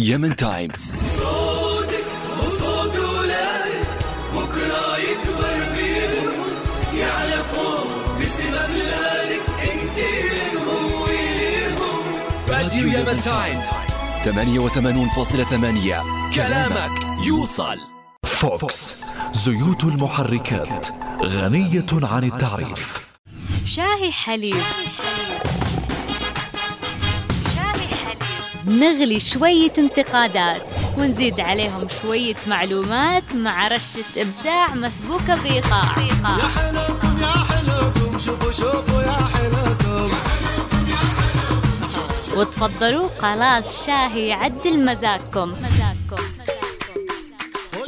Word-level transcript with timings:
يمن 0.00 0.36
تايمز 0.36 0.92
صوتك 1.18 2.04
وصوت 2.38 2.98
ولادك 2.98 3.88
بكرة 4.34 4.96
يكبر 4.98 5.72
بيهم 5.74 6.34
يعلى 6.98 7.36
فوق 7.52 8.18
باسم 8.18 8.50
بلادك 8.50 9.40
انت 9.62 9.98
لهم 9.98 11.02
وليهم 11.02 12.02
راديو 12.48 12.86
يمن 12.86 13.22
تايمز 13.22 13.66
88.8 14.24 16.34
كلامك 16.34 16.90
يوصل. 17.26 17.78
فوكس. 18.24 19.04
زيوت 19.32 19.84
المحركات. 19.84 20.86
غنية 21.22 21.86
عن 21.92 22.24
التعريف. 22.24 23.08
شاهي 23.66 24.12
حليب. 24.12 24.62
نغلي 28.68 29.20
شوية 29.20 29.72
انتقادات 29.78 30.62
ونزيد 30.98 31.40
عليهم 31.40 31.86
شوية 32.02 32.34
معلومات 32.46 33.22
مع 33.34 33.68
رشة 33.68 34.04
إبداع 34.16 34.74
مسبوكة 34.74 35.42
بإيقاع 35.42 35.98
يا 35.98 36.48
حلوكم 36.48 37.18
يا 37.20 37.26
حلوكم 37.26 38.18
شوفوا 38.18 38.52
شوفوا 38.52 39.02
يا 39.02 39.12
حلوكم 39.12 40.10
وتفضلوا 42.36 43.08
خلاص 43.18 43.86
شاهي 43.86 44.26
يعدل 44.28 44.84
مزاجكم. 44.84 45.52
مزاجكم 45.52 46.22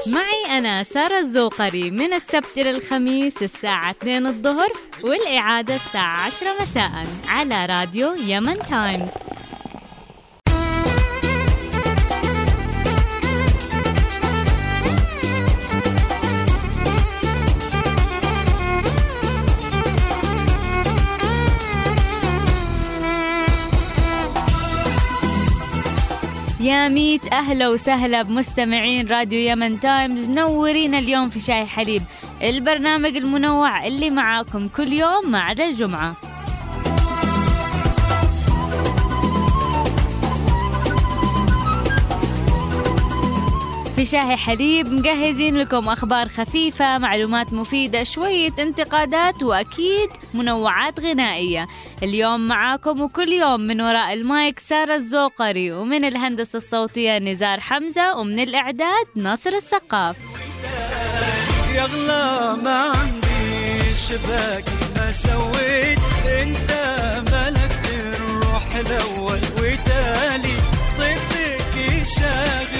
معي 0.07 0.59
أنا 0.59 0.83
سارة 0.83 1.19
الزوقري 1.19 1.91
من 1.91 2.13
السبت 2.13 2.47
إلى 2.57 2.71
الخميس 2.71 3.43
الساعة 3.43 3.91
2 3.91 4.27
الظهر 4.27 4.69
والإعادة 5.05 5.75
الساعة 5.75 6.27
10 6.27 6.47
مساء 6.63 7.07
على 7.29 7.67
راديو 7.67 8.15
يمن 8.15 8.59
تايمز. 8.71 9.11
يا 26.61 26.89
ميت 26.89 27.33
أهلا 27.33 27.69
وسهلا 27.69 28.23
بمستمعين 28.23 29.09
راديو 29.09 29.51
يمن 29.51 29.81
تايمز 29.81 30.27
منورين 30.27 30.95
اليوم 30.95 31.31
في 31.31 31.41
شاي 31.41 31.67
حليب 31.67 32.03
البرنامج 32.43 33.17
المنوع 33.17 33.87
اللي 33.87 34.11
معاكم 34.11 34.69
كل 34.69 34.93
يوم 34.93 35.31
ما 35.31 35.41
عدا 35.41 35.67
الجمعة. 35.69 36.17
في 44.01 44.07
شاهي 44.07 44.37
حليب 44.37 44.93
مجهزين 44.93 45.57
لكم 45.57 45.89
أخبار 45.89 46.29
خفيفة 46.29 46.99
معلومات 46.99 47.53
مفيدة 47.53 48.05
شوية 48.05 48.53
انتقادات 48.59 49.43
وأكيد 49.43 50.09
منوعات 50.35 51.01
غنائية. 51.01 51.67
اليوم 52.03 52.49
معاكم 52.49 53.01
وكل 53.01 53.29
يوم 53.29 53.61
من 53.61 53.81
وراء 53.81 54.13
المايك 54.13 54.59
سارة 54.59 54.95
الزوقري 54.95 55.73
ومن 55.73 56.05
الهندسة 56.05 56.57
الصوتية 56.57 57.19
نزار 57.19 57.61
حمزة 57.61 58.17
ومن 58.17 58.39
الإعداد 58.39 59.07
ناصر 59.17 59.51
السقاف. 59.51 60.17
يغلى 61.75 62.57
ما 62.65 62.93
عندي 62.97 63.95
شباك 64.09 64.65
ما 64.97 65.13
سويت 65.13 65.99
أنت 66.27 66.71
ملكت 67.33 67.87
الروح 67.95 68.75
الأول 68.77 69.41
وتالي 69.59 70.61
شاغبني 72.19 72.80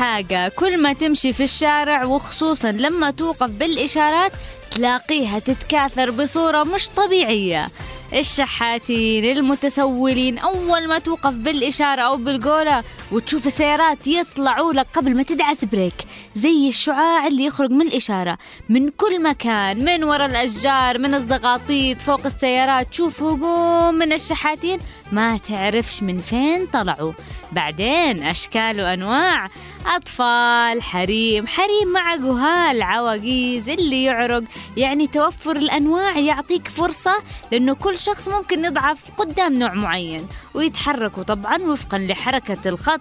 حاجة. 0.00 0.48
كل 0.48 0.82
ما 0.82 0.92
تمشي 0.92 1.32
في 1.32 1.44
الشارع 1.44 2.04
وخصوصا 2.04 2.72
لما 2.72 3.10
توقف 3.10 3.50
بالإشارات 3.50 4.32
تلاقيها 4.70 5.38
تتكاثر 5.38 6.10
بصورة 6.10 6.64
مش 6.64 6.88
طبيعية. 6.88 7.68
الشحاتين 8.12 9.24
المتسولين 9.24 10.38
أول 10.38 10.88
ما 10.88 10.98
توقف 10.98 11.34
بالإشارة 11.34 12.02
أو 12.02 12.16
بالقولة 12.16 12.84
وتشوف 13.12 13.46
السيارات 13.46 14.06
يطلعوا 14.06 14.72
لك 14.72 14.86
قبل 14.94 15.16
ما 15.16 15.22
تدعس 15.22 15.64
بريك. 15.64 15.94
زي 16.34 16.68
الشعاع 16.68 17.26
اللي 17.26 17.44
يخرج 17.44 17.70
من 17.70 17.86
الإشارة. 17.86 18.38
من 18.68 18.88
كل 18.88 19.22
مكان 19.22 19.84
من 19.84 20.04
وراء 20.04 20.26
الأشجار 20.26 20.98
من 20.98 21.14
الزغاطيط 21.14 22.00
فوق 22.02 22.26
السيارات. 22.26 22.88
تشوف 22.90 23.22
هجوم 23.22 23.94
من 23.94 24.12
الشحاتين. 24.12 24.78
ما 25.12 25.38
تعرفش 25.38 26.02
من 26.02 26.18
فين 26.18 26.66
طلعوا. 26.66 27.12
بعدين 27.52 28.22
أشكال 28.22 28.80
وأنواع. 28.80 29.50
أطفال 29.86 30.82
حريم 30.82 31.46
حريم 31.46 31.88
مع 31.94 32.16
جهال 32.16 32.82
عواجيز 32.82 33.68
اللي 33.68 34.04
يعرق. 34.04 34.42
يعني 34.76 35.06
توفر 35.06 35.56
الأنواع 35.56 36.18
يعطيك 36.18 36.68
فرصة 36.68 37.14
لأنه 37.52 37.74
كل 37.74 37.96
شخص 37.96 38.28
ممكن 38.28 38.64
يضعف 38.64 38.98
قدام 39.16 39.58
نوع 39.58 39.74
معين 39.74 40.28
ويتحركوا 40.54 41.22
طبعا 41.22 41.58
وفقا 41.62 41.98
لحركة 41.98 42.68
الخط 42.68 43.00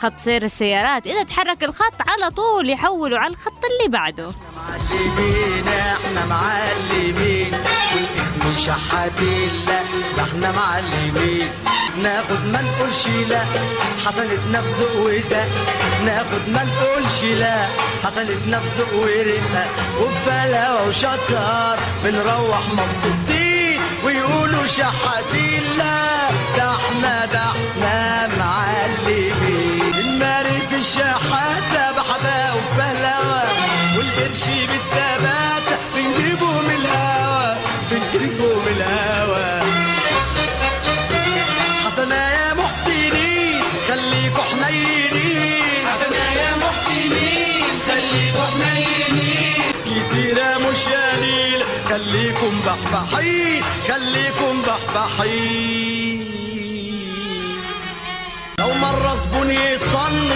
خط 0.00 0.18
سير 0.18 0.42
السيارات. 0.42 1.06
إذا 1.06 1.22
تحرك 1.22 1.64
الخط 1.64 2.08
على 2.08 2.30
طول 2.30 2.70
يحولوا 2.70 3.18
على 3.18 3.32
الخط 3.32 3.64
اللي 3.64 3.88
بعده. 3.98 4.32
معلمين 4.56 5.68
إحنا 5.68 6.26
معلمين. 6.26 7.52
والاسم 7.94 8.56
شحاتين 8.66 9.50
لا 9.66 9.80
إحنا 10.24 10.52
معلمين. 10.52 11.48
ناخد 12.02 12.46
ما 12.46 12.62
نقولش 12.62 13.06
لا 13.28 13.42
حصلتنا 14.06 14.60
بذوق 14.60 15.06
وزق 15.06 15.48
ناخد 16.04 16.48
ما 16.48 16.64
نقولش 16.64 17.24
لا 17.24 17.66
حصلتنا 18.04 18.58
بذوق 18.58 19.02
ورقة 19.02 19.66
وبفلاوة 20.00 20.88
وشطار 20.88 21.78
بنروح 22.04 22.62
مبسوطين. 22.72 23.80
ويقولوا 24.04 24.66
شحاتين 24.66 25.62
لا 25.78 26.30
ده 26.56 26.70
إحنا 26.74 27.26
ده 27.26 27.44
إحنا 27.44 28.28
معلمين. 28.38 29.19
الشحاتة 30.80 31.92
بحباء 31.96 32.56
وفهلوة 32.56 33.42
والقرش 33.96 34.44
بالتباتة 34.70 35.76
بنجيبه 35.96 36.52
من 36.62 36.74
الهوا 36.80 37.54
بنجيبه 37.90 38.54
من 38.54 38.72
الهوا 38.76 39.60
حسنا 41.86 42.30
يا 42.32 42.54
محسنين 42.54 43.60
خليكوا 43.88 44.42
حنينين 44.50 45.84
حسنا 45.92 46.32
يا 46.42 46.50
محسنين 46.64 47.64
خليكوا 47.88 48.46
حنينين 48.52 49.62
كتيرة 49.86 50.58
مش 50.58 50.84
قليل 50.88 51.64
خليكم 51.88 52.60
بحبحين 52.66 53.62
خليكم 53.88 54.62
بحبحين 54.62 55.69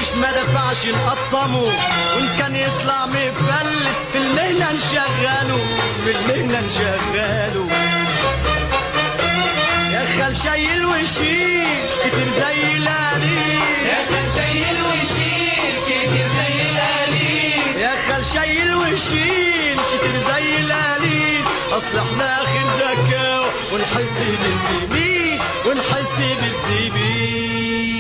يطنش 0.05 0.17
ما 0.17 0.31
دفعش 0.33 0.87
نقطمه 0.87 1.59
وإن 1.63 2.29
كان 2.39 2.57
يطلع 2.57 3.07
مفلس 3.07 3.97
في 4.13 4.19
المهنة 4.19 4.73
نشغله 4.73 5.59
في 6.05 6.11
المهنة 6.11 6.61
نشغله 6.67 7.69
يا 9.93 10.07
خال 10.19 10.37
شايل 10.37 10.87
وشيل 10.87 11.67
كتير 12.05 12.29
زي 12.39 12.77
القليل 12.77 13.61
يا 13.87 13.99
خال 14.11 14.33
شايل 14.35 14.77
وشيل 14.89 15.75
كتير 15.87 16.27
زي 16.37 16.63
القليل 16.71 17.81
يا 17.83 17.97
خال 18.09 18.25
شايل 18.35 18.75
وشيل 18.77 19.77
كتير 19.93 20.17
زي 20.29 20.57
القليل 20.61 21.45
أصل 21.73 21.99
إحنا 21.99 22.43
اخر 22.43 22.65
زكاوة 22.79 23.47
ونحس 23.73 24.19
بالزميل 24.43 25.41
ونحس 25.67 26.17
بالزميل 26.41 27.94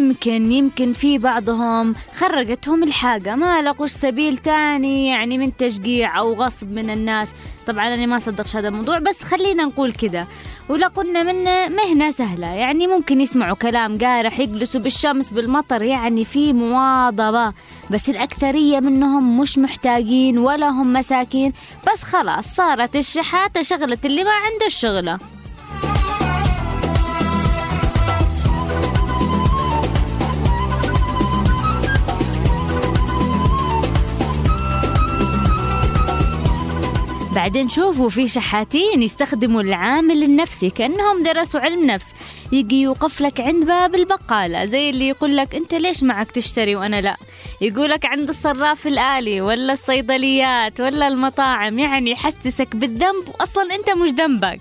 يمكن 0.00 0.52
يمكن 0.52 0.92
في 0.92 1.18
بعضهم 1.18 1.94
خرجتهم 2.14 2.82
الحاجة 2.82 3.36
ما 3.36 3.62
لقوش 3.62 3.90
سبيل 3.90 4.38
تاني 4.38 5.08
يعني 5.08 5.38
من 5.38 5.56
تشجيع 5.56 6.18
أو 6.18 6.32
غصب 6.32 6.72
من 6.72 6.90
الناس. 6.90 7.32
طبعا 7.66 7.94
أنا 7.94 8.06
ما 8.06 8.18
صدقش 8.18 8.56
هذا 8.56 8.68
الموضوع 8.68 8.98
بس 8.98 9.22
خلينا 9.22 9.64
نقول 9.64 9.92
كده 9.92 10.26
ولا 10.68 10.86
قلنا 10.86 11.22
منه 11.22 11.68
مهنة 11.68 12.10
سهلة. 12.10 12.46
يعني 12.46 12.86
ممكن 12.86 13.20
يسمعوا 13.20 13.56
كلام 13.56 13.98
قارح 13.98 14.40
يجلسوا 14.40 14.80
بالشمس 14.80 15.30
بالمطر 15.30 15.82
يعني 15.82 16.24
في 16.24 16.52
مواظبة. 16.52 17.52
بس 17.90 18.10
الأكثرية 18.10 18.80
منهم 18.80 19.40
مش 19.40 19.58
محتاجين 19.58 20.38
ولا 20.38 20.68
هم 20.68 20.92
مساكين. 20.92 21.52
بس 21.92 22.02
خلاص 22.02 22.54
صارت 22.54 22.96
الشحاتة 22.96 23.62
شغلة 23.62 23.98
اللي 24.04 24.24
ما 24.24 24.32
عنده 24.32 24.66
الشغلة. 24.66 25.18
بعدين 37.34 37.68
شوفوا 37.68 38.08
في 38.08 38.28
شحاتين 38.28 39.02
يستخدموا 39.02 39.62
العامل 39.62 40.22
النفسي 40.22 40.70
كأنهم 40.70 41.22
درسوا 41.22 41.60
علم 41.60 41.86
نفس. 41.86 42.14
يجي 42.52 42.80
يوقف 42.80 43.20
لك 43.20 43.40
عند 43.40 43.64
باب 43.64 43.94
البقالة 43.94 44.64
زي 44.64 44.90
اللي 44.90 45.08
يقول 45.08 45.36
لك 45.36 45.54
أنت 45.54 45.74
ليش 45.74 46.02
معك 46.02 46.30
تشتري 46.30 46.76
وأنا 46.76 47.00
لا؟ 47.00 47.16
يقولك 47.60 48.06
عند 48.06 48.28
الصراف 48.28 48.86
الآلي 48.86 49.40
ولا 49.40 49.72
الصيدليات 49.72 50.80
ولا 50.80 51.08
المطاعم 51.08 51.78
يعني 51.78 52.10
يحسسك 52.10 52.76
بالذنب 52.76 53.28
وأصلا 53.28 53.74
أنت 53.74 53.90
مش 53.90 54.10
ذنبك. 54.10 54.60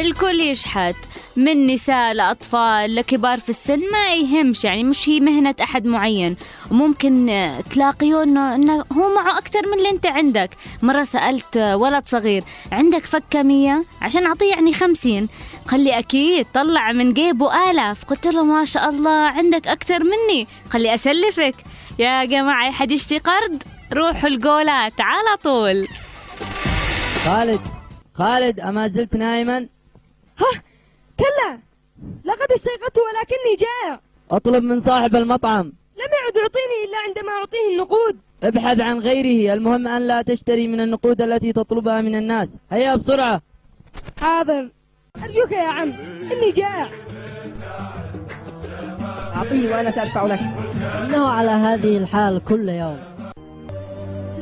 الكل 0.00 0.40
يشحت 0.40 0.96
من 1.36 1.66
نساء 1.66 2.12
لأطفال 2.12 2.94
لكبار 2.94 3.40
في 3.40 3.48
السن 3.48 3.80
ما 3.92 4.14
يهمش 4.14 4.64
يعني 4.64 4.84
مش 4.84 5.08
هي 5.08 5.20
مهنة 5.20 5.54
أحد 5.62 5.86
معين. 5.86 6.36
وممكن 6.70 7.40
تلاقيه 7.70 8.22
إنه 8.22 8.54
إنه 8.54 8.84
هو 8.92 9.14
معه 9.14 9.38
أكثر 9.38 9.66
من 9.66 9.78
اللي 9.78 9.90
أنت 9.90 10.06
عندك. 10.06 10.50
مرة 10.82 11.02
سألت 11.02 11.56
ولد 11.56 12.02
صغير 12.06 12.44
عندك 12.72 13.06
فكة 13.06 13.42
مية؟ 13.42 13.84
عشان 14.02 14.26
أعطيه 14.26 14.50
يعني 14.50 14.72
خمسين. 14.72 15.28
قال 15.68 15.80
لي 15.84 15.98
أكيد 15.98 16.46
طلع 16.54 16.92
من 16.92 17.12
جيبه 17.12 17.70
آلاف. 17.70 18.04
قلت 18.04 18.26
له 18.26 18.44
ما 18.44 18.64
شاء 18.64 18.90
الله 18.90 19.10
عندك 19.10 19.68
أكثر 19.68 20.04
مني. 20.04 20.46
قال 20.70 20.82
لي 20.82 20.94
أسلفك. 20.94 21.54
يا 21.98 22.24
جماعة 22.24 22.72
حد 22.72 22.90
يشتي 22.90 23.18
قرض؟ 23.18 23.62
روحوا 23.92 24.28
الجولات 24.28 25.00
على 25.00 25.36
طول. 25.44 25.88
خالد 27.24 27.60
خالد 28.14 28.60
أما 28.60 28.88
زلت 28.88 29.16
نائما 29.16 29.66
ها! 30.40 30.62
كلا! 31.18 31.58
لقد 32.24 32.52
استيقظت 32.52 32.98
ولكني 32.98 33.56
جائع. 33.58 34.00
أطلب 34.30 34.64
من 34.64 34.80
صاحب 34.80 35.16
المطعم. 35.16 35.64
لم 35.96 36.10
يعد 36.22 36.36
يعطيني 36.36 36.84
إلا 36.88 36.98
عندما 37.06 37.32
أعطيه 37.32 37.72
النقود. 37.72 38.18
ابحث 38.42 38.80
عن 38.80 38.98
غيره. 38.98 39.54
المهم 39.54 39.88
أن 39.88 40.06
لا 40.06 40.22
تشتري 40.22 40.68
من 40.68 40.80
النقود 40.80 41.22
التي 41.22 41.52
تطلبها 41.52 42.00
من 42.00 42.14
الناس. 42.14 42.58
هيا 42.70 42.94
بسرعة. 42.96 43.42
حاضر. 44.20 44.70
أرجوك 45.24 45.52
يا 45.52 45.68
عم. 45.68 45.92
إني 46.32 46.50
جائع. 46.50 46.90
أعطيه 49.36 49.70
وأنا 49.70 49.90
سأدفع 49.90 50.26
لك. 50.26 50.40
إنه 51.04 51.26
على 51.26 51.50
هذه 51.50 51.96
الحال 51.96 52.44
كل 52.44 52.68
يوم. 52.68 53.00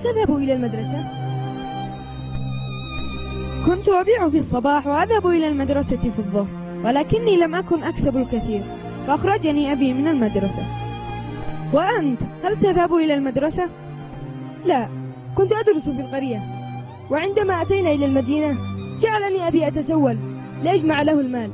تذهب 0.04 0.36
إلى 0.36 0.52
المدرسة؟ 0.52 1.17
كنت 3.66 3.88
أبيع 3.88 4.28
في 4.28 4.38
الصباح 4.38 4.86
وأذهب 4.86 5.26
إلى 5.26 5.48
المدرسة 5.48 5.96
في 5.96 6.18
الظهر 6.18 6.46
ولكني 6.84 7.36
لم 7.36 7.54
أكن 7.54 7.82
أكسب 7.82 8.16
الكثير 8.16 8.62
فأخرجني 9.06 9.72
أبي 9.72 9.92
من 9.92 10.08
المدرسة 10.08 10.62
وأنت 11.72 12.20
هل 12.44 12.58
تذهب 12.58 12.94
إلى 12.94 13.14
المدرسة؟ 13.14 13.64
لا 14.64 14.88
كنت 15.36 15.52
أدرس 15.52 15.88
في 15.88 16.00
القرية 16.00 16.40
وعندما 17.10 17.62
أتينا 17.62 17.90
إلى 17.90 18.06
المدينة 18.06 18.56
جعلني 19.00 19.48
أبي 19.48 19.66
أتسول 19.66 20.18
لأجمع 20.64 21.02
له 21.02 21.20
المال 21.20 21.50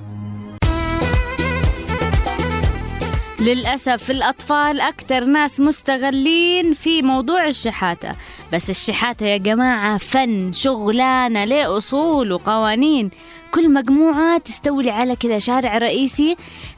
للأسف 3.44 4.10
الأطفال 4.10 4.80
أكثر 4.80 5.24
ناس 5.24 5.60
مستغلين 5.60 6.74
في 6.74 7.02
موضوع 7.02 7.46
الشحاتة. 7.46 8.12
بس 8.52 8.70
الشحاتة 8.70 9.26
يا 9.26 9.36
جماعة 9.36 9.98
فن 9.98 10.52
شغلانة 10.52 11.44
ليه 11.44 11.78
أصول 11.78 12.32
وقوانين. 12.32 13.10
كل 13.50 13.72
مجموعة 13.72 14.38
تستولي 14.38 14.90
على 14.90 15.16
كذا 15.16 15.38
شارع 15.38 15.78
رئيسي 15.78 16.36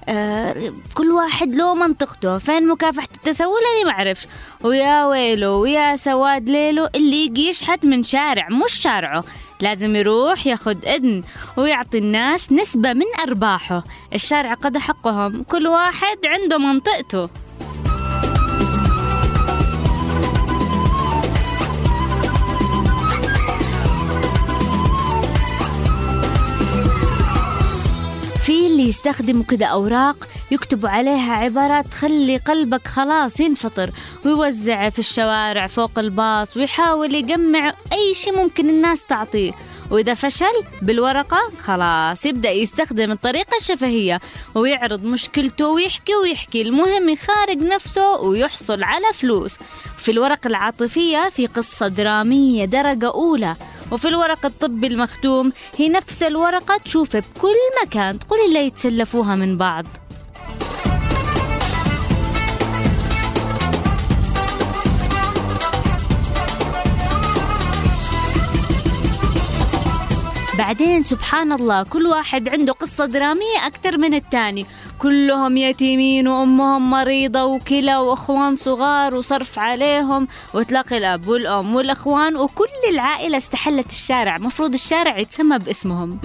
آه 0.09 0.73
كل 0.95 1.11
واحد 1.11 1.55
له 1.55 1.75
منطقته. 1.75 2.39
فين 2.39 2.69
مكافحة 2.69 3.09
التسول؟ 3.15 3.61
أنا 3.77 3.85
ما 3.85 3.99
أعرفش. 3.99 4.27
ويا 4.63 5.07
ويله 5.07 5.53
ويا 5.53 5.97
سواد 5.97 6.49
ليله 6.49 6.91
اللي 6.95 7.25
يجي 7.25 7.49
يشحت 7.49 7.87
من 7.87 8.03
شارع 8.03 8.49
مش 8.49 8.73
شارعه. 8.73 9.25
لازم 9.61 9.97
يروح 9.97 10.47
ياخد 10.47 10.85
إذن 10.85 11.23
ويعطي 11.57 11.99
الناس 11.99 12.53
نسبة 12.53 12.93
من 12.93 13.07
أرباحه. 13.29 13.85
الشارع 14.15 14.55
قد 14.55 14.79
حقهم 14.79 15.43
كل 15.43 15.67
واحد 15.67 16.27
عنده 16.27 16.59
منطقته. 16.59 17.29
اللي 28.77 28.89
يست 28.89 29.07
يستخدموا 29.07 29.45
كده 29.45 29.67
أوراق 29.67 30.29
يكتبوا 30.51 30.89
عليها 30.89 31.33
عبارات 31.33 31.87
تخلي 31.87 32.37
قلبك 32.37 32.89
خلاص 32.89 33.41
ينفطر 33.41 33.91
ويوزع 34.25 34.91
في 34.91 34.99
الشوارع 34.99 35.67
فوق 35.67 35.99
الباص 35.99 36.57
ويحاول 36.57 37.15
يجمع 37.15 37.73
أي 37.93 38.15
شيء 38.15 38.37
ممكن 38.37 38.69
الناس 38.71 39.05
تعطيه. 39.05 39.53
وإذا 39.91 40.15
فشل 40.15 40.65
بالورقة 40.83 41.39
خلاص 41.61 42.27
يبدأ 42.27 42.51
يستخدم 42.51 43.13
الطريقة 43.13 43.57
الشفهية 43.61 44.21
ويعرض 44.55 45.05
مشكلته 45.05 45.69
ويحكي 45.69 46.15
ويحكي 46.15 46.63
المهم 46.63 47.09
يخارج 47.09 47.63
نفسه 47.63 48.17
ويحصل 48.17 48.83
على 48.83 49.13
فلوس. 49.15 49.57
في 49.99 50.11
الورقة 50.13 50.49
العاطفية 50.49 51.29
في 51.29 51.47
قصة 51.47 51.89
درامية 51.89 52.65
درجة 52.65 53.11
أولى. 53.11 53.57
وفي 53.93 54.09
الورق 54.09 54.47
الطبي 54.47 54.87
المختوم 54.87 55.53
هي 55.77 55.89
نفس 55.89 56.23
الورقة 56.23 56.77
تشوفها 56.77 57.21
بكل 57.21 57.57
مكان 57.85 58.19
تقول 58.19 58.39
اللي 58.41 58.67
يتسلفوها 58.67 59.35
من 59.35 59.57
بعض. 59.57 59.85
بعدين 70.67 71.03
سبحان 71.03 71.53
الله 71.53 71.83
كل 71.83 72.07
واحد 72.07 72.49
عنده 72.49 72.73
قصة 72.73 73.05
درامية 73.05 73.67
أكثر 73.67 73.99
من 73.99 74.15
التاني 74.15 74.67
كلهم 74.99 75.57
يتيمين 75.57 76.29
وأمهم 76.29 76.91
مريضة 76.91 77.45
وكلى 77.45 77.97
وأخوان 77.97 78.57
صغار 78.57 79.15
وصرف 79.15 79.59
عليهم. 79.59 80.29
وتلاقي 80.55 80.99
الأب 80.99 81.29
والأم 81.29 81.75
والأخوان 81.75 82.37
وكل 82.37 82.65
العائلة 82.91 83.37
استحلت 83.37 83.91
الشارع. 83.91 84.39
مفروض 84.39 84.73
الشارع 84.73 85.19
يتسمى 85.19 85.59
باسمهم. 85.59 86.19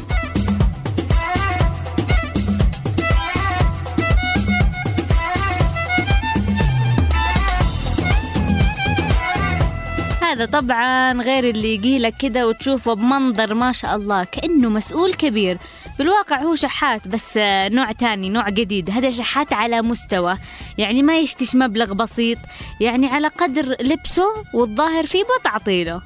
هذا 10.31 10.45
طبعا 10.45 11.13
غير 11.21 11.49
اللي 11.49 11.73
يجيلك 11.73 12.13
كده 12.19 12.47
وتشوفه 12.47 12.93
بمنظر 12.93 13.53
ما 13.53 13.71
شاء 13.71 13.95
الله 13.95 14.23
كأنه 14.23 14.69
مسؤول 14.69 15.13
كبير. 15.13 15.57
بالواقع 15.99 16.41
هو 16.41 16.55
شحات 16.55 17.07
بس 17.07 17.33
نوع 17.71 17.91
تاني 17.91 18.29
نوع 18.29 18.49
جديد. 18.49 18.89
هذا 18.89 19.09
شحات 19.09 19.53
على 19.53 19.81
مستوى 19.81 20.37
يعني 20.77 21.03
ما 21.03 21.19
يشتش 21.19 21.55
مبلغ 21.55 21.93
بسيط 21.93 22.37
يعني 22.79 23.07
على 23.07 23.27
قدر 23.27 23.75
لبسه 23.79 24.25
والظاهر 24.53 25.05
فيه 25.05 25.23
بتعطيله 25.39 26.01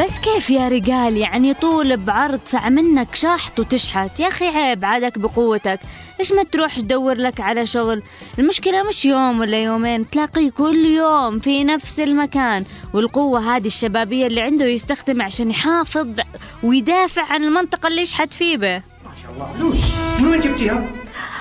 بس 0.00 0.18
كيف 0.18 0.50
يا 0.50 0.68
رجال؟ 0.68 1.16
يعني 1.16 1.54
طول 1.54 1.96
بعرض 1.96 2.40
ساعة 2.46 2.68
منك 2.68 3.14
شاحط 3.14 3.60
وتشحت. 3.60 4.20
يا 4.20 4.28
أخي 4.28 4.46
عيب 4.48 4.84
عادك 4.84 5.18
بقوتك. 5.18 5.80
ليش 6.18 6.32
ما 6.32 6.42
تروح 6.42 6.80
تدور 6.80 7.14
لك 7.14 7.40
على 7.40 7.66
شغل؟ 7.66 8.02
المشكلة 8.38 8.82
مش 8.82 9.04
يوم 9.04 9.40
ولا 9.40 9.62
يومين 9.62 10.10
تلاقيه 10.10 10.50
كل 10.50 10.84
يوم 10.84 11.38
في 11.38 11.64
نفس 11.64 12.00
المكان. 12.00 12.64
والقوة 12.94 13.56
هذه 13.56 13.66
الشبابية 13.66 14.26
اللي 14.26 14.40
عنده 14.40 14.64
يستخدم 14.66 15.22
عشان 15.22 15.50
يحافظ 15.50 16.08
ويدافع 16.62 17.32
عن 17.32 17.44
المنطقة 17.44 17.86
اللي 17.86 18.02
يشحت 18.02 18.32
فيه 18.32 18.56
به. 18.56 18.82
من 20.18 20.26
وين 20.28 20.40
جبتيها؟ 20.40 20.84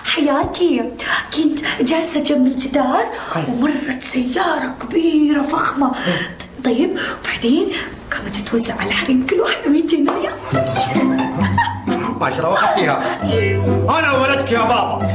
حياتي. 0.05 0.91
كنت 1.35 1.59
جالسة 1.81 2.19
جنب 2.19 2.47
الجدار 2.47 3.05
ومرت 3.47 4.03
سيارة 4.03 4.75
كبيرة 4.81 5.41
فخمة. 5.43 5.91
طيب 6.63 6.89
وبعدين 7.23 7.67
قامت 8.11 8.35
تتوزع 8.35 8.73
على 8.79 8.89
الحريم 8.89 9.25
كل 9.25 9.41
واحدة 9.41 9.69
200 9.71 9.95
ريال. 9.97 10.33
ما 12.19 12.29
شاء 12.29 12.39
الله 12.39 12.49
واخذتيها 12.49 13.01
أنا 13.99 14.11
ولدك 14.11 14.51
يا 14.51 14.59
بابا. 14.59 15.07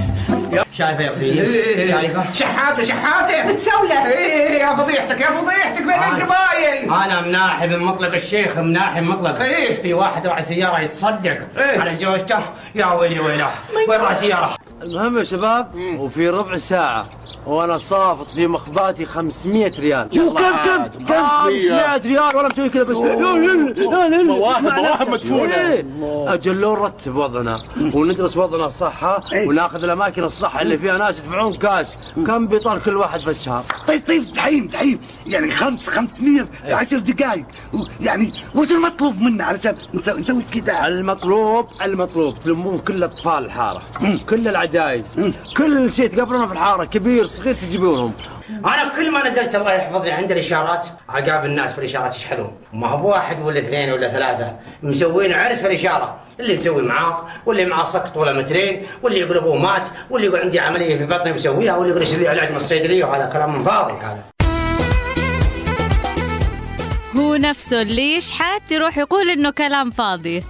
شايفه 0.78 1.02
يا 1.02 1.10
أختي 1.10 1.34
شايفه؟ 1.88 2.32
شحاته 2.32 2.84
شحاته. 2.84 3.52
بتسولف 3.52 4.06
إيه 4.06 4.60
يا 4.60 4.74
فضيحتك 4.74 5.20
يا 5.20 5.26
فضيحتك 5.26 5.82
بين 5.82 5.90
آه. 5.90 6.16
القبايل 6.16 6.84
أنا 7.04 7.20
مناحي 7.20 7.66
بن 7.68 7.78
مطلق 7.78 8.14
الشيخ 8.14 8.56
مناحي 8.56 9.00
بن 9.00 9.06
مطلق. 9.06 9.40
إيه. 9.40 9.82
في 9.82 9.94
واحد 9.94 10.26
راعي 10.26 10.42
سيارة 10.42 10.80
يتصدق. 10.80 11.38
إيه. 11.58 11.80
على 11.80 11.94
زوجته 11.94 12.38
يا 12.74 12.86
ويلي 12.86 13.20
ويله. 13.20 13.50
وين 13.88 14.00
راعي 14.00 14.14
سيارة؟ 14.14 14.56
المهم 14.82 15.18
يا 15.18 15.22
شباب 15.22 15.74
وفي 15.98 16.28
ربع 16.28 16.56
ساعة 16.56 17.06
وأنا 17.46 17.78
صافط 17.78 18.28
في 18.28 18.46
مخباتي 18.46 19.04
500 19.06 19.72
ريال. 19.80 20.08
كم 20.08 20.28
كم 20.28 20.86
كم؟ 21.08 21.26
500 21.26 21.96
ريال. 21.96 22.36
وأنا 22.36 22.48
مسوي 22.48 22.68
كذا 22.68 22.82
بس. 22.82 22.96
مواهب 22.96 24.62
مواهب 24.62 25.10
مدفونة. 25.10 25.54
إيه. 25.54 25.84
أجل 26.34 26.60
لو 26.60 26.76
نرتب 26.76 27.16
وضعنا 27.16 27.60
وندرس 27.94 28.36
وضعنا 28.36 28.66
الصح 28.66 29.04
ها 29.04 29.20
وناخذ 29.34 29.84
الأماكن 29.84 30.24
الصح. 30.24 30.56
اللي 30.68 30.78
فيها 30.78 30.98
ناس 30.98 31.18
يدفعون 31.18 31.54
كاش. 31.54 31.86
كم 32.26 32.46
بيطال 32.46 32.82
كل 32.82 32.96
واحد 32.96 33.20
في 33.20 33.30
الشهر؟ 33.30 33.64
طيب 33.88 34.02
طيب 34.08 34.32
دحيم 34.32 34.66
دحيم. 34.66 35.00
يعني 35.26 35.50
خمس 35.50 35.88
500 35.88 36.42
في 36.42 36.72
10 36.72 36.98
دقائق 36.98 37.44
يعني 38.00 38.32
وش 38.54 38.72
المطلوب 38.72 39.20
منا 39.20 39.44
علشان 39.44 39.76
نسوي 39.94 40.20
نسوي 40.20 40.42
كذا؟ 40.54 40.86
المطلوب 40.86 41.66
المطلوب. 41.82 42.34
تلمون 42.44 42.78
كل 42.78 43.02
اطفال 43.04 43.44
الحارة. 43.44 43.82
كل 44.28 44.48
العجائز 44.48 45.32
كل 45.56 45.92
شيء 45.92 46.08
تقابلونه 46.08 46.46
في 46.46 46.52
الحارة 46.52 46.84
كبير 46.84 47.26
صغير 47.26 47.54
تجيبونهم. 47.54 48.12
أنا 48.50 48.88
كل 48.96 49.10
ما 49.10 49.28
نزلت 49.28 49.54
الله 49.54 49.72
يحفظني 49.72 50.10
عند 50.10 50.30
الإشارات 50.30 50.86
أقابل 51.10 51.46
الناس 51.46 51.72
في 51.72 51.78
الإشارات 51.78 52.16
يشحذون 52.16 52.52
ما 52.72 52.88
هو 52.88 52.96
بواحد 52.96 53.42
ولا 53.42 53.58
اثنين 53.58 53.92
ولا 53.92 54.08
ثلاثة 54.10 54.56
مسوين 54.82 55.32
عرس 55.32 55.60
في 55.60 55.66
الإشارة. 55.66 56.18
اللي 56.40 56.56
مسوي 56.56 56.82
معاق 56.82 57.28
واللي 57.46 57.64
معاه 57.64 57.84
سقط 57.84 58.16
ولا 58.16 58.32
مترين 58.32 58.86
واللي 59.02 59.20
يقول 59.20 59.36
ابوه 59.36 59.56
مات 59.56 59.88
واللي 60.10 60.26
يقول 60.26 60.40
عندي 60.40 60.60
عملية 60.60 60.96
في 60.98 61.06
بطني 61.06 61.32
مسويها 61.32 61.76
واللي 61.76 61.94
يقول 61.94 62.20
لي 62.20 62.28
علاج 62.28 62.50
من 62.50 62.56
الصيدليه 62.56 63.04
وهذا 63.04 63.26
كلام 63.26 63.64
فاضي 63.64 63.92
هذا. 63.92 64.24
هو 67.16 67.36
نفسه 67.36 67.82
اللي 67.82 68.16
يشحت 68.16 68.72
يروح 68.72 68.98
يقول 68.98 69.30
إنه 69.30 69.50
كلام 69.50 69.90
فاضي. 69.90 70.44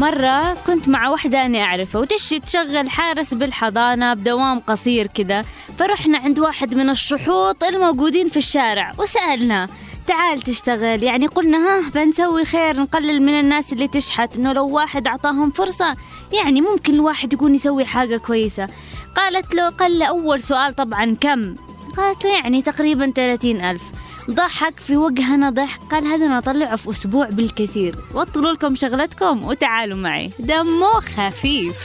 مرة 0.00 0.54
كنت 0.66 0.88
مع 0.88 1.08
واحدة 1.08 1.46
أنا 1.46 1.62
أعرفها 1.62 2.00
وتشي 2.00 2.40
تشغل 2.40 2.90
حارس 2.90 3.34
بالحضانة 3.34 4.14
بدوام 4.14 4.60
قصير 4.60 5.06
كده. 5.06 5.44
فرحنا 5.78 6.18
عند 6.18 6.38
واحد 6.38 6.74
من 6.74 6.90
الشحوط 6.90 7.64
الموجودين 7.64 8.28
في 8.28 8.36
الشارع 8.36 8.92
وسألنا 8.98 9.68
تعال 10.06 10.40
تشتغل. 10.40 11.02
يعني 11.02 11.26
قلنا 11.26 11.58
ها 11.58 11.90
بنسوي 11.94 12.44
خير 12.44 12.80
نقلل 12.80 13.22
من 13.22 13.40
الناس 13.40 13.72
اللي 13.72 13.88
تشحت 13.88 14.36
إنه 14.36 14.52
لو 14.52 14.68
واحد 14.68 15.06
أعطاهم 15.06 15.50
فرصة 15.50 15.96
يعني 16.32 16.60
ممكن 16.60 16.94
الواحد 16.94 17.32
يكون 17.32 17.54
يسوي 17.54 17.84
حاجة 17.84 18.16
كويسة. 18.16 18.68
قالت 19.16 19.54
له 19.54 19.68
قال 19.68 20.02
أول 20.02 20.40
سؤال 20.40 20.74
طبعا 20.76 21.16
كم؟ 21.20 21.54
قالت 21.96 22.24
له 22.24 22.30
يعني 22.34 22.62
تقريبا 22.62 23.12
30 23.16 23.56
ألف. 23.64 23.82
ضحك 24.30 24.80
في 24.80 24.96
وجهنا 24.96 25.50
ضحك 25.50 25.80
قال 25.90 26.06
هذا 26.06 26.26
أنا 26.26 26.38
اطلعه 26.38 26.76
في 26.76 26.90
أسبوع 26.90 27.28
بالكثير. 27.28 27.94
وطلوا 28.14 28.52
لكم 28.52 28.74
شغلتكم 28.74 29.44
وتعالوا 29.44 29.98
معي. 29.98 30.30
دمه 30.38 31.00
خفيف. 31.00 31.76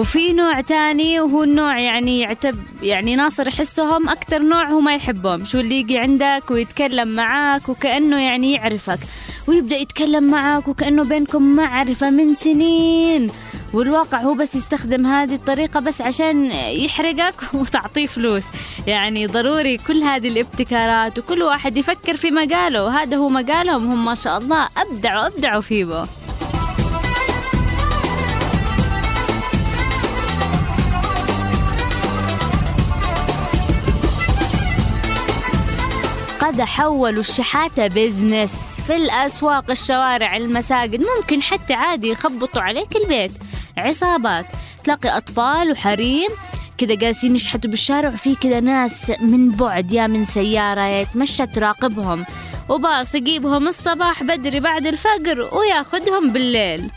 وفي 0.00 0.32
نوع 0.32 0.60
تاني 0.60 1.20
وهو 1.20 1.42
النوع 1.42 1.78
يعني 1.78 2.20
يعتب 2.20 2.56
يعني 2.82 3.14
ناصر 3.14 3.48
يحسهم 3.48 4.08
أكثر 4.08 4.42
نوع 4.42 4.70
هو 4.70 4.80
ما 4.80 4.94
يحبهم 4.94 5.44
شو 5.44 5.60
اللي 5.60 5.76
يجي 5.76 5.98
عندك 5.98 6.42
ويتكلم 6.50 7.08
معاك 7.08 7.68
وكأنه 7.68 8.18
يعني 8.20 8.52
يعرفك 8.52 8.98
ويبدأ 9.46 9.76
يتكلم 9.76 10.24
معاك 10.24 10.68
وكأنه 10.68 11.04
بينكم 11.04 11.42
معرفة 11.42 12.10
من 12.10 12.34
سنين 12.34 13.26
والواقع 13.72 14.20
هو 14.20 14.34
بس 14.34 14.54
يستخدم 14.54 15.06
هذه 15.06 15.34
الطريقة 15.34 15.80
بس 15.80 16.00
عشان 16.00 16.50
يحرقك 16.52 17.34
وتعطيه 17.54 18.06
فلوس. 18.06 18.44
يعني 18.86 19.26
ضروري 19.26 19.76
كل 19.76 20.02
هذه 20.02 20.28
الابتكارات 20.28 21.18
وكل 21.18 21.42
واحد 21.42 21.76
يفكر 21.76 22.16
في 22.16 22.30
مجاله 22.30 22.84
وهذا 22.84 23.16
هو 23.16 23.28
مجالهم 23.28 23.90
هم 23.90 24.04
ما 24.04 24.14
شاء 24.14 24.38
الله 24.38 24.68
أبدعوا 24.76 25.26
أبدعوا 25.26 25.60
فيه. 25.60 26.04
قد 36.50 36.60
حولوا 36.60 37.20
الشحاتة 37.20 37.86
بزنس 37.86 38.80
في 38.86 38.96
الأسواق 38.96 39.70
الشوارع 39.70 40.36
المساجد. 40.36 41.00
ممكن 41.16 41.42
حتى 41.42 41.74
عادي 41.74 42.08
يخبطوا 42.08 42.62
عليك 42.62 42.96
البيت. 42.96 43.32
عصابات. 43.78 44.46
تلاقي 44.84 45.16
أطفال 45.16 45.70
وحريم 45.70 46.28
كده 46.78 46.94
جالسين 46.94 47.36
يشحتوا 47.36 47.70
بالشارع 47.70 48.08
وفي 48.08 48.34
كده 48.34 48.60
ناس 48.60 49.12
من 49.20 49.48
بعد 49.50 49.92
يا 49.92 50.06
من 50.06 50.24
سيارة 50.24 50.80
يا 50.80 51.00
يتمشى 51.00 51.46
تراقبهم 51.46 52.24
وباص 52.68 53.14
يجيبهم 53.14 53.68
الصباح 53.68 54.22
بدري 54.22 54.60
بعد 54.60 54.86
الفجر 54.86 55.48
وياخدهم 55.52 56.32
بالليل. 56.32 56.90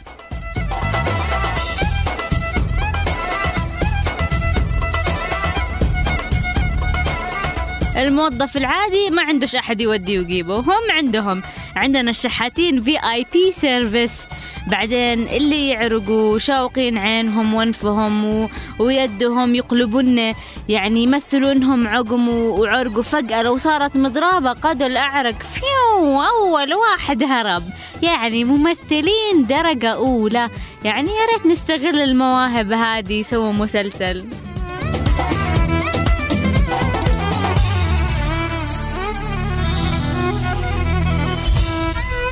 الموظف 7.97 8.57
العادي 8.57 9.09
ما 9.09 9.21
عندوش 9.21 9.55
أحد 9.55 9.81
يوديه 9.81 10.19
ويجيبه 10.19 10.55
هم 10.55 10.91
عندهم. 10.91 11.41
عندنا 11.75 12.09
الشحاتين 12.09 12.83
VIP 12.83 13.51
service 13.51 14.21
بعدين 14.67 15.27
اللي 15.27 15.67
يعرجوا 15.67 16.37
شاوقين 16.37 16.97
عينهم 16.97 17.53
وانفهم 17.53 18.25
و... 18.25 18.49
ويدهم 18.79 19.55
يقلبون 19.55 20.33
يعني 20.69 21.03
يمثلوا 21.03 21.51
انهم 21.51 21.87
عقموا 21.87 22.59
وعرجوا 22.59 23.03
فجأة 23.03 23.41
لو 23.41 23.57
صارت 23.57 23.97
مضرابة 23.97 24.53
قادوا 24.53 24.87
الأعرج 24.87 25.35
فيو 25.43 26.21
أول 26.21 26.73
واحد 26.73 27.23
هرب. 27.23 27.63
يعني 28.01 28.43
ممثلين 28.43 29.45
درجة 29.49 29.89
أولى. 29.93 30.49
يعني 30.83 31.09
يا 31.09 31.25
ريت 31.33 31.45
نستغل 31.45 32.01
المواهب 32.01 32.71
هذه 32.71 33.21
سووا 33.21 33.51
مسلسل. 33.51 34.25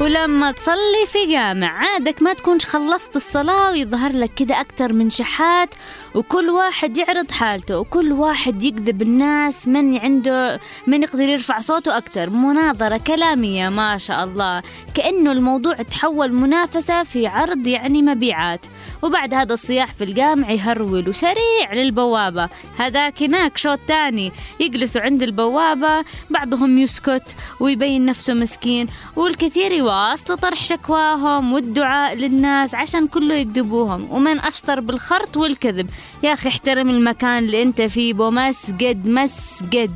ولما 0.02 0.52
تصلي 0.52 1.06
في 1.08 1.32
جامع 1.32 1.68
عادك 1.68 2.22
ما 2.22 2.34
تكونش 2.34 2.66
خلصت 2.66 3.16
الصلاة 3.16 3.72
ويظهر 3.72 4.12
لك 4.12 4.34
كده 4.34 4.62
أكتر 4.62 4.94
من 4.94 5.10
شحات 5.10 5.70
وكل 6.16 6.50
واحد 6.50 6.98
يعرض 6.98 7.32
حالته 7.32 7.80
وكل 7.80 8.12
واحد 8.12 8.64
يكذب 8.64 9.02
الناس 9.02 9.68
من 9.68 9.98
عنده 9.98 10.60
من 10.88 11.04
يقدر 11.04 11.30
يرفع 11.30 11.60
صوته 11.60 11.98
أكتر 11.98 12.30
مناظرة 12.30 12.98
كلامية 12.98 13.70
ما 13.70 13.98
شاء 13.98 14.24
الله. 14.24 14.62
كأنه 14.94 15.32
الموضوع 15.32 15.76
تحول 15.76 16.34
منافسة 16.34 17.04
في 17.04 17.28
عرض 17.28 17.68
يعني 17.68 18.02
مبيعات. 18.02 18.66
وبعد 19.02 19.34
هذا 19.34 19.54
الصياح 19.54 19.94
في 19.94 20.04
الجامع 20.04 20.52
يهرول 20.52 21.10
وسريع 21.10 21.74
للبوابة. 21.74 22.50
هذاك 22.78 23.24
هناك 23.24 23.58
شوط 23.58 23.80
تاني. 23.88 24.32
يجلسوا 24.60 25.02
عند 25.02 25.24
البوابة 25.24 26.06
بعضهم 26.30 26.78
يسكت 26.78 27.36
ويبين 27.60 28.06
نفسه 28.06 28.34
مسكين. 28.34 28.88
والكثير 29.16 29.72
يواصلوا 29.72 30.38
طرح 30.38 30.64
شكواهم 30.64 31.54
والدعاء 31.54 32.16
للناس 32.16 32.76
عشان 32.76 33.08
كله 33.08 33.36
يكذبوهم. 33.36 34.08
ومن 34.12 34.40
أشطر 34.40 34.80
بالخرط 34.80 35.38
والكذب 35.38 35.90
يا 36.24 36.34
أخي 36.34 36.50
احترم 36.50 36.90
المكان 36.90 37.38
اللي 37.44 37.62
أنت 37.64 37.82
فيه 37.82 38.14
بو 38.14 38.32
مسجد 38.32 39.08
مسجد. 39.08 39.92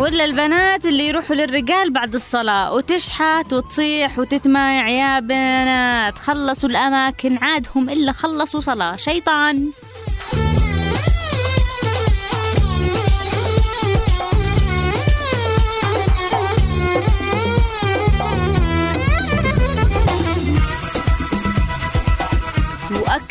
ولا 0.00 0.24
البنات 0.24 0.86
اللي 0.86 1.08
يروحوا 1.08 1.36
للرجال 1.36 1.92
بعد 1.92 2.14
الصلاة 2.14 2.74
وتشحت 2.74 3.52
وتصيح 3.52 4.18
وتتمايع 4.18 4.88
يا 4.88 5.20
بنات 5.20 6.18
خلصوا 6.18 6.68
الأماكن 6.68 7.36
عادهم 7.36 7.90
إلا 7.90 8.12
خلصوا 8.12 8.60
صلاة. 8.60 8.96
شيطان. 8.96 9.70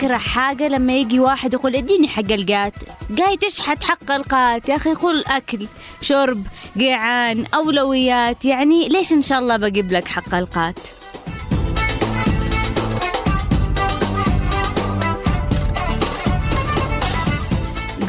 وأكره 0.04 0.18
حاجة 0.18 0.68
لما 0.68 0.98
يجي 0.98 1.20
واحد 1.20 1.54
يقول 1.54 1.76
اديني 1.76 2.08
حق 2.08 2.32
القات. 2.32 2.74
جاي 3.10 3.38
تشحت 3.38 3.84
حق 3.84 4.12
القات؟ 4.12 4.70
يا 4.70 4.76
أخي 4.76 4.94
قول 4.94 5.24
أكل 5.28 5.68
شرب 6.02 6.44
جيعان 6.78 7.46
أولويات. 7.54 8.46
يعني 8.46 8.88
ليش 8.88 9.14
إن 9.14 9.22
شاء 9.22 9.40
الله 9.40 9.58
بجيب 9.58 9.92
لك 9.92 10.08
حق 10.08 10.36
القات؟ 10.36 10.80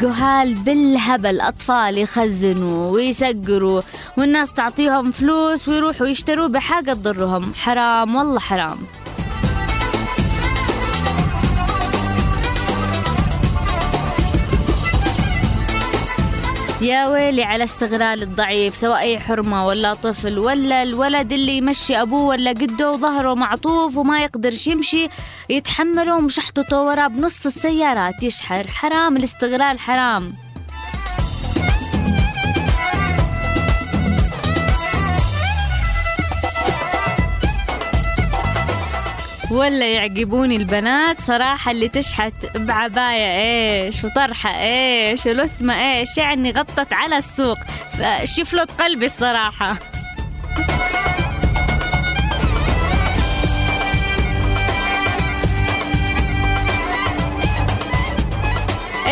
جهال 0.01 0.53
بالهبل 0.53 1.41
أطفال 1.41 1.97
يخزنوا 1.97 2.91
ويسقروا 2.91 3.81
والناس 4.17 4.53
تعطيهم 4.53 5.11
فلوس 5.11 5.67
ويروحوا 5.67 6.07
يشتروا 6.07 6.47
بحاجة 6.47 6.93
تضرهم. 6.93 7.53
حرام 7.53 8.15
والله 8.15 8.39
حرام. 8.39 8.77
يا 16.81 17.07
ويلي 17.07 17.43
على 17.43 17.63
استغلال 17.63 18.21
الضعيف 18.23 18.75
سواء 18.75 18.99
أي 18.99 19.19
حرمة 19.19 19.65
ولا 19.65 19.93
طفل 19.93 20.39
ولا 20.39 20.83
الولد 20.83 21.33
اللي 21.33 21.57
يمشي 21.57 22.01
أبوه 22.01 22.23
ولا 22.23 22.51
قده 22.51 22.91
وظهره 22.91 23.33
معطوف 23.33 23.97
وما 23.97 24.23
يقدرش 24.23 24.67
يمشي 24.67 25.07
يتحمله 25.49 26.15
ومشحطته 26.17 26.81
وراه 26.83 27.07
بنص 27.07 27.45
السيارات 27.45 28.23
يشحر 28.23 28.67
حرام 28.67 29.17
الاستغلال 29.17 29.79
حرام. 29.79 30.33
ولا 39.51 39.93
يعجبوني 39.93 40.55
البنات 40.55 41.21
صراحة 41.21 41.71
اللي 41.71 41.89
تشحت 41.89 42.33
بعباية 42.55 43.39
إيش؟ 43.85 44.03
وطرحة 44.03 44.61
إيش؟ 44.61 45.25
ولثمة 45.25 45.73
إيش؟ 45.73 46.17
يعني 46.17 46.51
غطت 46.51 46.93
على 46.93 47.17
السوق. 47.17 47.57
شفلت 48.23 48.81
قلبي 48.81 49.05
الصراحة. 49.05 49.77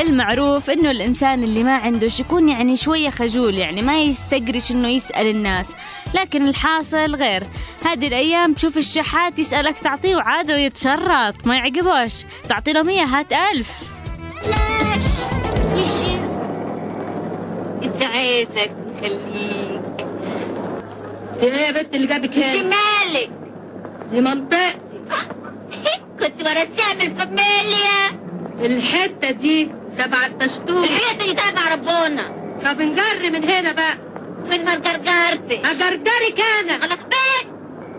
المعروف 0.01 0.69
إنه 0.69 0.91
الإنسان 0.91 1.43
اللي 1.43 1.63
ما 1.63 1.75
عندوش 1.75 2.19
يكون 2.19 2.49
يعني 2.49 2.75
شوية 2.75 3.09
خجول 3.09 3.57
يعني 3.57 3.81
ما 3.81 4.01
يستقرش 4.01 4.71
إنه 4.71 4.87
يسأل 4.87 5.27
الناس. 5.27 5.67
لكن 6.15 6.47
الحاصل 6.47 7.15
غير. 7.15 7.43
هذه 7.85 8.07
الأيام 8.07 8.53
تشوف 8.53 8.77
الشحات 8.77 9.39
يسألك 9.39 9.79
تعطيه 9.79 10.15
وعاده 10.15 10.57
يتشرط 10.57 11.47
ما 11.47 11.55
يعجبوش 11.55 12.13
تعطي 12.49 12.73
له 12.73 12.83
مية 12.83 13.03
هات 13.03 13.33
ألف. 13.33 13.71
انت 17.83 18.03
عايزك 18.03 18.71
خليك؟ 19.01 19.81
إيه 21.41 21.53
يا 21.53 21.71
بنت 21.71 21.95
اللي 21.95 22.07
جابك 22.07 22.37
هنا 22.37 22.53
انت 22.53 22.73
مالك؟ 22.75 23.31
دي 24.11 24.21
منطقتي. 24.21 24.79
كنت 26.19 26.41
مرسيها 26.41 26.93
من 26.99 27.01
الفاميليا. 27.01 28.19
الحتة 28.61 29.31
دي 29.31 29.71
تبع 29.97 30.25
الدستور 30.25 30.83
الحتة 30.83 31.25
دي 31.25 31.33
تبع 31.33 31.73
ربنا. 31.73 32.23
طب 32.65 32.81
نجر 32.81 33.29
من 33.31 33.43
هنا 33.49 33.71
بقى. 33.71 34.08
من 34.49 34.65
ما 34.65 34.75
جرجرتش 34.75 35.69
اجرجرك 35.69 36.41
أنا 36.61 36.77
خلاص 36.77 36.99
بقى 36.99 37.49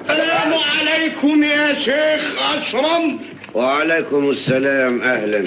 السلام 0.00 0.54
عليكم 0.80 1.44
يا 1.44 1.74
شيخ 1.74 2.42
أشرم. 2.42 3.20
وعليكم 3.54 4.30
السلام 4.30 5.02
أهلا. 5.02 5.44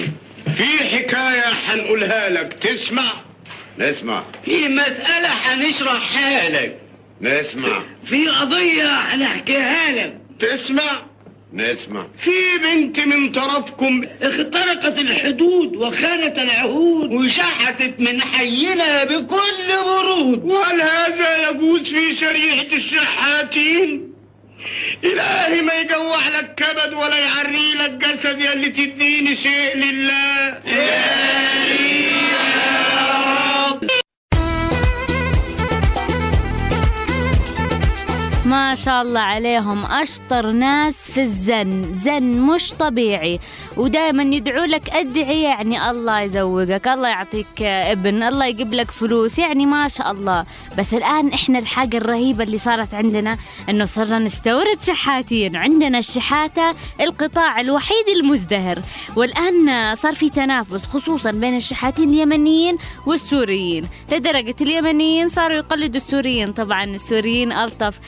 في 0.56 0.64
حكاية 0.78 1.54
حنقولها 1.68 2.28
لك 2.28 2.52
تسمع؟ 2.52 3.02
نسمع. 3.78 4.22
في 4.44 4.68
مسألة 4.68 5.28
حنشرحها 5.28 6.48
لك 6.48 6.78
نسمع. 7.20 7.82
في 8.04 8.28
قضية 8.28 8.96
حنحكيها 8.98 9.90
لك. 9.92 10.18
تسمع؟ 10.40 10.82
نسمع. 11.54 12.06
في 12.22 12.58
بنت 12.62 13.00
من 13.00 13.32
طرفكم 13.32 14.04
اخترقت 14.22 14.98
الحدود 14.98 15.76
وخانت 15.76 16.38
العهود 16.38 17.12
وشحتت 17.12 18.00
من 18.00 18.22
حينا 18.22 19.04
بكل 19.04 19.84
برود. 19.84 20.44
وهل 20.44 20.82
هذا 20.82 21.50
يجوز 21.50 21.80
في 21.80 22.12
شريحة 22.12 22.66
الشحاتين؟ 22.72 24.14
إلهي 25.04 25.60
ما 25.60 25.74
يجوع 25.74 26.28
لك 26.28 26.54
كبد 26.54 26.92
ولا 26.92 27.18
يعري 27.18 27.74
لك 27.74 27.90
جسد 27.90 28.40
يا 28.40 28.52
اللي 28.52 28.68
تديني 28.68 29.36
شيء 29.36 29.76
لله. 29.76 30.60
ما 38.54 38.74
شاء 38.74 39.02
الله 39.02 39.20
عليهم 39.20 39.84
أشطر 39.84 40.50
ناس 40.50 41.10
في 41.10 41.20
الزن. 41.20 41.94
زن 41.94 42.40
مش 42.40 42.72
طبيعي. 42.72 43.40
ودائما 43.76 44.22
يدعوا 44.22 44.66
لك 44.66 44.90
أدعية 44.90 45.46
يعني 45.46 45.90
الله 45.90 46.20
يزوجك 46.20 46.88
الله 46.88 47.08
يعطيك 47.08 47.62
ابن 47.62 48.22
الله 48.22 48.46
يجيب 48.46 48.74
لك 48.74 48.90
فلوس 48.90 49.38
يعني 49.38 49.66
ما 49.66 49.88
شاء 49.88 50.10
الله. 50.10 50.44
بس 50.78 50.94
الآن 50.94 51.28
إحنا 51.28 51.58
الحاجة 51.58 51.96
الرهيبة 51.96 52.44
اللي 52.44 52.58
صارت 52.58 52.94
عندنا 52.94 53.38
إنه 53.68 53.84
صرنا 53.84 54.18
نستورد 54.18 54.82
شحاتين. 54.82 55.56
عندنا 55.56 55.98
الشحاتة 55.98 56.74
القطاع 57.00 57.60
الوحيد 57.60 58.08
المزدهر. 58.16 58.78
والآن 59.16 59.94
صار 59.94 60.12
في 60.14 60.30
تنافس 60.30 60.86
خصوصا 60.86 61.30
بين 61.30 61.56
الشحاتين 61.56 62.08
اليمنيين 62.08 62.76
والسوريين. 63.06 63.88
لدرجة 64.12 64.56
اليمنيين 64.60 65.28
صاروا 65.28 65.56
يقلدوا 65.56 65.96
السوريين. 65.96 66.52
طبعا 66.52 66.84
السوريين 66.84 67.52
ألطف. 67.52 68.00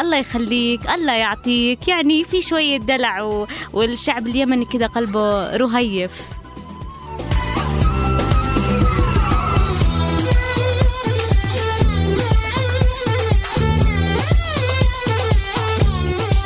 الله 0.00 0.16
يخليك 0.16 0.90
الله 0.90 1.12
يعطيك. 1.12 1.88
يعني 1.88 2.24
في 2.24 2.42
شوية 2.42 2.76
دلع. 2.76 3.46
والشعب 3.72 4.26
اليمني 4.26 4.64
كده 4.64 4.86
قلبه 4.86 5.56
رهيف. 5.56 6.10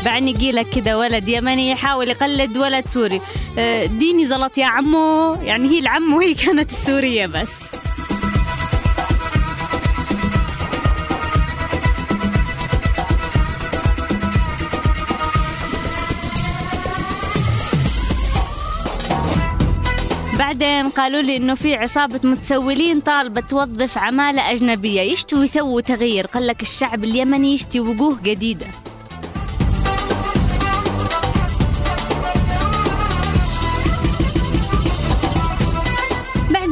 بعدين 0.04 0.28
يجي 0.28 0.52
لك 0.52 0.70
كده 0.70 0.98
ولد 0.98 1.28
يمني 1.28 1.70
يحاول 1.70 2.09
يقلد 2.09 2.59
ولد 2.59 2.88
سوري. 2.88 3.20
آه، 3.59 3.87
ديني 3.87 4.26
زلط 4.26 4.59
يا 4.59 4.66
عمو. 4.66 5.35
يعني 5.42 5.68
هي 5.68 5.78
العم 5.78 6.14
وهي 6.14 6.35
كانت 6.35 6.70
السورية 6.70 7.26
بس. 7.26 7.75
بعدين 20.56 20.88
قالوا 20.88 21.22
لي 21.22 21.36
إنه 21.36 21.54
في 21.54 21.74
عصابة 21.74 22.20
متسولين 22.24 23.00
طالبة 23.00 23.40
توظف 23.40 23.98
عمالة 23.98 24.52
أجنبية. 24.52 25.00
يشتوا 25.00 25.44
يسووا 25.44 25.80
تغيير. 25.80 26.26
قال 26.26 26.46
لك 26.46 26.62
الشعب 26.62 27.04
اليمني 27.04 27.54
يشتي 27.54 27.80
وجوه 27.80 28.18
جديدة. 28.22 28.66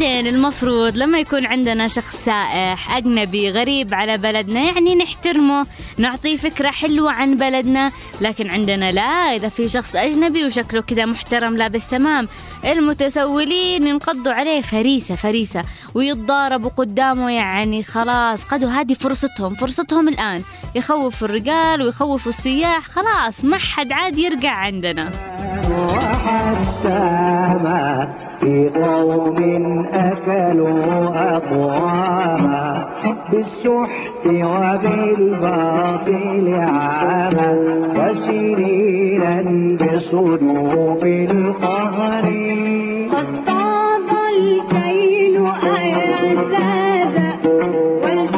بعدين 0.04 0.26
المفروض 0.26 0.96
لما 0.96 1.18
يكون 1.18 1.46
عندنا 1.46 1.88
شخص 1.88 2.16
سائح 2.24 2.96
أجنبي 2.96 3.50
غريب 3.50 3.94
على 3.94 4.18
بلدنا 4.18 4.60
يعني 4.60 4.94
نحترمه 4.94 5.66
نعطيه 5.98 6.36
فكرة 6.36 6.70
حلوة 6.70 7.12
عن 7.12 7.36
بلدنا. 7.36 7.92
لكن 8.20 8.50
عندنا 8.50 8.92
لا 8.92 9.36
إذا 9.36 9.48
في 9.48 9.68
شخص 9.68 9.96
أجنبي 9.96 10.46
وشكله 10.46 10.82
كده 10.82 11.06
محترم 11.06 11.56
لابس 11.56 11.86
تمام 11.86 12.28
المتسولين 12.64 13.86
ينقضوا 13.86 14.32
عليه 14.32 14.60
فريسة 14.60 15.14
فريسة 15.14 15.62
ويتضاربوا 15.94 16.70
قدامه 16.70 17.30
يعني 17.30 17.82
خلاص 17.82 18.44
قدوا 18.44 18.70
هذه 18.70 18.94
فرصتهم 18.94 19.54
فرصتهم 19.54 20.08
الآن. 20.08 20.42
يخوفوا 20.74 21.28
الرجال 21.28 21.82
ويخوفوا 21.82 22.32
السياح 22.32 22.84
خلاص 22.84 23.44
ما 23.44 23.58
حد 23.58 23.92
عاد 23.92 24.18
يرجع 24.18 24.50
عندنا. 24.50 25.10
السماء 26.62 28.23
في 28.40 28.68
قوم 28.68 29.38
أكلوا 29.92 31.36
أقواما 31.36 32.66
بالسحت 33.32 34.26
وبالباطل 35.24 36.46
عاما 36.54 37.50
وسنينا 37.96 39.34
بصدوق 39.80 41.02
القهر. 41.04 42.24
قد 43.12 43.28
طاب 43.46 44.08
الكيل 44.36 45.36
أيزادا 45.76 47.30
والجوع 48.02 48.33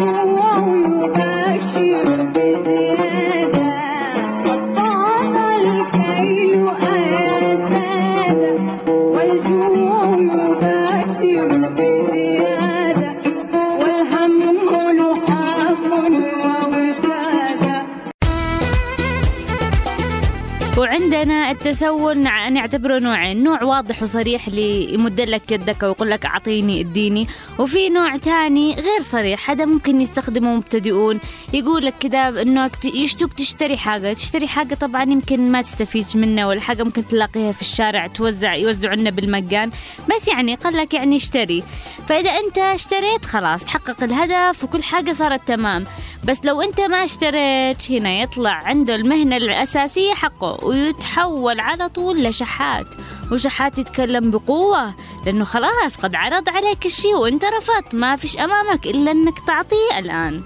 وعندنا 20.77 21.51
التسول 21.51 22.23
نع- 22.23 22.49
نعتبره 22.49 22.99
نوعين 22.99 23.43
نوع 23.45 23.63
واضح 23.63 24.03
وصريح 24.03 24.47
اللي 24.47 24.95
يمد 24.95 25.21
لك 25.21 25.53
يدك 25.53 25.83
ويقول 25.83 26.11
لك 26.11 26.27
أعطيني 26.27 26.81
اديني. 26.81 27.27
وفي 27.59 27.89
نوع 27.89 28.17
تاني 28.17 28.75
غير 28.75 29.01
صريح 29.01 29.51
هذا 29.51 29.65
ممكن 29.65 30.01
يستخدمه 30.01 30.55
مبتدئون. 30.55 31.21
يقول 31.53 31.87
لك 31.87 31.95
كده 32.01 32.43
انك 32.43 32.85
يشتوك 32.85 33.33
تشتري 33.33 33.77
حاجة 33.77 34.13
تشتري 34.13 34.49
حاجة 34.49 34.75
طبعا 34.75 35.03
يمكن 35.03 35.53
ما 35.53 35.63
تستفيدش 35.63 36.17
منها 36.17 36.47
ولا 36.47 36.61
حاجة 36.61 36.83
ممكن 36.83 37.09
تلاقيها 37.09 37.53
في 37.53 37.61
الشارع 37.61 38.07
توزع 38.07 38.55
يوزعوا 38.55 38.95
لنا 38.95 39.11
بالمجان 39.11 39.71
بس 40.17 40.29
يعني 40.29 40.55
قال 40.55 40.77
لك 40.77 40.95
يعني 40.95 41.17
اشتري. 41.17 41.63
فإذا 42.09 42.31
أنت 42.31 42.59
اشتريت 42.59 43.25
خلاص 43.25 43.65
تحقق 43.65 44.03
الهدف 44.03 44.65
وكل 44.65 44.83
حاجة 44.83 45.13
صارت 45.13 45.41
تمام. 45.49 45.85
بس 46.25 46.45
لو 46.45 46.61
أنت 46.61 46.81
ما 46.81 47.05
اشتريت 47.05 47.91
هنا 47.91 48.11
يطلع 48.21 48.51
عنده 48.51 48.95
المهنة 48.95 49.37
الأساسية 49.37 50.15
حقه 50.15 50.65
ويتحول 50.65 51.61
على 51.61 51.89
طول 51.89 52.23
لشحات. 52.25 52.87
وشحات 53.33 53.79
يتكلم 53.79 54.31
بقوة 54.31 54.95
لأنه 55.27 55.45
خلاص 55.45 55.97
قد 55.97 56.15
عرض 56.15 56.49
عليك 56.49 56.87
الشيء 56.87 57.15
وأنت 57.17 57.45
رفضت. 57.45 57.95
ما 57.95 58.17
فيش 58.17 58.37
أمامك 58.37 58.87
إلا 58.87 59.11
أنك 59.11 59.47
تعطيه 59.47 59.99
الآن. 59.99 60.43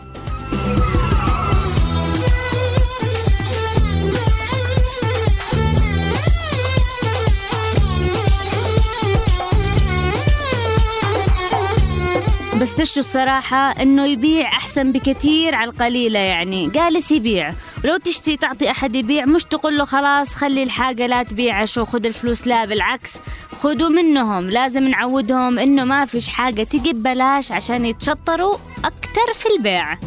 بس 12.61 12.75
تشو 12.75 13.01
الصراحة 13.01 13.83
إنه 13.83 14.07
يبيع 14.07 14.49
أحسن 14.49 14.93
بكثير 14.93 15.55
على 15.55 15.71
القليلة 15.71 16.19
يعني. 16.19 16.69
جالس 16.69 17.13
يبيع. 17.13 17.55
ولو 17.85 17.97
تشتي 17.97 18.37
تعطي 18.37 18.71
أحد 18.71 18.97
يبيع 18.97 19.25
مش 19.25 19.45
تقول 19.45 19.79
له 19.79 19.85
خلاص 19.85 20.35
خلي 20.35 20.63
الحاجة 20.63 21.07
لا 21.07 21.23
تبيع 21.23 21.65
شو 21.65 21.85
خذ 21.85 22.07
الفلوس 22.07 22.47
لا 22.47 22.65
بالعكس. 22.65 23.19
خذوا 23.63 23.89
منهم. 23.89 24.51
لازم 24.51 24.89
نعودهم 24.89 25.59
إنه 25.59 25.85
ما 25.85 26.05
فيش 26.05 26.29
حاجة 26.29 26.63
تجي 26.63 26.93
ببلاش 26.93 27.53
عشان 27.53 27.85
يتشطروا 27.87 28.57
أكتر 28.85 29.35
في 29.35 29.47
البيع. 29.57 29.99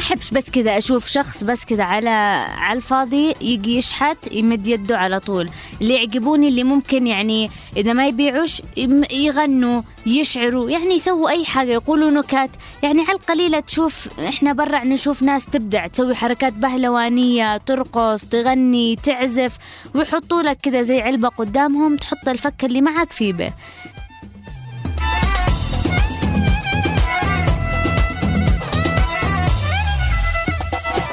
ما 0.00 0.06
أحبش 0.06 0.30
بس 0.30 0.50
كذا 0.50 0.78
أشوف 0.78 1.06
شخص 1.06 1.44
بس 1.44 1.64
كذا 1.64 1.84
على 1.84 2.10
على 2.58 2.76
الفاضي 2.76 3.34
يجي 3.40 3.76
يشحت 3.76 4.16
يمد 4.32 4.68
يده 4.68 4.98
على 4.98 5.20
طول. 5.20 5.50
اللي 5.80 5.94
يعجبوني 5.94 6.48
اللي 6.48 6.64
ممكن 6.64 7.06
يعني 7.06 7.50
إذا 7.76 7.92
ما 7.92 8.06
يبيعوش 8.06 8.62
يغنوا 9.12 9.82
يشعروا 10.06 10.70
يعني 10.70 10.94
يسووا 10.94 11.30
أي 11.30 11.44
حاجة 11.44 11.72
يقولوا 11.72 12.10
نكات 12.10 12.50
يعني 12.82 13.00
على 13.00 13.12
القليله 13.12 13.60
تشوف 13.60 14.08
إحنا 14.28 14.52
برا 14.52 14.84
نشوف 14.84 15.22
ناس 15.22 15.46
تبدع 15.46 15.86
تسوي 15.86 16.14
حركات 16.14 16.52
بهلوانية 16.52 17.56
ترقص 17.56 18.24
تغني 18.24 18.96
تعزف 18.96 19.58
ويحطوا 19.94 20.42
لك 20.42 20.58
كذا 20.62 20.82
زي 20.82 21.00
علبة 21.00 21.28
قدامهم 21.28 21.96
تحط 21.96 22.28
الفك 22.28 22.64
اللي 22.64 22.80
معك 22.80 23.12
فيه 23.12 23.32
به. 23.32 23.52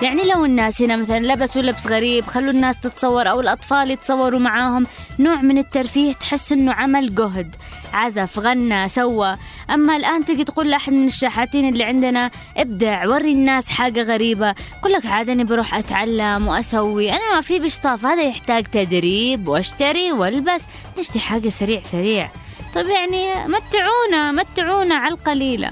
يعني 0.01 0.23
لو 0.23 0.45
الناس 0.45 0.81
هنا 0.81 0.95
مثلا 0.95 1.19
لبسوا 1.19 1.62
لبس 1.62 1.88
غريب 1.88 2.25
خلوا 2.25 2.51
الناس 2.51 2.81
تتصور 2.81 3.29
أو 3.29 3.39
الأطفال 3.39 3.91
يتصوروا 3.91 4.39
معاهم 4.39 4.88
نوع 5.19 5.41
من 5.41 5.57
الترفيه 5.57 6.13
تحس 6.13 6.51
إنه 6.51 6.73
عمل 6.73 7.15
جهد 7.15 7.55
عزف 7.93 8.39
غنى 8.39 8.88
سوى. 8.88 9.38
أما 9.69 9.95
الآن 9.95 10.25
تجي 10.25 10.43
تقول 10.43 10.69
لأحد 10.69 10.93
من 10.93 11.05
الشحاتين 11.05 11.69
اللي 11.69 11.83
عندنا 11.83 12.31
ابدع 12.57 13.07
وري 13.07 13.31
الناس 13.31 13.69
حاجة 13.69 14.01
غريبة. 14.03 14.55
يقول 14.79 14.93
لك 14.93 15.05
عاد 15.05 15.29
أنا 15.29 15.43
بروح 15.43 15.75
أتعلم 15.75 16.47
وأسوي. 16.47 17.12
أنا 17.12 17.36
ما 17.36 17.41
في 17.41 17.60
بشطاف 17.60 18.05
هذا 18.05 18.23
يحتاج 18.23 18.63
تدريب 18.63 19.47
وأشتري 19.47 20.12
والبس. 20.12 20.62
نشتري 20.99 21.19
حاجة 21.19 21.49
سريع 21.49 21.81
سريع. 21.83 22.29
طيب 22.75 22.86
يعني 22.86 23.47
متعونا 23.47 24.31
متعونا 24.31 24.95
على 24.95 25.13
القليلة. 25.13 25.71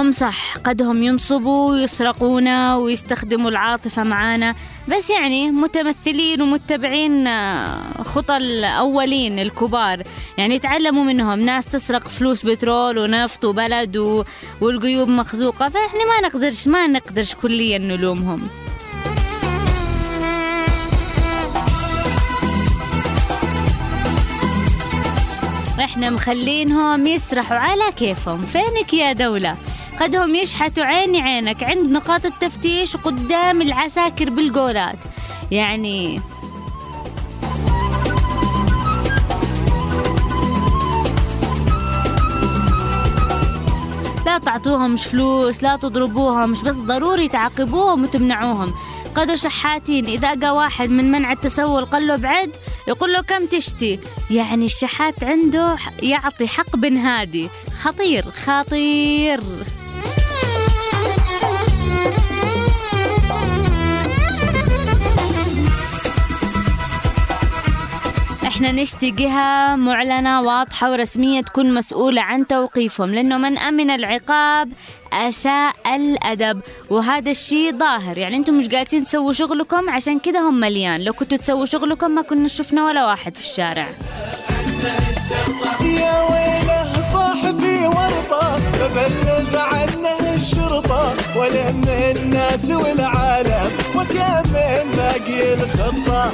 هم 0.00 0.12
صح 0.12 0.56
قدهم 0.56 1.02
ينصبوا 1.02 1.70
ويسرقونا 1.70 2.76
ويستخدموا 2.76 3.50
العاطفة 3.50 4.02
معانا 4.02 4.54
بس 4.88 5.10
يعني 5.10 5.50
متمثلين 5.50 6.42
ومتبعين 6.42 7.26
آه، 7.26 8.02
خطى 8.02 8.36
الأولين 8.36 9.38
الكبار. 9.38 10.02
يعني 10.38 10.58
تعلموا 10.58 11.04
منهم 11.04 11.40
ناس 11.40 11.66
تسرق 11.66 12.08
فلوس 12.08 12.46
بترول 12.46 12.98
ونفط 12.98 13.44
وبلد 13.44 13.96
و... 13.96 14.24
والقيوب 14.60 15.08
مخزوقة 15.08 15.68
فإحنا 15.68 16.04
ما 16.04 16.28
نقدرش 16.28 16.68
ما 16.68 16.86
نقدرش 16.86 17.34
كليا 17.34 17.78
نلومهم. 17.78 18.48
إحنا 25.80 26.10
مخلينهم 26.10 27.06
يسرحوا 27.06 27.56
على 27.56 27.92
كيفهم. 27.96 28.42
فينك 28.42 28.94
يا 28.94 29.12
دولة؟ 29.12 29.56
قدهم 30.00 30.34
يشحتوا 30.34 30.84
عيني 30.84 31.20
عينك 31.20 31.64
عند 31.64 31.90
نقاط 31.90 32.26
التفتيش 32.26 32.96
قدام 32.96 33.62
العساكر 33.62 34.30
بالجولات. 34.30 34.98
يعني 35.50 36.20
لا 44.26 44.38
تعطوهمش 44.38 45.04
فلوس 45.04 45.62
لا 45.62 45.76
تضربوهم 45.76 46.50
مش 46.50 46.62
بس 46.62 46.74
ضروري 46.74 47.28
تعاقبوهم 47.28 48.02
وتمنعوهم. 48.02 48.74
قدوا 49.14 49.34
شحاتين 49.34 50.06
إذا 50.06 50.28
أجا 50.28 50.50
واحد 50.50 50.90
من 50.90 51.12
منع 51.12 51.32
التسول 51.32 51.84
قال 51.84 52.06
له 52.06 52.16
بعد 52.16 52.50
يقول 52.88 53.12
له 53.12 53.20
كم 53.20 53.46
تشتي؟ 53.46 53.98
يعني 54.30 54.64
الشحات 54.64 55.24
عنده 55.24 55.76
يعطي 56.02 56.48
حق 56.48 56.76
بن 56.76 56.96
هادي. 56.96 57.48
خطير 57.82 58.24
خطير. 58.30 59.40
إحنا 68.46 68.72
نشتي 68.72 69.10
جهة 69.10 69.76
معلنة 69.76 70.42
واضحة 70.42 70.90
ورسمية 70.90 71.40
تكون 71.40 71.74
مسؤولة 71.74 72.22
عن 72.22 72.46
توقيفهم 72.46 73.14
لأنه 73.14 73.38
من 73.38 73.58
أمن 73.58 73.90
العقاب 73.90 74.72
أساء 75.12 75.74
الأدب 75.94 76.60
وهذا 76.90 77.30
الشيء 77.30 77.78
ظاهر. 77.78 78.18
يعني 78.18 78.36
أنتم 78.36 78.54
مش 78.54 78.68
جالسين 78.68 79.04
تسووا 79.04 79.32
شغلكم؟ 79.32 79.90
عشان 79.90 80.18
كده 80.18 80.48
هم 80.48 80.60
مليان. 80.60 81.04
لو 81.04 81.12
كنتوا 81.12 81.38
تسووا 81.38 81.64
شغلكم 81.64 82.10
ما 82.10 82.22
كنا 82.22 82.48
شفنا 82.48 82.86
ولا 82.86 83.06
واحد 83.06 83.36
في 83.36 83.42
الشارع. 83.42 83.88
يا 85.82 86.22
ويله 86.30 86.92
صاحبي 87.12 87.86
ورطة 87.86 88.58
ببلغ 88.74 89.58
عنه 89.58 89.99
الشرطة 90.80 91.14
ولم 91.36 91.82
الناس 91.88 92.70
والعالم 92.70 93.70
وكمل 93.96 94.96
باقي 94.96 95.54
الخطة؟ 95.54 96.32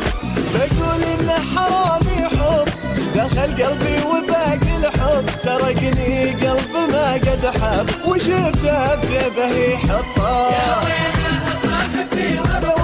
بقول 0.55 1.03
انه 1.05 1.33
حرامي 1.57 2.29
حب 2.29 2.69
دخل 3.15 3.65
قلبي 3.65 3.97
وباقي 4.07 4.77
الحب. 4.77 5.25
سرقني 5.45 6.31
قلب 6.31 6.73
ما 6.93 7.13
قد 7.13 7.47
حب 7.47 7.87
وشفته 8.09 8.95
بجيبه 8.95 9.57
يحطه 9.57 10.51
يا 10.51 10.77
ورطة 10.77 12.07
ببلغ 12.13 12.76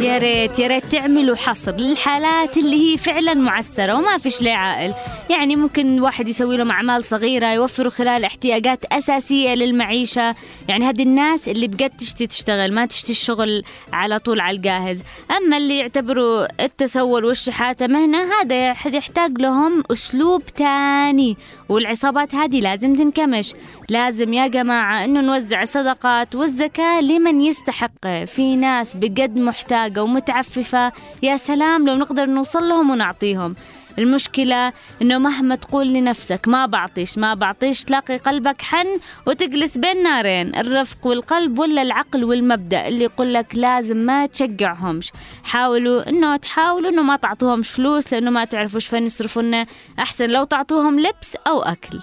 يا 0.00 0.18
ريت 0.18 0.58
يا 0.58 0.68
ريت 0.68 0.84
تعملوا 0.92 1.36
حصر 1.36 1.72
للحالات 1.76 2.56
اللي 2.56 2.92
هي 2.92 2.96
فعلا 2.98 3.34
معسرة 3.34 3.94
وما 3.94 4.18
فيش 4.18 4.42
ليه 4.42 4.52
عائل. 4.52 4.94
يعني 5.30 5.56
ممكن 5.56 6.00
واحد 6.00 6.28
يسوي 6.28 6.56
لهم 6.56 6.70
أعمال 6.70 7.04
صغيرة 7.04 7.46
يوفروا 7.52 7.90
خلال 7.90 8.24
احتياجات 8.24 8.84
أساسية 8.84 9.54
للمعيشة. 9.54 10.34
يعني 10.68 10.84
هذه 10.84 11.02
الناس 11.02 11.48
اللي 11.48 11.68
بجد 11.68 11.90
تشتي 11.90 12.26
تشتغل 12.26 12.74
ما 12.74 12.86
تشتي 12.86 13.12
الشغل 13.12 13.62
على 13.92 14.18
طول 14.18 14.40
على 14.40 14.56
الجاهز. 14.56 15.02
أما 15.36 15.56
اللي 15.56 15.78
يعتبروا 15.78 16.64
التسول 16.64 17.24
والشحاتة 17.24 17.86
مهنة 17.86 18.18
هذا 18.18 18.66
يح- 18.66 18.86
يحتاج 18.86 19.38
لهم 19.38 19.82
أسلوب 19.92 20.44
تاني. 20.46 21.36
والعصابات 21.68 22.34
هذه 22.34 22.60
لازم 22.60 22.94
تنكمش. 22.94 23.54
لازم 23.88 24.32
يا 24.32 24.46
جماعة 24.46 25.04
إنه 25.04 25.20
نوزع 25.20 25.62
الصدقات 25.62 26.34
والزكاة 26.34 27.00
لمن 27.00 27.40
يستحق. 27.40 28.24
في 28.26 28.56
ناس 28.56 28.96
بجد 28.96 29.38
محتاجة 29.38 30.02
ومتعففة. 30.02 30.92
يا 31.22 31.36
سلام 31.36 31.86
لو 31.88 31.94
نقدر 31.94 32.26
نوصل 32.26 32.68
لهم 32.68 32.90
ونعطيهم. 32.90 33.54
المشكلة 33.98 34.72
إنه 35.02 35.18
مهما 35.18 35.54
تقول 35.54 35.92
لنفسك 35.92 36.48
ما 36.48 36.66
بعطيش 36.66 37.18
ما 37.18 37.34
بعطيش 37.34 37.84
تلاقي 37.84 38.16
قلبك 38.16 38.62
حن 38.62 38.86
وتجلس 39.26 39.78
بين 39.78 40.02
نارين 40.02 40.54
الرفق 40.56 41.06
والقلب 41.06 41.58
ولا 41.58 41.82
العقل 41.82 42.24
والمبدأ 42.24 42.88
اللي 42.88 43.04
يقول 43.04 43.34
لك 43.34 43.46
لازم 43.54 43.96
ما 43.96 44.26
تشجعهمش. 44.26 45.12
حاولوا 45.44 46.08
إنه 46.08 46.36
تحاولوا 46.36 46.90
إنه 46.90 47.02
ما 47.02 47.16
تعطوهمش 47.16 47.68
فلوس 47.70 48.12
لأنه 48.12 48.30
ما 48.30 48.44
تعرفوش 48.44 48.86
فين 48.86 49.06
يصرفونا 49.06 49.66
أحسن 49.98 50.30
لو 50.30 50.44
تعطوهم 50.44 51.00
لبس 51.00 51.36
أو 51.46 51.62
أكل. 51.62 52.00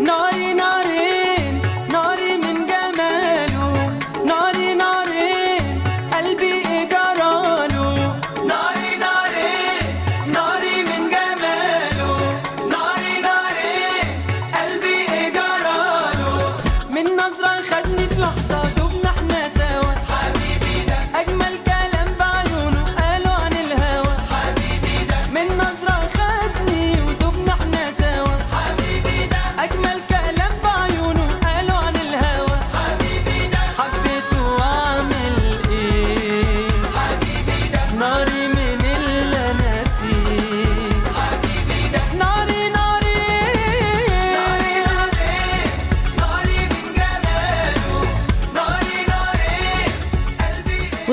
ناري 0.00 0.52
ناري. 0.54 1.17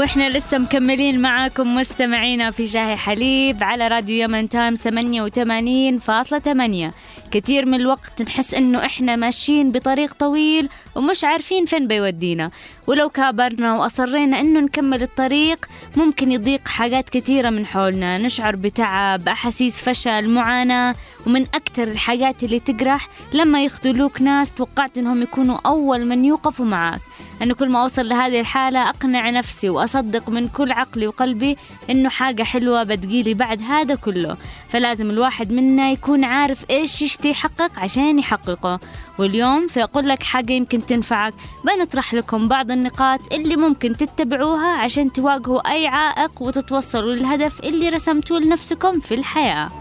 وإحنا 0.06 0.30
لسه 0.30 0.58
مكملين 0.58 1.22
معاكم 1.22 1.76
مستمعينا 1.76 2.52
في 2.52 2.68
شاهي 2.68 2.96
حليب 2.96 3.64
على 3.64 3.88
راديو 3.88 4.24
يمن 4.24 4.50
تايم 4.50 4.76
88.8 4.76 6.94
كثير 7.32 7.66
من 7.66 7.74
الوقت 7.74 8.22
نحس 8.22 8.54
إنه 8.54 8.86
إحنا 8.86 9.16
ماشيين 9.16 9.72
بطريق 9.72 10.14
طويل 10.14 10.70
ومش 10.96 11.24
عارفين 11.24 11.66
فين 11.66 11.88
بيودينا. 11.88 12.52
ولو 12.88 13.10
كابرنا 13.10 13.76
وأصرينا 13.76 14.40
إنه 14.40 14.60
نكمل 14.60 15.04
الطريق 15.04 15.66
ممكن 15.96 16.32
يضيق 16.32 16.68
حاجات 16.68 17.10
كثيرة 17.10 17.50
من 17.50 17.66
حولنا. 17.66 18.18
نشعر 18.18 18.56
بتعب 18.56 19.28
أحاسيس 19.28 19.82
فشل 19.82 20.30
معاناة 20.30 20.96
ومن 21.28 21.42
أكثر 21.42 21.84
الحاجات 21.84 22.44
اللي 22.44 22.60
تجرح 22.60 23.08
لما 23.34 23.64
يخذلوك 23.64 24.22
ناس 24.22 24.56
توقعت 24.56 24.98
إنهم 24.98 25.22
يكونوا 25.22 25.58
أول 25.66 26.06
من 26.06 26.26
يوقفوا 26.26 26.66
معاك 26.66 27.02
أنا 27.46 27.54
كل 27.54 27.70
ما 27.70 27.82
أوصل 27.82 28.10
لهذه 28.10 28.40
الحالة 28.40 28.90
أقنع 28.90 29.30
نفسي 29.30 29.70
وأصدق 29.70 30.30
من 30.30 30.48
كل 30.48 30.72
عقلي 30.72 31.08
وقلبي 31.08 31.58
إنه 31.90 32.10
حاجة 32.10 32.44
حلوة 32.44 32.84
بتجيلي 32.84 33.34
بعد 33.34 33.62
هذا 33.62 33.96
كله. 33.96 34.38
فلازم 34.70 35.10
الواحد 35.10 35.52
منا 35.52 35.92
يكون 35.92 36.24
عارف 36.24 36.66
إيش 36.70 37.02
يشتي 37.02 37.30
يحقق 37.30 37.80
عشان 37.80 38.20
يحققه. 38.20 38.80
واليوم 39.20 39.68
في 39.68 39.84
أقول 39.84 40.08
لك 40.08 40.24
حاجة 40.24 40.54
يمكن 40.54 40.86
تنفعك 40.86 41.34
بنطرح 41.66 42.14
لكم 42.14 42.48
بعض 42.48 42.72
النقاط 42.72 43.34
اللي 43.34 43.56
ممكن 43.56 43.98
تتبعوها 43.98 44.78
عشان 44.78 45.14
تواجهوا 45.14 45.72
أي 45.72 45.88
عائق 45.88 46.42
وتتوصلوا 46.42 47.14
للهدف 47.14 47.60
اللي 47.60 47.90
رسمتوه 47.90 48.40
لنفسكم 48.40 49.00
في 49.00 49.14
الحياة. 49.14 49.72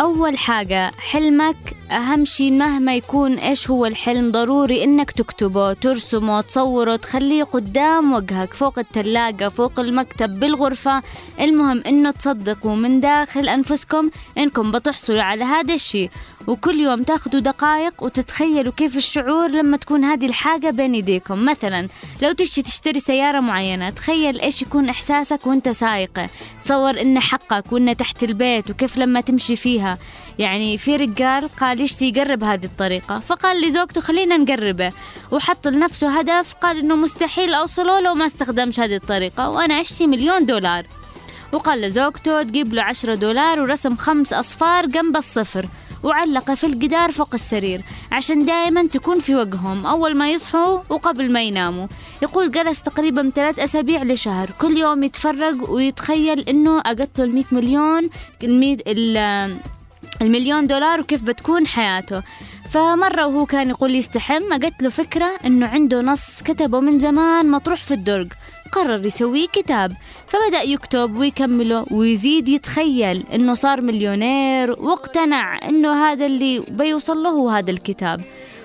أول 0.00 0.38
حاجة 0.38 0.90
حلمك 0.98 1.56
أهم 1.90 2.24
شي 2.24 2.50
مهما 2.50 2.96
يكون 2.96 3.38
إيش 3.38 3.70
هو 3.70 3.86
الحلم؟ 3.86 4.30
ضروري 4.32 4.84
إنك 4.84 5.10
تكتبه 5.10 5.72
ترسمه 5.72 6.40
تصوره 6.40 6.96
تخليه 6.96 7.44
قدام 7.44 8.12
وجهك 8.12 8.54
فوق 8.54 8.78
التلاجة 8.78 9.48
فوق 9.48 9.80
المكتب 9.80 10.40
بالغرفة. 10.40 11.02
المهم 11.40 11.82
إنه 11.86 12.10
تصدقوا 12.10 12.76
من 12.76 13.00
داخل 13.00 13.48
أنفسكم 13.48 14.10
إنكم 14.38 14.70
بتحصلوا 14.70 15.22
على 15.22 15.44
هذا 15.44 15.74
الشي. 15.74 16.08
وكل 16.46 16.80
يوم 16.80 17.02
تاخدوا 17.02 17.40
دقائق 17.40 18.02
وتتخيلوا 18.02 18.72
كيف 18.72 18.96
الشعور 18.96 19.48
لما 19.48 19.76
تكون 19.76 20.04
هذه 20.04 20.26
الحاجة 20.26 20.70
بين 20.70 20.94
ايديكم 20.94 21.44
مثلا 21.44 21.88
لو 22.22 22.32
تشتي 22.32 22.62
تشتري 22.62 23.00
سيارة 23.00 23.40
معينة 23.40 23.90
تخيل 23.90 24.40
إيش 24.40 24.62
يكون 24.62 24.88
إحساسك 24.88 25.46
وأنت 25.46 25.68
سايقة 25.68 26.28
تصور 26.64 27.00
انه 27.00 27.20
حقك 27.20 27.72
وإنه 27.72 27.92
تحت 27.92 28.24
البيت 28.24 28.70
وكيف 28.70 28.98
لما 28.98 29.20
تمشي 29.20 29.56
فيها. 29.56 29.98
يعني 30.38 30.78
في 30.78 30.96
رجال 30.96 31.48
قال 31.48 31.80
يشتي 31.80 32.08
يقرب 32.08 32.44
هذه 32.44 32.64
الطريقة؟ 32.64 33.18
فقال 33.18 33.60
لزوجته 33.60 34.00
خلينا 34.00 34.36
نقربه. 34.36 34.92
وحط 35.30 35.68
لنفسه 35.68 36.18
هدف 36.18 36.54
قال 36.54 36.78
إنه 36.78 36.96
مستحيل 36.96 37.54
أوصله 37.54 38.00
لو 38.00 38.14
ما 38.14 38.26
استخدمش 38.26 38.80
هذه 38.80 38.96
الطريقة 38.96 39.50
وأنا 39.50 39.80
أشتي 39.80 40.06
مليون 40.06 40.46
دولار. 40.46 40.86
وقال 41.52 41.80
لزوجته 41.80 42.42
تجيب 42.42 42.74
له 42.74 42.82
عشرة 42.82 43.14
دولار 43.14 43.60
ورسم 43.60 43.96
خمس 43.96 44.32
أصفار 44.32 44.86
جنب 44.86 45.16
الصفر. 45.16 45.66
وعلقه 46.06 46.54
في 46.54 46.66
الجدار 46.66 47.12
فوق 47.12 47.34
السرير 47.34 47.80
عشان 48.12 48.44
دائما 48.44 48.86
تكون 48.86 49.20
في 49.20 49.34
وجههم 49.34 49.86
أول 49.86 50.16
ما 50.16 50.30
يصحوا 50.30 50.80
وقبل 50.88 51.32
ما 51.32 51.42
يناموا. 51.42 51.86
يقول 52.22 52.50
جلس 52.50 52.82
تقريبا 52.82 53.32
ثلاث 53.34 53.58
أسابيع 53.58 54.02
لشهر. 54.02 54.50
كل 54.60 54.76
يوم 54.76 55.02
يتفرج 55.02 55.70
ويتخيل 55.70 56.40
إنه 56.40 56.82
أجت 56.86 57.18
له 57.18 57.24
المية 57.24 57.44
مليون 57.52 58.10
المليون 60.22 60.66
دولار 60.66 61.00
وكيف 61.00 61.22
بتكون 61.22 61.66
حياته. 61.66 62.22
فمرة 62.70 63.26
وهو 63.26 63.46
كان 63.46 63.70
يقول 63.70 63.94
يستحم 63.94 64.52
أجت 64.52 64.82
له 64.82 64.88
فكرة 64.88 65.30
إنه 65.46 65.66
عنده 65.66 66.00
نص 66.00 66.42
كتبه 66.42 66.80
من 66.80 66.98
زمان 66.98 67.50
مطروح 67.50 67.82
في 67.82 67.94
الدرج. 67.94 68.32
قرر 68.72 69.06
يسويه 69.06 69.46
كتاب 69.46 69.92
فبدأ 70.26 70.62
يكتب 70.62 71.16
ويكمله 71.16 71.86
ويزيد 71.90 72.48
يتخيل 72.48 73.24
إنه 73.34 73.54
صار 73.54 73.80
مليونير 73.80 74.72
واقتنع 74.72 75.68
إنه 75.68 76.04
هذا 76.04 76.26
اللي 76.26 76.62
بيوصل 76.68 77.22
له 77.22 77.58
هذا 77.58 77.70
الكتاب. 77.70 78.20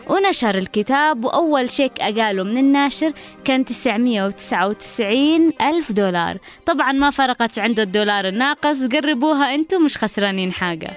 ونشر 0.10 0.58
الكتاب 0.58 1.26
وأول 1.26 1.70
شيك 1.70 1.92
أقاله 2.00 2.44
من 2.44 2.58
الناشر 2.58 3.14
كان 3.46 3.66
999 3.66 5.54
ألف 5.62 5.92
دولار. 5.92 6.38
طبعا 6.66 6.92
ما 6.92 7.10
فرقت 7.10 7.60
عنده 7.60 7.84
الدولار 7.84 8.28
الناقص 8.28 8.84
قربوها 8.84 9.56
أنتم 9.56 9.82
مش 9.84 9.98
خسرانين 9.98 10.54
حاجة. 10.54 10.92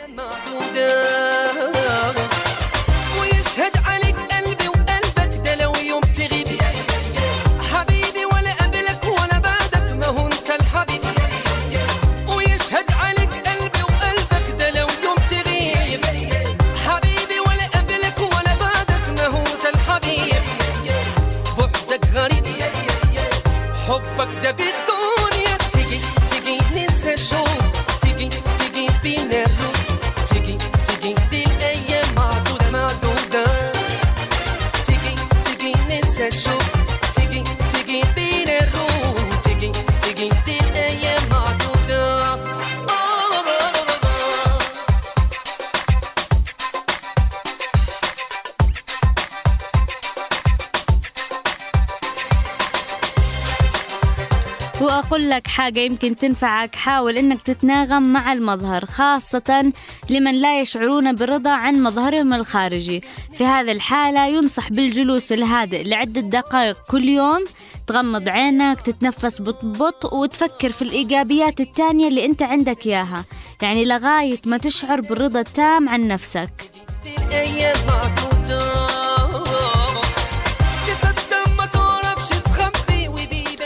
لك 55.34 55.46
حاجة 55.46 55.80
يمكن 55.80 56.16
تنفعك 56.16 56.74
حاول 56.74 57.16
إنك 57.16 57.42
تتناغم 57.42 58.02
مع 58.02 58.32
المظهر 58.32 58.84
خاصة 58.86 59.72
لمن 60.10 60.34
لا 60.34 60.60
يشعرون 60.60 61.12
بالرضا 61.12 61.50
عن 61.50 61.82
مظهرهم 61.82 62.34
الخارجي. 62.34 63.02
في 63.34 63.44
هذه 63.44 63.72
الحالة 63.72 64.26
ينصح 64.26 64.70
بالجلوس 64.70 65.32
الهادئ 65.32 65.84
لعدة 65.84 66.20
دقائق 66.20 66.76
كل 66.90 67.08
يوم 67.08 67.44
تغمض 67.86 68.28
عينك 68.28 68.82
تتنفس 68.82 69.40
ببطء 69.40 70.14
وتفكر 70.14 70.72
في 70.72 70.82
الإيجابيات 70.82 71.60
التانية 71.60 72.08
اللي 72.08 72.24
أنت 72.24 72.42
عندك 72.42 72.86
إياها. 72.86 73.24
يعني 73.62 73.84
لغاية 73.84 74.40
ما 74.46 74.58
تشعر 74.58 75.00
بالرضا 75.00 75.40
التام 75.40 75.88
عن 75.88 76.08
نفسك. 76.08 76.50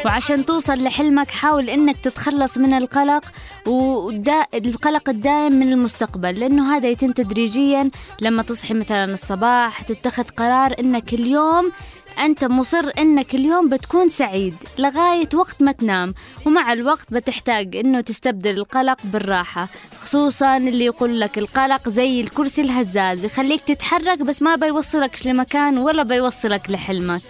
وعشان 0.09 0.44
توصل 0.47 0.83
لحلمك 0.85 1.31
حاول 1.31 1.71
إنك 1.71 1.97
تتخلص 1.97 2.59
من 2.59 2.73
القلق 2.75 3.25
والقلق 3.66 5.09
الدائم 5.09 5.53
من 5.53 5.73
المستقبل 5.73 6.40
لأنه 6.40 6.77
هذا 6.77 6.88
يتم 6.88 7.12
تدريجيا 7.12 7.90
لما 8.21 8.42
تصحي 8.42 8.75
مثلا 8.75 9.05
الصباح 9.05 9.83
تتخذ 9.83 10.25
قرار 10.25 10.75
إنك 10.81 11.14
اليوم 11.14 11.73
أنت 12.18 12.44
مصر 12.44 12.90
إنك 12.99 13.35
اليوم 13.35 13.68
بتكون 13.68 14.09
سعيد 14.09 14.55
لغاية 14.79 15.29
وقت 15.35 15.62
ما 15.62 15.73
تنام 15.73 16.14
ومع 16.47 16.73
الوقت 16.73 17.07
بتحتاج 17.12 17.77
إنه 17.77 18.01
تستبدل 18.01 18.51
القلق 18.59 18.99
بالراحة 19.05 19.68
خصوصا 20.01 20.57
اللي 20.57 20.85
يقول 20.85 21.21
لك 21.21 21.38
القلق 21.38 21.88
زي 21.88 22.21
الكرسي 22.21 22.62
الهزاز 22.62 23.25
يخليك 23.25 23.61
تتحرك 23.61 24.18
بس 24.18 24.42
ما 24.42 24.57
بيوصلك 24.57 25.27
لمكان 25.27 25.79
ولا 25.79 26.03
بيوصلك 26.03 26.71
لحلمك. 26.71 27.23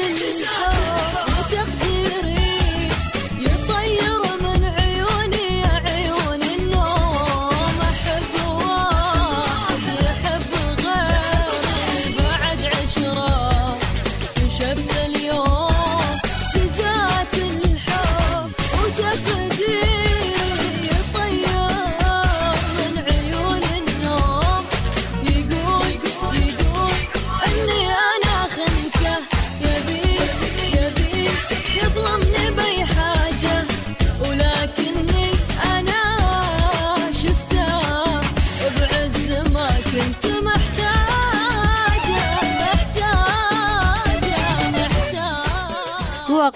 Listen. 0.00 0.59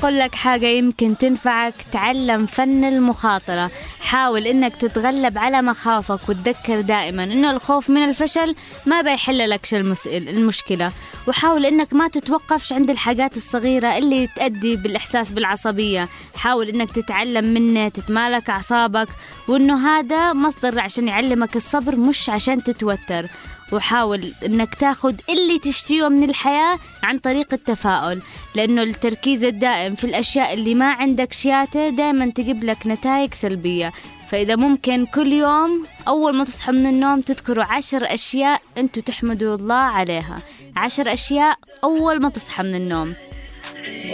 وأقول 0.05 0.19
لك 0.19 0.35
حاجة 0.35 0.67
يمكن 0.67 1.19
تنفعك. 1.19 1.75
تعلم 1.93 2.47
فن 2.47 2.85
المخاطرة. 2.85 3.71
حاول 4.01 4.47
إنك 4.47 4.77
تتغلب 4.77 5.39
على 5.39 5.63
مخاوفك 5.63 6.29
وتذكر 6.29 6.81
دائما 6.81 7.25
إنه 7.25 7.51
الخوف 7.51 7.91
من 7.91 8.05
الفشل 8.05 8.55
ما 8.87 9.03
بيحل 9.03 9.51
لك 9.51 9.75
المشكلة. 10.07 10.93
وحاول 11.29 11.67
إنك 11.67 11.93
ما 11.93 12.09
تتوقفش 12.09 12.73
عند 12.73 12.91
الحاجات 12.91 13.37
الصغيرة 13.37 13.99
اللي 13.99 14.27
تؤدي 14.37 14.77
بالإحساس 14.77 15.31
بالعصبية. 15.31 16.09
حاول 16.37 16.69
إنك 16.69 16.91
تتعلم 16.93 17.45
منه 17.45 17.89
تتمالك 17.89 18.51
أعصابك 18.51 19.09
وإنه 19.49 19.89
هذا 19.89 20.33
مصدر 20.33 20.81
عشان 20.81 21.09
يعلمك 21.09 21.57
الصبر 21.57 21.97
مش 21.97 22.31
عشان 22.31 22.63
تتوتر. 22.63 23.27
وحاول 23.73 24.33
إنك 24.47 24.75
تاخد 24.75 25.21
اللي 25.29 25.59
تشتريه 25.59 26.09
من 26.09 26.31
الحياة 26.31 26.79
عن 27.03 27.19
طريق 27.19 27.55
التفاؤل 27.55 28.23
لأنه 28.55 28.83
التركيز 28.83 29.45
الدائم 29.45 29.95
في 29.95 30.05
الأشياء 30.05 30.55
اللي 30.55 30.75
ما 30.75 30.91
عندك 30.91 31.33
شياته 31.33 31.89
دائما 31.89 32.31
تجيب 32.31 32.65
لك 32.65 32.87
نتائج 32.87 33.35
سلبية. 33.35 33.93
فإذا 34.31 34.57
ممكن 34.57 35.07
كل 35.07 35.33
يوم 35.33 35.87
أول 36.09 36.37
ما 36.37 36.45
تصحوا 36.45 36.75
من 36.75 36.87
النوم 36.87 37.21
تذكروا 37.21 37.65
عشر 37.65 38.15
أشياء 38.15 38.63
أنتوا 38.79 39.03
تحمدوا 39.03 39.55
الله 39.55 39.75
عليها. 39.75 40.39
عشر 40.77 41.13
أشياء 41.13 41.59
أول 41.85 42.23
ما 42.23 42.29
تصحى 42.29 42.63
من 42.63 42.75
النوم. 42.75 43.15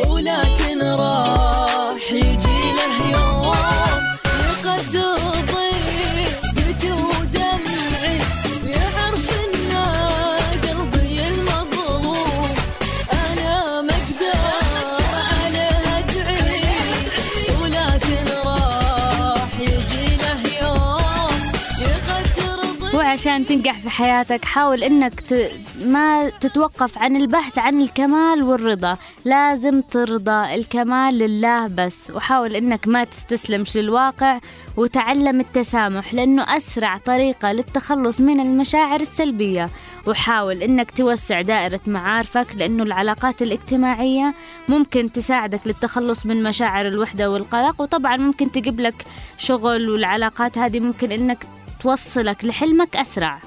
ولكن 0.09 0.83
راح 0.83 2.13
يجي 2.13 2.61
له 2.77 3.11
يوم 3.13 3.55
يقدر 4.65 5.00
عشان 23.21 23.47
تنجح 23.47 23.79
في 23.79 23.91
حياتك 23.91 24.45
حاول 24.45 24.83
إنك 24.83 25.21
ت... 25.21 25.51
ما 25.85 26.29
تتوقف 26.29 26.99
عن 26.99 27.17
البحث 27.17 27.59
عن 27.59 27.81
الكمال 27.81 28.43
والرضا. 28.43 28.97
لازم 29.25 29.81
ترضى 29.81 30.55
الكمال 30.55 31.19
لله 31.19 31.67
بس 31.67 32.11
وحاول 32.15 32.57
إنك 32.57 32.89
ما 32.89 33.05
تستسلمش 33.05 33.77
للواقع 33.77 34.39
وتعلم 34.77 35.41
التسامح 35.41 36.15
لأنه 36.15 36.57
أسرع 36.57 36.97
طريقة 36.97 37.53
للتخلص 37.53 38.21
من 38.21 38.41
المشاعر 38.41 39.01
السلبية. 39.01 39.69
وحاول 40.07 40.63
إنك 40.63 40.91
توسع 40.91 41.41
دائرة 41.41 41.81
معارفك 41.87 42.47
لأنه 42.57 42.83
العلاقات 42.83 43.43
الاجتماعية 43.43 44.35
ممكن 44.69 45.13
تساعدك 45.13 45.67
للتخلص 45.67 46.27
من 46.27 46.43
مشاعر 46.43 46.87
الوحدة 46.89 47.31
والقلق 47.31 47.81
وطبعا 47.81 48.17
ممكن 48.17 48.53
تجيب 48.53 48.81
لك 48.81 49.07
شغل 49.39 49.91
والعلاقات 49.91 50.59
هذه 50.59 50.81
ممكن 50.81 51.13
إنك 51.13 51.47
توصلك 51.81 52.45
لحلمك 52.45 52.97
أسرع. 52.97 53.41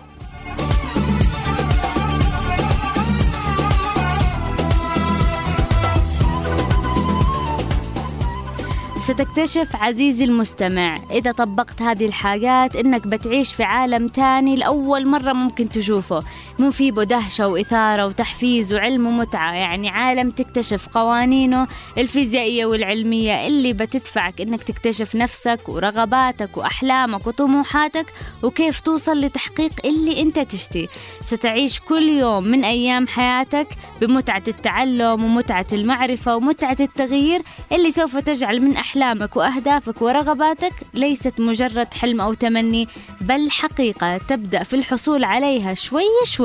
ستكتشف 9.01 9.75
عزيزي 9.75 10.25
المستمع 10.25 10.99
إذا 11.11 11.31
طبقت 11.31 11.81
هذه 11.81 12.05
الحاجات 12.05 12.75
إنك 12.75 13.07
بتعيش 13.07 13.53
في 13.53 13.63
عالم 13.63 14.07
تاني 14.07 14.55
لأول 14.55 15.07
مرة 15.07 15.33
ممكن 15.33 15.69
تشوفه. 15.69 16.23
مو 16.59 16.71
في 16.71 16.91
دهشة 16.91 17.47
وإثارة 17.47 18.05
وتحفيز 18.05 18.73
وعلم 18.73 19.07
ومتعة 19.07 19.53
يعني 19.53 19.89
عالم 19.89 20.29
تكتشف 20.29 20.87
قوانينه 20.87 21.67
الفيزيائية 21.97 22.65
والعلمية 22.65 23.47
اللي 23.47 23.73
بتدفعك 23.73 24.41
إنك 24.41 24.63
تكتشف 24.63 25.15
نفسك 25.15 25.69
ورغباتك 25.69 26.57
وأحلامك 26.57 27.27
وطموحاتك 27.27 28.13
وكيف 28.43 28.79
توصل 28.79 29.19
لتحقيق 29.21 29.71
اللي 29.85 30.21
أنت 30.21 30.39
تشتي 30.39 30.87
ستعيش 31.23 31.79
كل 31.79 32.09
يوم 32.09 32.43
من 32.43 32.63
أيام 32.63 33.07
حياتك 33.07 33.67
بمتعة 34.01 34.43
التعلم 34.47 35.23
ومتعة 35.23 35.65
المعرفة 35.73 36.35
ومتعة 36.35 36.77
التغيير 36.79 37.41
اللي 37.71 37.91
سوف 37.91 38.17
تجعل 38.17 38.61
من 38.61 38.77
أحلامك 38.77 39.37
وأهدافك 39.37 40.01
ورغباتك 40.01 40.73
ليست 40.93 41.39
مجرد 41.39 41.93
حلم 41.93 42.21
أو 42.21 42.33
تمني 42.33 42.87
بل 43.21 43.51
حقيقة 43.51 44.17
تبدأ 44.17 44.63
في 44.63 44.75
الحصول 44.75 45.23
عليها 45.23 45.73
شوي 45.73 46.03
شوي. 46.25 46.42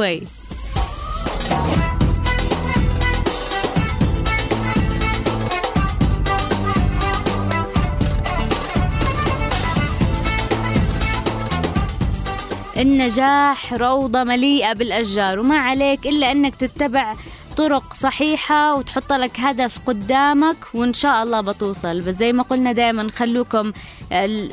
النجاح 12.79 13.73
روضة 13.75 14.25
مليئة 14.25 14.73
بالأشجار 14.73 15.39
وما 15.39 15.59
عليك 15.59 16.07
إلا 16.07 16.33
أنك 16.33 16.55
تتبع 16.55 17.15
طرق 17.59 17.95
صحيحة 17.95 18.75
وتحط 18.75 19.13
لك 19.13 19.41
هدف 19.41 19.79
قدامك 19.87 20.57
وإن 20.75 20.93
شاء 20.93 21.23
الله 21.23 21.41
بتوصل. 21.41 22.01
بس 22.01 22.15
زي 22.15 22.33
ما 22.33 22.43
قلنا 22.43 22.73
دائما 22.73 23.09
خلوكم 23.11 23.73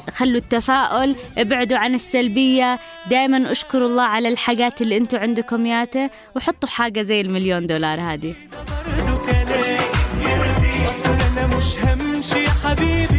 خلوا 0.10 0.38
التفاؤل 0.38 1.16
ابعدوا 1.38 1.78
عن 1.78 1.93
السلبية. 1.93 2.80
دائما 3.10 3.51
أشكروا 3.51 3.88
الله 3.88 4.03
على 4.03 4.30
الحاجات 4.30 4.82
اللي 4.82 4.97
أنتوا 4.97 5.20
عندكم 5.20 5.66
ياته 5.66 6.10
وحطوا 6.36 6.70
حاجة 6.70 7.01
زي 7.01 7.22
المليون 7.22 7.68
دولار 7.68 8.01
هذه. 8.01 8.34
مش 11.58 11.78
همشي 11.80 12.43
يا 12.43 12.49
حبيبي. 12.64 13.14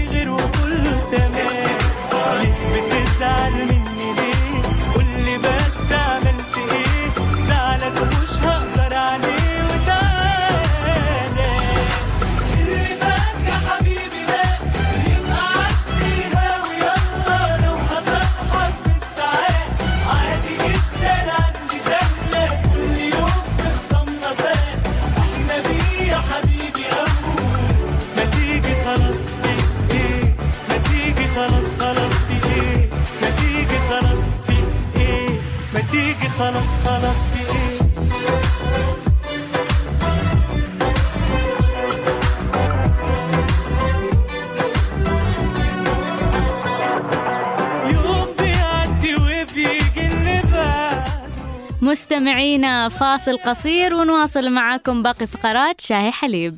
مستمعينا 52.27 52.89
فاصل 52.89 53.39
قصير 53.39 53.95
ونواصل 53.95 54.51
معاكم 54.51 55.03
باقي 55.03 55.27
فقرات 55.27 55.81
شاهي 55.81 56.11
حليب. 56.11 56.57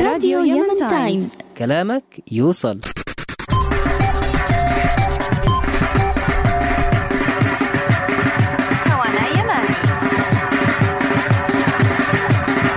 راديو 0.00 0.42
يمن 0.44 0.88
تايمز. 0.90 1.36
كلامك 1.58 2.04
يوصل. 2.32 2.80
هوانا 8.90 9.28
يماني. 9.38 9.76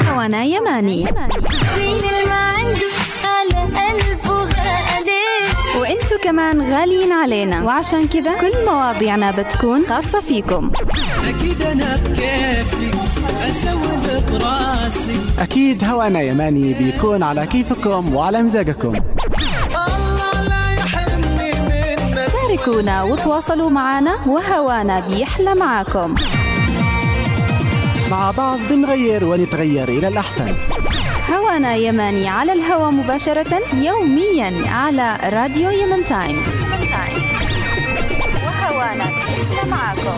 هوانا 0.10 0.44
يماني. 0.44 1.06
كمان 6.26 6.62
غاليين 6.62 7.12
علينا. 7.12 7.64
وعشان 7.64 8.08
كذا 8.08 8.42
كل 8.42 8.66
مواضيعنا 8.66 9.32
بتكون 9.32 9.86
خاصة 9.86 10.20
فيكم. 10.20 10.72
أكيد 11.28 11.62
أنا 11.62 11.96
بكيفي 11.96 12.92
أسوي 13.50 14.22
براسي 14.32 15.20
أكيد 15.40 15.84
هوانا 15.84 16.22
يماني 16.22 16.74
بيكون 16.74 17.24
على 17.24 17.48
كيفكم 17.48 18.16
وعلى 18.16 18.42
مزاجكم. 18.42 18.94
شاركونا 22.32 23.04
وتواصلوا 23.04 23.70
معنا 23.70 24.16
وهوانا 24.28 25.00
بيحلى 25.00 25.56
معاكم. 25.56 26.16
مع 28.12 28.32
بعض 28.32 28.60
بنغير 28.70 29.26
ونتغير 29.26 29.90
إلى 29.90 30.08
الأحسن. 30.08 30.54
هوانا 31.36 31.76
يماني 31.76 32.30
على 32.30 32.54
الهواء 32.54 32.92
مباشرة 32.92 33.62
يوميا 33.74 34.70
على 34.70 35.18
راديو 35.34 35.70
يمن 35.70 36.06
تايم. 36.06 36.38
وهوانا 38.46 39.06
معاكم 39.70 40.18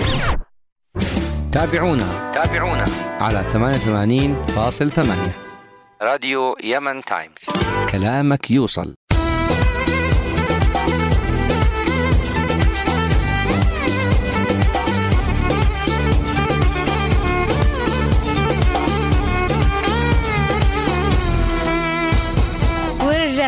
تابعونا. 1.51 2.31
تابعونا. 2.33 2.85
على 3.19 3.43
88.8 3.53 5.31
راديو 6.01 6.55
يمن 6.63 7.03
تايمز. 7.03 7.45
كلامك 7.91 8.51
يوصل. 8.51 8.95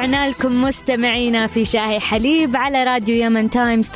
ورجعنا 0.10 0.30
لكم 0.30 0.64
مستمعينا 0.64 1.48
في 1.48 1.66
شاهي 1.66 2.00
حليب 2.00 2.56
على 2.56 2.84
راديو 2.84 3.16
يمن 3.16 3.50
تايمز 3.50 3.90
88.8 3.90 3.96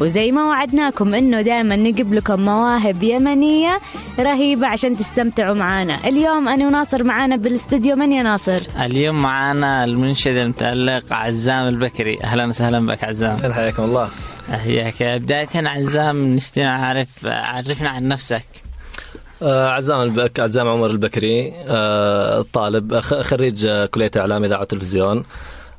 وزي 0.00 0.32
ما 0.32 0.44
وعدناكم 0.44 1.14
إنه 1.14 1.40
دائما 1.40 1.76
نجيب 1.76 2.14
لكم 2.14 2.40
مواهب 2.40 3.02
يمنية 3.02 3.80
رهيبة 4.18 4.66
عشان 4.66 4.96
تستمتعوا 4.96 5.54
معانا. 5.54 6.08
اليوم 6.08 6.48
أنا 6.48 6.66
وناصر 6.66 7.04
معانا 7.04 7.36
بالاستديو 7.36 7.96
من 7.96 8.12
يا 8.12 8.22
ناصر؟ 8.22 8.60
اليوم 8.80 9.22
معانا 9.22 9.84
المنشد 9.84 10.36
المتألق 10.36 11.12
عزام 11.12 11.68
البكري. 11.68 12.18
أهلا 12.24 12.46
وسهلا 12.46 12.86
بك 12.86 13.04
عزام. 13.04 13.52
حياكم 13.52 13.82
الله. 13.82 14.08
حياك 14.50 15.02
بداية 15.02 15.48
عزام 15.54 16.34
نشتي 16.34 16.64
نعرف 16.64 17.26
عرفنا 17.26 17.90
عن 17.90 18.08
نفسك. 18.08 18.63
عزام 19.42 20.00
البك 20.02 20.40
عزام 20.40 20.68
عمر 20.68 20.90
البكري 20.90 21.52
آه، 21.68 22.44
طالب 22.52 23.00
خ- 23.00 23.20
خريج 23.20 23.66
آه، 23.66 23.86
كلية 23.86 24.10
إعلام 24.16 24.44
إذاعة 24.44 24.60
وتلفزيون 24.60 25.24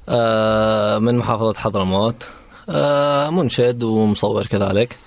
آه، 0.09 0.97
من 0.99 1.17
محافظة 1.17 1.53
حضرموت 1.53 2.27
آه، 2.69 3.29
منشد 3.29 3.83
ومصور 3.83 4.45
كذلك 4.47 4.97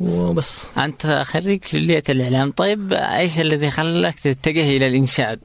وبس. 0.00 0.66
أنت 0.78 1.22
خريج 1.26 1.60
كلية 1.72 2.02
الإعلام 2.08 2.52
طيب 2.52 2.92
إيش 2.92 3.40
الذي 3.40 3.70
خلاك 3.70 4.14
تتجه 4.20 4.76
إلى 4.76 4.86
الإنشاد؟ 4.86 5.40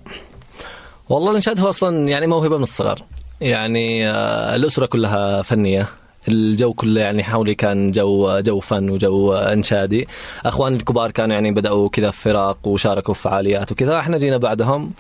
والله 1.09 1.29
الإنشاد 1.29 1.59
هو 1.59 1.69
أصلا 1.69 2.07
يعني 2.09 2.27
موهبة 2.27 2.57
من 2.57 2.63
الصغر 2.63 2.99
يعني 3.41 4.09
آه، 4.09 4.55
الأسرة 4.55 4.85
كلها 4.85 5.41
فنية. 5.41 5.87
الجو 6.27 6.73
كله 6.73 7.01
يعني 7.01 7.23
حولي 7.23 7.55
كان 7.55 7.91
جو 7.91 8.39
جو 8.39 8.59
فن 8.59 8.89
وجو 8.89 9.33
إنشادي. 9.33 10.07
أخواني 10.45 10.75
الكبار 10.75 11.11
كانوا 11.11 11.35
يعني 11.35 11.51
بدأوا 11.51 11.89
كذا 11.89 12.11
في 12.11 12.21
فرق 12.21 12.57
وشاركوا 12.67 13.13
في 13.13 13.21
فعاليات 13.21 13.71
وكذا. 13.71 13.99
إحنا 13.99 14.17
جينا 14.17 14.37
بعدهم. 14.37 14.91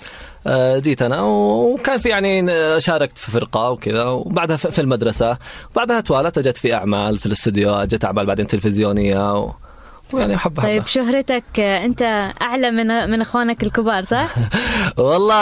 آه، 0.47 0.79
جيت 0.79 1.01
أنا 1.01 1.21
وكان 1.21 1.97
في 1.97 2.09
يعني 2.09 2.45
شاركت 2.79 3.17
في 3.17 3.31
فرقة 3.31 3.71
وكذا 3.71 4.03
وبعدها 4.03 4.57
في 4.57 4.81
المدرسة. 4.81 5.37
وبعدها 5.71 6.01
توالت 6.01 6.37
أجت 6.37 6.57
في 6.57 6.73
أعمال 6.73 7.17
في 7.17 7.25
الاستوديو 7.25 7.83
جت 7.83 8.05
أعمال 8.05 8.25
بعدين 8.25 8.47
تلفزيونية. 8.47 9.53
ويعني 10.13 10.37
حبة 10.37 10.63
طيب 10.63 10.85
شهرتك 10.85 11.43
آه، 11.59 11.85
أنت 11.85 12.01
أعلى 12.41 12.71
من 12.71 13.09
من 13.09 13.21
إخوانك 13.21 13.63
الكبار 13.63 14.01
صح؟ 14.01 14.35
والله 14.97 15.35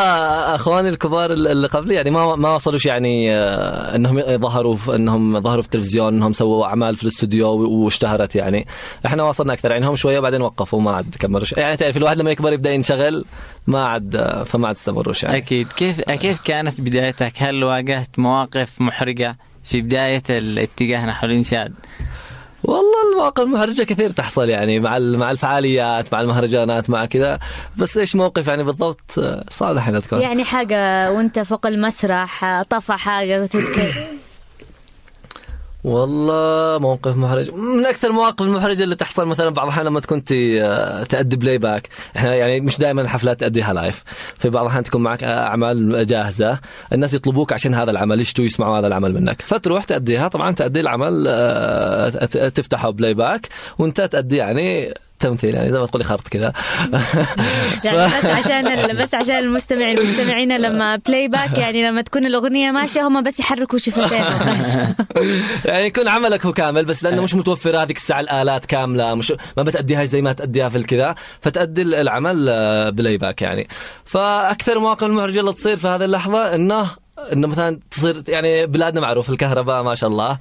إخواني 0.56 0.90
الكبار 0.90 1.34
اللي 1.34 1.68
قبلي 1.68 1.96
يعني 1.96 2.10
ما 2.12 2.36
ما 2.36 2.56
وصلوش 2.56 2.86
يعني 2.86 3.36
آه، 3.36 3.96
إنهم 3.96 4.38
ظهروا 4.38 4.76
في 4.76 4.96
إنهم 4.96 5.42
ظهروا 5.42 5.62
في 5.62 5.68
التلفزيون 5.68 6.14
إنهم 6.14 6.34
سووا 6.34 6.66
أعمال 6.66 6.96
في 6.96 7.04
الاستوديو 7.04 7.48
واشتهرت 7.50 8.36
يعني 8.36 8.68
إحنا 9.06 9.24
وصلنا 9.24 9.54
أكثر 9.54 9.72
يعني 9.72 9.88
هم 9.88 9.96
شوية 9.96 10.20
بعدين 10.20 10.42
وقفوا 10.42 10.82
ما 10.82 10.92
عاد 10.92 11.16
كملوا. 11.20 11.46
يعني 11.58 11.78
تعرف 11.78 11.98
الواحد 11.98 12.18
لما 12.18 12.32
يكبر 12.32 12.54
يبدأ 12.54 12.72
ينشغل 12.72 13.26
ما 13.68 13.86
عاد 13.86 14.16
آه، 14.16 14.44
فما 14.44 14.68
عاد 14.68 14.76
استمروش 14.76 15.24
يعني 15.24 15.38
أكيد 15.38 15.68
كيف 15.74 16.02
كيف 16.02 16.40
كانت 16.40 16.82
بدايتك؟ 16.82 17.34
هل 17.38 17.64
واجهت 17.64 18.20
مواقف 18.20 18.82
محرجة 18.82 19.38
في 19.64 19.82
بداية 19.82 20.24
الاتجاه 20.30 21.06
نحو 21.06 21.28
الإنشاد؟ 21.28 21.74
والله 22.64 23.12
المواقف 23.12 23.44
المحرجة 23.44 23.84
كثير 23.84 24.10
تحصل 24.10 24.50
يعني 24.50 24.80
مع 24.80 25.00
مع 25.00 25.32
الفعاليات 25.32 26.14
مع 26.14 26.22
المهرجانات 26.22 26.90
مع 26.90 27.06
كذا. 27.06 27.40
بس 27.78 27.98
إيش 27.98 28.16
موقف 28.16 28.48
يعني 28.48 28.64
بالضبط؟ 28.64 29.20
صعب 29.50 29.76
الحين 29.76 30.02
يعني 30.12 30.44
حاجة 30.44 31.12
وانت 31.12 31.40
فوق 31.40 31.68
المسرح 31.68 32.62
طفى 32.62 32.94
حاجة 32.94 33.42
وتتكلم 33.42 34.21
والله 35.84 36.80
موقف 36.80 37.18
محرج. 37.18 37.52
من 37.52 37.86
أكثر 37.86 38.08
المواقف 38.08 38.42
المحرجة 38.42 38.84
اللي 38.84 38.96
تحصل 38.96 39.26
مثلا 39.28 39.50
بعض 39.50 39.66
الأحيان 39.66 39.86
لما 39.86 40.00
تكون 40.00 40.24
آه، 40.34 41.04
تأدي 41.04 41.36
playback 41.36 41.90
إحنا 42.16 42.36
يعني 42.36 42.62
مش 42.62 42.78
دائما 42.78 43.02
الحفلات 43.02 43.40
تأديها 43.40 43.74
live 43.74 44.04
في 44.38 44.50
بعض 44.50 44.64
الأحيان 44.64 44.84
تكون 44.84 45.04
معك 45.04 45.24
أعمال 45.24 46.08
جاهزة. 46.08 46.60
الناس 46.94 47.14
يطلبوك 47.14 47.54
عشان 47.54 47.76
هذا 47.76 47.92
العمل. 47.92 48.22
يشتوا 48.22 48.46
يسمعوا 48.46 48.80
هذا 48.80 48.88
العمل 48.88 49.14
منك؟ 49.14 49.42
فتروح 49.42 49.84
تأديها. 49.84 50.28
طبعا 50.28 50.52
تأدي 50.52 50.80
العمل 50.80 51.26
آه، 51.28 52.10
تفتحه 52.50 52.90
playback 52.90 53.50
وانت 53.80 54.02
تأدي 54.02 54.38
يعني 54.38 54.94
تمثيل 55.22 55.56
يعني 55.56 55.72
زي 55.72 55.80
ما 55.80 55.86
تقولي 55.86 56.04
خرط 56.04 56.28
كذا 56.28 56.54
يعني 57.86 57.98
بس 57.98 58.26
عشان. 58.26 58.98
بس 58.98 59.14
عشان 59.14 59.36
المستمعين 59.36 59.98
المستمعين 59.98 60.58
لما 60.58 60.96
playback 60.96 61.58
يعني 61.58 61.90
لما 61.90 62.02
تكون 62.02 62.26
الأغنية 62.26 62.72
ماشية 62.72 63.08
هم 63.08 63.24
بس 63.24 63.40
يحركوا 63.40 63.80
شفتين 63.80 64.24
بس 64.26 64.78
يعني 65.70 65.88
يكون 65.88 66.08
عملك 66.08 66.46
هو 66.46 66.54
كامل 66.54 66.86
بس 66.86 67.04
لأنه 67.04 67.22
مش 67.22 67.36
متوفر 67.36 67.84
هذيك 67.84 67.98
الساعة 67.98 68.20
الآلات 68.20 68.66
كاملة 68.66 69.16
مش 69.16 69.34
ما 69.58 69.64
بتاديها 69.64 70.04
زي 70.04 70.22
ما 70.22 70.34
تأديها 70.34 70.70
في 70.70 70.78
الكذا 70.78 71.16
فتأدي 71.42 71.82
العمل 71.82 72.46
آه، 72.50 72.90
playback 72.90 73.42
يعني 73.42 73.68
فأكثر 74.06 74.74
المواقف 74.74 75.04
المحرجه 75.04 75.40
اللي 75.40 75.54
تصير 75.54 75.78
في 75.78 75.88
هذه 75.88 76.06
اللحظة 76.06 76.56
إنه 76.56 76.90
إنه 77.34 77.48
مثلا 77.48 77.80
تصير 77.92 78.24
يعني 78.28 78.66
بلادنا 78.66 79.02
معروف 79.02 79.30
الكهرباء 79.30 79.84
ما 79.84 79.96
شاء 79.96 80.10
الله. 80.10 80.38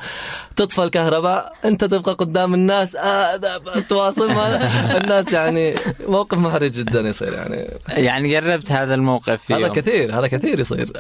تطفى 0.57 0.83
الكهرباء 0.83 1.53
أنت 1.65 1.85
تبقى 1.85 2.13
قدام 2.13 2.55
الناس. 2.55 2.97
آه 2.97 3.41
تواصل 3.89 4.33
مع 4.33 4.47
الناس 5.01 5.33
يعني 5.33 5.75
موقف 6.09 6.39
محرج 6.39 6.71
جدا 6.73 7.01
يصير 7.01 7.33
يعني. 7.33 7.67
يعني 7.89 8.37
قربت 8.37 8.73
هذا 8.73 8.95
الموقف 8.95 9.43
في 9.43 9.55
هذا 9.55 9.61
يوم. 9.67 9.73
كثير 9.73 10.19
هذا 10.19 10.27
كثير 10.27 10.61
يصير. 10.61 10.91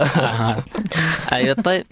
أيوه 1.33 1.55
طيب. 1.55 1.87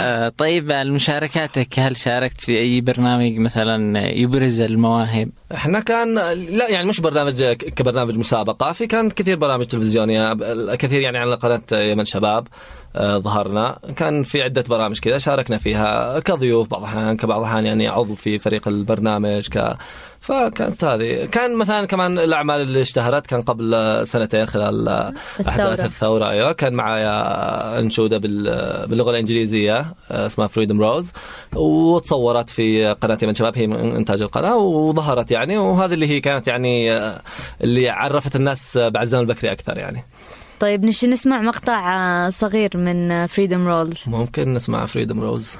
آه، 0.00 0.28
طيب 0.28 0.72
مشاركاتك 0.72 1.78
هل 1.78 1.96
شاركت 1.96 2.40
في 2.40 2.58
أي 2.58 2.80
برنامج 2.80 3.38
مثلا 3.38 4.08
يبرز 4.08 4.60
المواهب؟ 4.60 5.30
إحنا 5.54 5.80
كان 5.80 6.14
لا 6.34 6.68
يعني 6.68 6.88
مش 6.88 7.00
برنامج 7.00 7.42
كبرنامج 7.52 8.18
مسابقة 8.18 8.72
في 8.72 8.86
كان 8.86 9.10
كثير 9.10 9.36
برامج 9.36 9.64
تلفزيونية 9.64 10.34
كثير 10.74 11.00
يعني 11.00 11.18
على 11.18 11.34
قناة 11.34 11.62
يمن 11.72 12.04
شباب. 12.04 12.46
آه، 12.46 12.81
ظهرنا. 12.98 13.78
كان 13.96 14.22
في 14.22 14.42
عدة 14.42 14.64
برامج 14.68 14.98
كذا 14.98 15.18
شاركنا 15.18 15.58
فيها 15.58 16.18
كضيوف 16.20 16.68
بعض 16.68 16.80
الاحيان 16.82 17.16
كبعض 17.16 17.38
الاحيان 17.40 17.66
يعني 17.66 17.88
عضو 17.88 18.14
في 18.14 18.38
فريق 18.38 18.68
البرنامج 18.68 19.48
ك 19.48 19.76
فكانت 20.20 20.84
هذه. 20.84 21.24
كان 21.26 21.56
مثلا 21.56 21.86
كمان 21.86 22.18
الأعمال 22.18 22.60
اللي 22.60 22.80
اشتهرت 22.80 23.26
كان 23.26 23.40
قبل 23.40 23.74
آه، 23.74 24.04
سنتين 24.04 24.46
خلال 24.46 24.88
آه، 24.88 25.12
أحداث 25.48 25.80
الثورة 25.84 26.30
أيوه. 26.30 26.52
كان 26.52 26.74
معايا 26.74 27.78
أنشودة 27.78 28.18
بال- 28.18 28.86
باللغة 28.88 29.10
الإنجليزية 29.10 29.78
آه، 30.10 30.26
اسمها 30.26 30.46
Freedom 30.46 30.80
Rose 30.82 31.12
وتصورت 31.56 32.50
في 32.50 32.86
قناه 32.86 33.18
يمن 33.22 33.34
شباب 33.34 33.58
هي 33.58 33.66
من 33.66 33.96
إنتاج 33.96 34.22
القناة 34.22 34.56
وظهرت 34.56 35.30
يعني. 35.30 35.58
وهذه 35.58 35.94
اللي 35.94 36.06
هي 36.08 36.20
كانت 36.20 36.48
يعني 36.48 36.92
آه، 36.92 37.20
اللي 37.60 37.88
عرفت 37.88 38.36
الناس 38.36 38.78
بعزام 38.78 39.20
البكري 39.20 39.52
أكثر 39.52 39.78
يعني. 39.78 40.04
طيب 40.62 40.84
نشي 40.84 41.06
نسمع 41.06 41.40
مقطع 41.40 41.94
آه، 41.94 42.30
صغير 42.30 42.70
من 42.74 43.26
Freedom 43.26 43.68
Rose 43.68 44.04
ممكن 44.06 44.54
نسمع 44.54 44.86
Freedom 44.86 45.20
Rose 45.20 45.56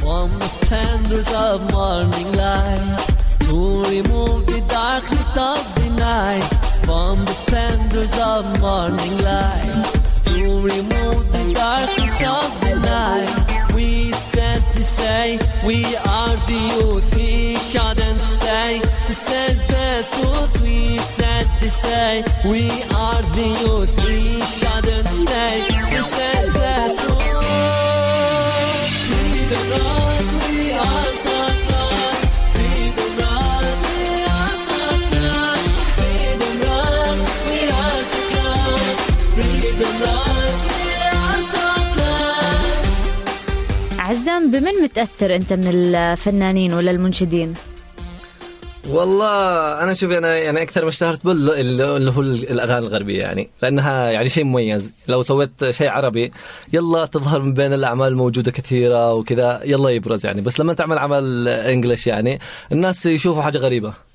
From 0.00 0.28
the 0.40 0.48
splendors 0.56 1.30
of 1.48 1.58
morning 1.72 2.30
light 2.42 3.00
To 3.48 3.58
remove 3.94 4.40
the 4.46 4.60
darkness 4.78 5.32
of 5.52 5.62
the 5.78 5.90
night 6.10 6.50
From 6.86 7.16
the 7.28 7.34
splendors 7.42 8.14
of 8.34 8.60
morning 8.60 9.14
light 9.28 9.99
remove 10.44 11.32
the 11.32 11.52
darkness 11.54 12.14
of 12.22 12.60
the 12.60 12.74
night. 12.80 13.74
We 13.74 14.12
say 14.82 15.38
We 15.64 15.84
are 15.96 16.36
the 16.46 16.60
youth. 16.76 17.14
We 17.14 17.54
shouldn't 17.56 18.20
stay. 18.20 18.80
We 19.08 19.14
say 19.14 19.54
We 22.44 22.68
are 22.94 23.22
the 23.36 23.48
youth. 23.62 23.94
We 24.04 24.40
shouldn't 24.58 25.08
stay. 25.08 25.66
We 25.92 26.02
said 26.02 26.59
بمن 44.50 44.82
متأثر 44.82 45.34
أنت 45.36 45.52
من 45.52 45.66
الفنانين 45.68 46.74
ولا 46.74 46.90
المنشدين؟ 46.90 47.54
والله 48.88 49.82
أنا 49.82 49.94
شوف 49.94 50.10
أنا 50.10 50.38
يعني 50.38 50.62
أكثر 50.62 50.82
ما 50.82 50.88
اشتهرت 50.88 51.24
بال 51.24 51.50
اللي 51.50 52.10
هو 52.10 52.20
الأغاني 52.20 52.86
الغربية 52.86 53.20
يعني 53.20 53.50
لأنها 53.62 54.10
يعني 54.10 54.28
شيء 54.28 54.44
مميز 54.44 54.94
لو 55.08 55.22
سويت 55.22 55.70
شيء 55.70 55.88
عربي 55.88 56.32
يلا 56.72 57.06
تظهر 57.06 57.42
من 57.42 57.54
بين 57.54 57.72
الأعمال 57.72 58.08
الموجوده 58.08 58.52
كثيرة 58.52 59.14
وكذا 59.14 59.60
يلا 59.64 59.90
يبرز 59.90 60.26
يعني 60.26 60.40
بس 60.40 60.60
لما 60.60 60.74
تعمل 60.74 60.98
عمل 60.98 61.48
انجلش 61.48 62.06
يعني 62.06 62.40
الناس 62.72 63.06
يشوفوا 63.06 63.42
حاجة 63.42 63.58
غريبة. 63.58 64.09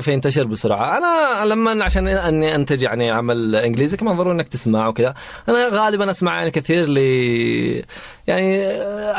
فينتشر 0.00 0.44
بسرعة. 0.44 0.98
أنا 0.98 1.44
لما 1.44 1.84
عشان 1.84 2.08
أني 2.08 2.54
أنتج 2.54 2.82
يعني 2.82 3.10
عمل 3.10 3.56
إنجليزي 3.56 3.96
كمان 3.96 4.16
ضروري 4.16 4.34
إنك 4.34 4.48
تسمع 4.48 4.88
وكذا. 4.88 5.14
أنا 5.48 5.68
غالبا 5.68 6.10
أسمع 6.10 6.38
يعني 6.38 6.50
كثير 6.50 6.88
ل 6.88 6.98
يعني 8.26 8.66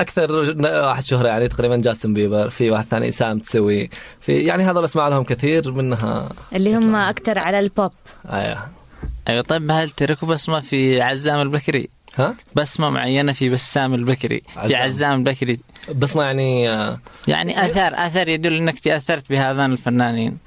أكثر 0.02 0.32
واحد 0.62 1.04
شهره 1.04 1.28
يعني 1.28 1.48
تقريبا 1.48 1.76
جاستن 1.76 2.14
بيبر 2.14 2.50
في 2.50 2.72
واحد 2.72 2.86
ثاني 2.86 3.12
سام 3.12 3.40
تسوي. 3.40 3.90
في 4.22 4.34
يعني 4.34 4.64
هذول 4.64 4.84
أسمع 4.84 5.08
لهم 5.08 5.24
كثير 5.24 5.72
منها 5.72 6.30
اللي 6.56 6.76
هم 6.76 6.96
أكثر 6.96 7.40
على 7.40 7.60
البوب 7.60 7.92
أيوه 8.32 8.78
أيوه 9.30 9.42
طيب 9.42 9.72
هل 9.72 9.90
تركوا 9.90 10.28
بصمه 10.28 10.60
في 10.60 11.02
عزام 11.02 11.42
البكري؟ 11.42 11.90
ها؟ 12.20 12.36
بصمه 12.56 12.90
معينة 12.90 13.32
في 13.32 13.50
بسام 13.50 13.94
البكري 13.94 14.42
في 14.54 14.60
عزام. 14.60 14.82
عزام 14.82 15.20
البكري 15.20 15.60
بصمه 15.96 16.24
يعني 16.24 16.70
آه، 16.70 17.00
يعني 17.28 17.66
اثر 17.66 17.94
اثر 18.08 18.28
يدل 18.28 18.54
إنك 18.54 18.80
تاثرت 18.80 19.30
بهذان 19.30 19.72
الفنانين 19.72 20.38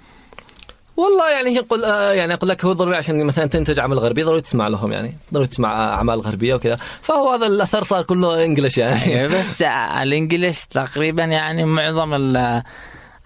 والله 0.97 1.31
يعني 1.31 1.55
يقول 1.55 1.85
آه، 1.85 2.12
يعني 2.12 2.35
أقول 2.35 2.49
لك 2.51 2.64
هو 2.64 2.73
ضروري 2.73 2.97
عشان 2.97 3.25
مثلا 3.25 3.47
تنتج 3.47 3.81
عمل 3.81 3.99
غربي 3.99 4.23
ضروري 4.23 4.41
تسمع 4.41 4.68
لهم 4.68 4.93
يعني 4.93 5.16
ضروري 5.33 5.49
تسمع 5.49 5.95
أعمال 5.95 6.21
غربية 6.21 6.55
وكذا 6.55 6.77
فهو 7.03 7.33
هذا 7.33 7.47
الأثر 7.47 7.83
صار 7.83 8.03
كله 8.03 8.45
انجلش 8.45 8.79
يعني 8.79 9.21
أيوة 9.21 9.41
بس 9.41 9.62
الإنجليش 10.03 10.64
تقريبا 10.66 11.25
يعني 11.25 11.64
معظم 11.64 12.14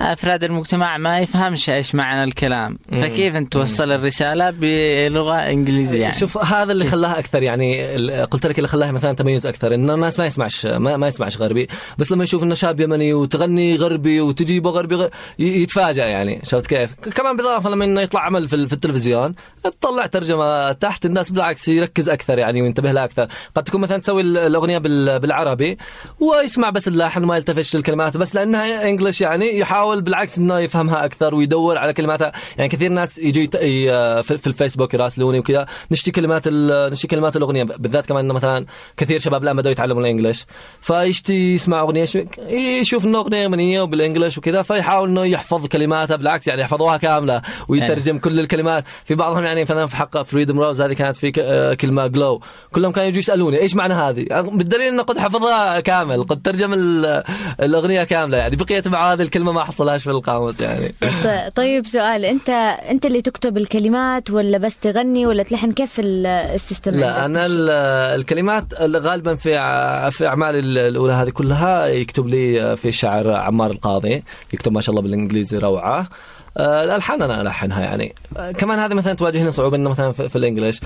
أفراد 0.01 0.45
المجتمع 0.45 0.97
ما 0.99 1.21
يفهمش 1.21 1.71
إيش 1.71 1.95
معنى 1.95 2.25
الكلام. 2.25 2.79
فكيف 2.93 3.35
انت 3.35 3.53
توصل 3.53 3.93
الرسالة 3.93 4.51
بلغة 4.51 5.35
إنجليزية 5.35 6.01
يعني؟ 6.01 6.15
شوف 6.15 6.39
هذا 6.39 6.73
اللي 6.73 6.85
خلاها 6.85 7.19
أكثر 7.19 7.43
يعني 7.43 7.97
قلت 8.25 8.47
لك 8.47 8.59
اللي 8.59 8.69
خلاها 8.69 8.93
مثلا 8.93 9.13
تميز 9.13 9.47
أكثر 9.47 9.75
إن 9.75 9.91
الناس 9.91 10.19
ما 10.19 10.27
يسمعش 10.27 10.67
ما, 10.67 10.97
ما 10.97 11.07
يسمعش 11.07 11.37
غربي. 11.39 11.69
بس 11.99 12.13
لما 12.13 12.25
يشوف 12.25 12.43
إنه 12.43 12.55
شاب 12.55 12.81
يمني 12.81 13.15
وتغني 13.15 13.77
غربي 13.77 14.21
وتجيبه 14.21 14.71
غربي 14.71 14.95
غ- 14.95 15.09
يتفاجئ 15.39 16.03
يعني. 16.03 16.41
شفت 16.45 16.67
كيف؟ 16.67 16.91
كمان 17.01 17.37
بالإضافة 17.37 17.71
لما 17.71 17.85
إنه 17.85 18.01
يطلع 18.01 18.21
عمل 18.21 18.49
في, 18.49 18.57
ال- 18.57 18.67
في 18.69 18.73
التلفزيون 18.73 19.35
تطلع 19.65 20.07
ترجمة 20.07 20.73
تحت 20.73 21.07
الناس 21.07 21.31
بالعكس 21.31 21.69
يركز 21.69 22.09
أكثر 22.09 22.39
يعني 22.39 22.63
وينتبه 22.63 22.93
لها 22.93 23.05
أكثر. 23.05 23.29
قد 23.55 23.65
تكون 23.65 23.81
مثلا 23.81 23.99
تسوي 23.99 24.23
ال- 24.23 24.39
الأغنية 24.39 24.79
بال- 24.79 25.19
بالعربي 25.19 25.79
ويسمع 26.21 26.71
بس 26.71 26.89
اللحن 26.89 27.25
وما 27.25 27.37
يلتفتش 27.37 27.77
الكلمات 27.77 28.17
بس 28.17 28.35
لأنها 28.35 28.89
انجلش 28.89 29.21
يعني 29.21 29.59
يحاول 29.59 29.84
بالعكس 29.85 30.39
إنه 30.39 30.59
يفهمها 30.59 31.05
أكثر 31.05 31.35
ويدور 31.35 31.79
على 31.79 31.93
كلماتها. 31.93 32.33
يعني 32.57 32.69
كثير 32.69 32.91
ناس 32.93 33.19
يجوا 33.19 33.43
يت- 33.43 33.55
ي- 33.55 34.23
في 34.23 34.37
في 34.37 34.47
الفيسبوك 34.47 34.95
يراسلوني 34.95 35.39
وكذا. 35.39 35.67
نشتي 35.91 36.11
كلمات 36.11 36.49
نشتي 36.49 37.07
كلمات 37.09 37.37
الأغنية 37.37 37.65
بالذات 37.65 38.07
كمان 38.07 38.25
إنه 38.25 38.35
مثلا 38.35 38.67
كثير 38.97 39.19
شباب 39.21 39.43
الان 39.45 39.57
بداوا 39.57 39.73
يتعلموا 39.73 40.03
الإنجليش. 40.03 40.47
فيشتي 40.81 41.55
يسمع 41.55 41.81
أغنية 41.81 42.05
شو- 42.05 42.23
يشوف 42.49 43.05
إنه 43.05 43.19
أغنية 43.19 43.43
يمنيه 43.43 43.81
وبال 43.81 43.98
English 43.98 44.39
وكذا 44.39 44.63
فيحاول 44.63 45.09
إنه 45.09 45.25
يحفظ 45.27 45.67
كلماتها 45.67 46.17
بالعكس 46.17 46.49
يعني 46.49 46.61
يحفظوها 46.63 46.97
كاملة 46.97 47.43
ويترجم 47.69 48.19
كل 48.19 48.41
الكلمات. 48.41 48.85
في 49.05 49.15
بعضهم 49.15 49.45
يعني 49.45 49.63
مثلا 49.63 49.87
في 49.87 49.97
حق 49.97 50.23
Freedom 50.23 50.61
Rose 50.61 50.81
هذه 50.83 50.93
كانت 50.93 51.17
في 51.17 51.33
آه، 51.39 51.75
كلمة 51.75 52.07
glow 52.07 52.41
كلهم 52.73 52.93
كانوا 52.93 53.09
يجوا 53.09 53.19
يسألوني 53.19 53.61
إيش 53.61 53.75
معنى 53.75 53.95
هذه؟ 53.95 54.27
بالدليل 54.41 54.89
إنه 54.89 55.03
قد 55.03 55.19
حفظها 55.19 55.81
كامل 55.81 56.23
قد 56.23 56.43
ترجم 56.43 56.73
ال- 56.73 57.23
الأغنية 57.63 58.05
كاملة. 58.05 58.37
يعني 58.37 58.57
بقيت 58.57 58.89
مع 58.89 59.13
هذه 59.13 59.23
الكلمة 59.23 59.53
ما 59.53 59.61
حصلهاش 59.75 60.03
في 60.05 60.11
القاموس 60.11 60.61
يعني. 60.61 60.95
طيب 61.55 61.87
سؤال 61.87 62.25
انت 62.25 62.49
انت 62.91 63.07
اللي 63.07 63.23
تكتب 63.23 63.57
الكلمات 63.57 64.31
ولا 64.31 64.59
بس 64.59 64.77
تغني 64.79 65.27
ولا 65.27 65.43
تلحن؟ 65.43 65.73
كيف 65.73 66.01
ال- 66.01 66.27
ال 66.27 66.36
system 66.36 66.95
لا 66.95 67.25
أنا 67.25 67.47
الكلمات 68.15 68.65
غالبا 68.81 69.35
في 69.35 69.51
في 70.11 70.27
أعمالي 70.27 70.59
ال- 70.59 70.79
الأولى 70.79 71.13
هذه 71.13 71.31
كلها 71.31 71.87
يكتب 71.87 72.27
لي 72.27 72.77
في 72.77 72.89
الشاعر 72.89 73.31
عمار 73.31 73.71
القاضي 73.71 74.23
يكتب 74.53 74.73
ما 74.73 74.81
شاء 74.81 74.91
الله 74.91 75.03
بالإنجليزي 75.03 75.59
روعة. 75.59 76.09
الالحان 76.57 77.23
أنا 77.23 77.41
الحنها 77.41 77.81
يعني. 77.81 78.15
آه، 78.37 78.53
كمان 78.53 78.79
هذه 78.79 78.95
مثلا 78.95 79.15
تواجهني 79.15 79.51
صعوبة 79.51 79.77
إنه 79.77 79.91
مثلا 79.91 80.13
في, 80.13 80.29
الإنجليش 80.37 80.81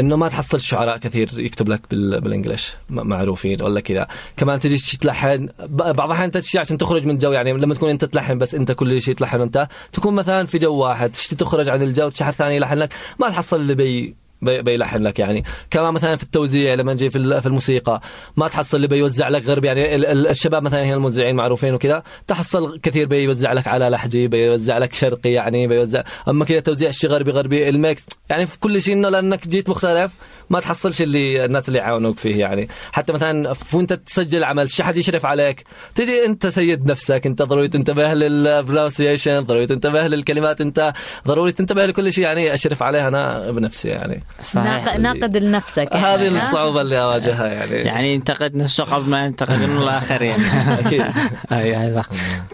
إنه 0.00 0.16
ما 0.16 0.28
تحصل 0.28 0.60
شعراء 0.60 0.96
كثير 0.98 1.28
يكتب 1.36 1.68
لك 1.68 1.80
بال- 1.90 2.20
بالإنجليش 2.20 2.74
معروفين 2.90 3.62
ولا 3.62 3.80
كذا. 3.80 4.06
كمان 4.36 4.60
تجي 4.60 4.98
تلحن 5.00 5.48
بعض 5.68 6.00
الأحيان 6.10 6.30
تجي 6.30 6.58
عشان 6.58 6.78
تخرج 6.78 7.04
من 7.06 7.10
الجو 7.14 7.32
يعني 7.32 7.52
لما 7.52 7.74
تكون 7.74 7.90
أنت 7.90 8.04
تلحن 8.04 8.38
بس 8.38 8.54
أنت 8.54 8.72
كل 8.72 9.00
شيء 9.00 9.14
تلحن 9.14 9.40
أنت 9.40 9.68
تكون 9.92 10.14
مثلا 10.14 10.46
في 10.46 10.58
جو 10.58 10.74
واحد 10.74 11.10
تخرج 11.38 11.68
عن 11.68 11.82
الجو 11.82 12.08
تشي 12.08 12.32
ثاني 12.32 12.56
يلحن 12.56 12.78
لك 12.78 12.92
ما 13.18 13.28
تحصل 13.28 13.60
اللي 13.60 13.74
بي- 13.74 14.14
بيلحن 14.42 15.02
لك 15.02 15.18
يعني. 15.18 15.44
كمان 15.70 15.94
مثلا 15.94 16.16
في 16.16 16.22
التوزيع 16.22 16.74
لما 16.74 16.92
نجي 16.92 17.10
في 17.10 17.18
ال- 17.18 17.40
في 17.40 17.46
الموسيقى 17.46 18.00
ما 18.36 18.48
تحصل 18.48 18.76
اللي 18.76 18.88
بيوزع 18.88 19.28
لك 19.28 19.44
غربي 19.46 19.66
يعني 19.66 19.94
ال- 19.94 20.06
ال- 20.06 20.28
الشباب 20.28 20.62
مثلا 20.62 20.84
هنا 20.84 20.94
الموزعين 20.94 21.36
معروفين 21.36 21.74
وكذا 21.74 22.02
تحصل 22.26 22.80
كثير 22.82 23.06
بيوزع 23.06 23.52
لك 23.52 23.68
على 23.68 23.88
لحجي 23.88 24.28
بيوزع 24.28 24.78
لك 24.78 24.94
شرقي 24.94 25.30
يعني 25.32 25.66
بيوزع 25.66 26.02
أما 26.28 26.44
كذا 26.44 26.60
توزيع 26.60 26.90
شيء 26.90 27.10
غربي 27.10 27.30
غربي 27.30 27.68
ال 27.68 27.78
mix 27.78 28.06
يعني 28.30 28.46
في 28.46 28.58
كل 28.58 28.80
شيء 28.82 28.94
إنه 28.94 29.08
لأنك 29.08 29.48
جيت 29.48 29.68
مختلف 29.68 30.12
ما 30.50 30.60
تحصلش 30.60 31.02
اللي 31.02 31.44
الناس 31.44 31.68
اللي 31.68 31.78
يعاونوك 31.78 32.18
فيه 32.18 32.36
يعني. 32.36 32.68
حتى 32.92 33.12
مثلا 33.12 33.52
وأنت 33.72 33.92
تسجل 33.92 34.44
عمل 34.44 34.70
شي 34.70 34.84
حد 34.84 34.96
يشرف 34.96 35.26
عليك 35.26 35.64
تجي 35.94 36.26
أنت 36.26 36.46
سيد 36.46 36.86
نفسك 36.86 37.26
أنت 37.26 37.42
ضروري 37.42 37.68
تنتبه 37.68 38.14
لل 38.14 38.31
pronunciation 38.31 39.40
ضروري 39.40 39.66
تنتبه 39.66 40.06
للكلمات 40.06 40.60
أنت 40.60 40.92
ضروري 41.26 41.52
تنتبه 41.52 41.86
لكل 41.86 42.12
شيء 42.12 42.24
يعني 42.24 42.54
أشرف 42.54 42.82
عليها 42.82 43.08
أنا 43.08 43.50
بنفسي 43.50 43.88
يعني. 43.88 44.22
ناق- 44.54 44.96
ناقد 44.96 45.36
لنفسك 45.36 45.88
يعني، 45.92 46.06
هذه 46.06 46.36
ها؟ 46.38 46.48
الصعوبة 46.48 46.80
اللي 46.80 47.02
أواجهها 47.02 47.46
يعني. 47.46 47.72
يعني 47.74 48.14
ينتقد 48.14 48.54
نفسه 48.56 48.84
قبل 48.84 49.10
ما 49.10 49.24
ينتقد 49.24 49.58
من 49.58 49.76
الاخرين 49.82 50.40
أكيد. 50.84 51.04
أي 51.52 51.74
هذا 51.76 52.02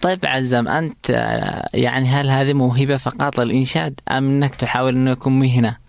طيب 0.03 0.19
عزام 0.27 0.69
أنت 0.69 1.11
آه، 1.11 1.69
يعني 1.75 2.09
هل 2.09 2.31
هذه 2.31 2.53
موهبة 2.53 2.97
فقط 2.97 3.41
للإنشاد 3.41 4.01
أم 4.11 4.17
إنك 4.31 4.55
تحاول 4.55 4.95
إنه 4.95 5.11
يكون 5.11 5.39
مهنة؟ 5.39 5.87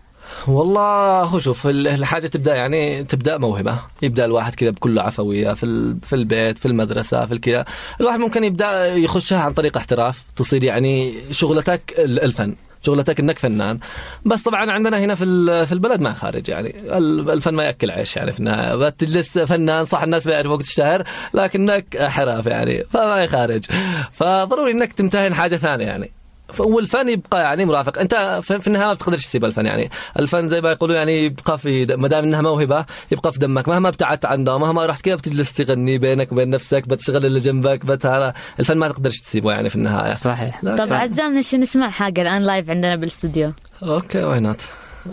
والله 0.48 1.22
هو 1.24 1.40
شوف 1.40 1.68
ال- 1.68 1.88
الحاجة 1.88 2.28
تبدأ 2.28 2.56
يعني 2.56 3.04
تبدأ 3.04 3.38
موهبة. 3.38 3.80
يبدأ 4.02 4.26
الواحد 4.26 4.56
كذا 4.56 4.70
بكل 4.70 5.00
عفوية 5.00 5.54
في 5.54 5.66
ال- 5.66 5.98
في 6.02 6.16
البيت 6.16 6.58
في 6.58 6.66
المدرسة 6.66 7.26
في 7.26 7.34
الكذا. 7.34 7.66
الواحد 8.02 8.20
ممكن 8.20 8.44
يبدأ 8.44 8.96
يخشها 8.96 9.40
عن 9.40 9.54
طريق 9.54 9.78
احتراف 9.78 10.24
تصير 10.36 10.64
يعني 10.64 11.14
شغلتك 11.32 11.94
ال- 12.00 12.24
الفن. 12.24 12.56
شغلتك 12.88 13.20
إنك 13.20 13.40
فنان. 13.40 13.80
بس 14.26 14.44
طبعا 14.44 14.72
عندنا 14.72 15.00
هنا 15.00 15.16
في 15.16 15.26
في 15.66 15.72
البلد 15.72 16.02
ما 16.02 16.14
خارج 16.14 16.50
يعني. 16.50 16.76
ال- 16.98 17.30
الفن 17.32 17.54
ما 17.54 17.64
يأكل 17.64 17.92
عيش 17.92 18.16
يعني. 18.16 18.32
في 18.32 18.40
النهايه 18.40 18.76
بتجلس 18.76 19.38
فنان 19.38 19.86
صح 19.86 20.04
الناس 20.04 20.28
بيعرفوك 20.28 20.62
تشتهر 20.62 21.04
لكنك 21.34 21.98
حراف 22.02 22.46
يعني. 22.46 22.84
فما 22.90 23.24
يخارج. 23.24 23.66
فضروري 24.12 24.72
إنك 24.72 24.94
تمتهن 24.94 25.34
حاجة 25.34 25.56
ثانية 25.56 25.86
يعني. 25.86 26.12
والفن 26.60 27.10
يبقى 27.10 27.44
يعني 27.44 27.66
مرافق. 27.66 28.00
أنت 28.00 28.40
في 28.44 28.60
في 28.60 28.68
النهاية 28.68 28.88
ما 28.88 28.94
بتقدرش 28.94 29.26
تسيب 29.26 29.46
الفن 29.46 29.66
يعني. 29.66 29.90
الفن 30.20 30.48
زي 30.48 30.62
ما 30.62 30.72
يقولوا 30.72 30.96
يعني 30.96 31.26
يبقى 31.26 31.58
في 31.58 31.86
ما 31.86 32.08
دام 32.08 32.24
إنها 32.24 32.42
موهبة 32.42 32.86
يبقى 33.12 33.34
في 33.34 33.40
دمك. 33.40 33.68
مهما 33.70 33.88
ابتعدت 33.90 34.26
عنه 34.26 34.58
مهما 34.58 34.86
رحت 34.86 35.02
كذا 35.02 35.16
بتجلس 35.16 35.54
تغني 35.54 35.98
بينك 35.98 36.32
وبين 36.32 36.50
نفسك 36.50 36.88
بتشغل 36.88 37.26
اللي 37.26 37.40
جنبك 37.40 37.86
بت 37.86 38.06
هذا 38.06 38.34
الفن 38.60 38.78
ما 38.78 38.88
تقدرش 38.88 39.20
تسيبه 39.20 39.52
يعني 39.52 39.70
في 39.70 39.76
النهاية. 39.76 40.12
صحيح. 40.12 40.62
طب 40.62 40.94
عزام 40.94 41.38
نش 41.38 41.56
نسمع 41.56 41.90
حاجة 41.90 42.22
الآن 42.22 42.44
live 42.44 42.70
عندنا 42.70 42.96
بالاستوديو 42.96 43.52
okay 43.84 44.24
why 44.24 44.40
not 44.40 44.62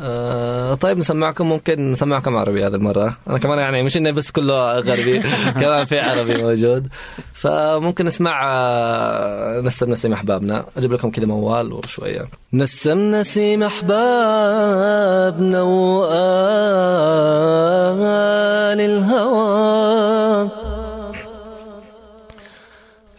آه 0.02 0.74
طيب 0.74 0.98
نسمعكم. 0.98 1.48
ممكن 1.48 1.90
نسمعكم 1.90 2.36
عربي 2.36 2.66
هذه 2.66 2.74
المرة. 2.74 3.16
أنا 3.28 3.38
كمان 3.38 3.58
يعني 3.58 3.82
مش 3.82 3.96
إنه 3.96 4.10
بس 4.10 4.30
كله 4.30 4.72
غربي 4.72 5.22
كمان 5.60 5.84
في 5.84 5.98
عربي 5.98 6.42
موجود. 6.42 6.88
فممكن 7.34 8.04
نسمع 8.04 8.42
آه 8.44 9.60
نسم 9.60 9.90
نسيم 9.90 10.12
أحبابنا. 10.12 10.64
أجيب 10.76 10.92
لكم 10.92 11.10
كذا 11.10 11.26
موال 11.26 11.72
وشوية. 11.72 12.28
نسم 12.52 13.14
نسيم 13.14 13.62
أحبابنا 13.62 13.92
وآل 15.62 16.14
الهوى. 18.80 20.50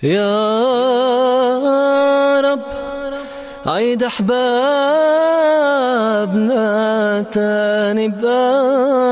يا 0.04 1.45
عيد 3.68 4.04
أحبابنا 4.04 4.46
تاني 7.32 8.08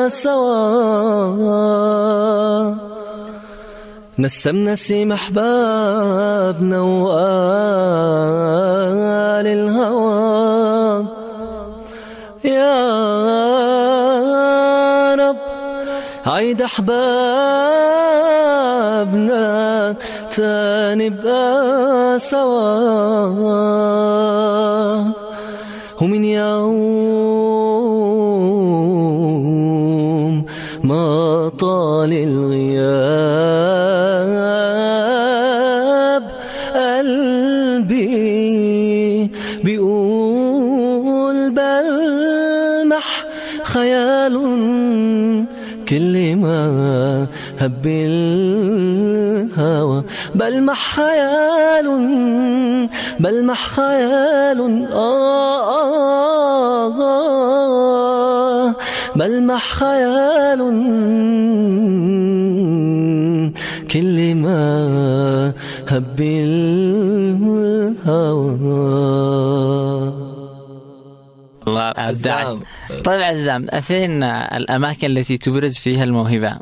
سوا 0.10 1.44
نسم 4.20 4.70
نسيم 4.70 5.12
أحبابنا 5.12 6.82
وآل 6.82 7.08
الهوى. 9.48 11.08
يا 12.46 12.76
رب 15.16 15.38
عيد 16.26 16.62
أحبابنا 16.62 17.04
تاني 20.36 21.10
بقى 21.10 22.20
سوا 22.20 22.74
ومن 26.02 26.26
يوم 26.26 27.64
ما 30.84 31.50
طال 31.60 32.14
الغياب. 32.14 32.64
قلبي 36.76 38.12
بيقول 39.64 41.52
بلمح 41.52 43.26
خيال 43.64 44.34
كل 45.90 46.36
ما 46.36 47.28
هب 47.60 47.86
الهوى. 48.66 50.04
بلمح 50.36 50.96
خيال 50.96 51.88
بلمح 53.20 53.68
خيال 53.68 54.88
آه. 54.92 55.60
آه 55.74 57.02
آه 57.02 58.76
بلمح 59.16 59.64
خيال. 59.74 60.60
كل 63.92 64.36
ما 64.36 65.54
هب 65.90 66.22
الهوى. 68.74 70.14
الله 71.68 71.90
ابدعت 71.90 72.58
طيب 73.04 73.22
عزام 73.22 73.68
فين 73.82 74.24
الأماكن 74.24 75.08
التي 75.18 75.38
تبرز 75.38 75.76
فيها 75.78 76.04
الموهبة؟ 76.04 76.58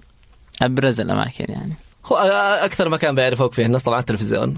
أبرز 0.62 1.02
الأماكن 1.02 1.46
يعني. 1.50 1.74
هو 2.12 2.18
أكثر 2.66 2.90
مكان 2.90 3.16
بيعرفوك 3.16 3.54
فيه 3.54 3.66
الناس 3.66 3.84
طبعا 3.84 4.00
التلفزيون. 4.00 4.58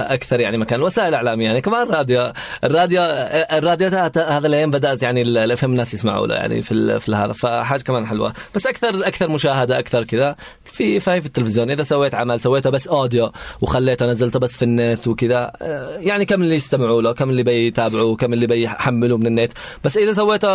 أكثر 0.00 0.40
يعني 0.40 0.58
مكان. 0.58 0.82
وسائل 0.82 1.08
الاعلام 1.08 1.40
يعني 1.40 1.60
كمان 1.60 1.82
الراديو 1.82 2.32
الراديو 2.64 3.02
الراديوات 3.52 4.18
هذا 4.18 4.46
الأيام 4.46 4.70
بدأت 4.70 5.02
يعني 5.02 5.22
الاف 5.22 5.64
ام 5.64 5.70
الناس 5.70 5.94
يسمعوا 5.94 6.26
له 6.26 6.34
يعني 6.34 6.62
في 6.62 7.00
في 7.00 7.14
هذا 7.14 7.32
فحاجة 7.32 7.82
كمان 7.82 8.06
حلوة. 8.06 8.32
بس 8.54 8.66
أكثر 8.66 9.06
أكثر 9.06 9.28
مشاهدة 9.28 9.78
أكثر 9.78 10.04
كذا. 10.04 10.36
في 10.64 11.00
في 11.00 11.16
التلفزيون. 11.16 11.70
إذا 11.70 11.82
سويت 11.82 12.14
عمل 12.14 12.40
سويته 12.40 12.70
بس 12.70 12.88
audio 12.88 13.32
وخليته 13.60 14.06
نزلته 14.06 14.38
بس 14.38 14.56
في 14.56 14.64
النت 14.64 15.08
وكذا. 15.08 15.52
آه، 15.62 15.98
يعني 15.98 16.24
كم 16.24 16.42
اللي 16.42 16.54
يستمعوا 16.54 17.02
له 17.02 17.12
كم 17.12 17.30
اللي 17.30 17.42
بيتابعوا 17.42 18.16
كم 18.16 18.32
اللي 18.32 18.46
بيحملوا 18.46 19.18
من 19.18 19.26
النت. 19.26 19.52
بس 19.84 19.96
إذا 19.96 20.12
سويته 20.12 20.50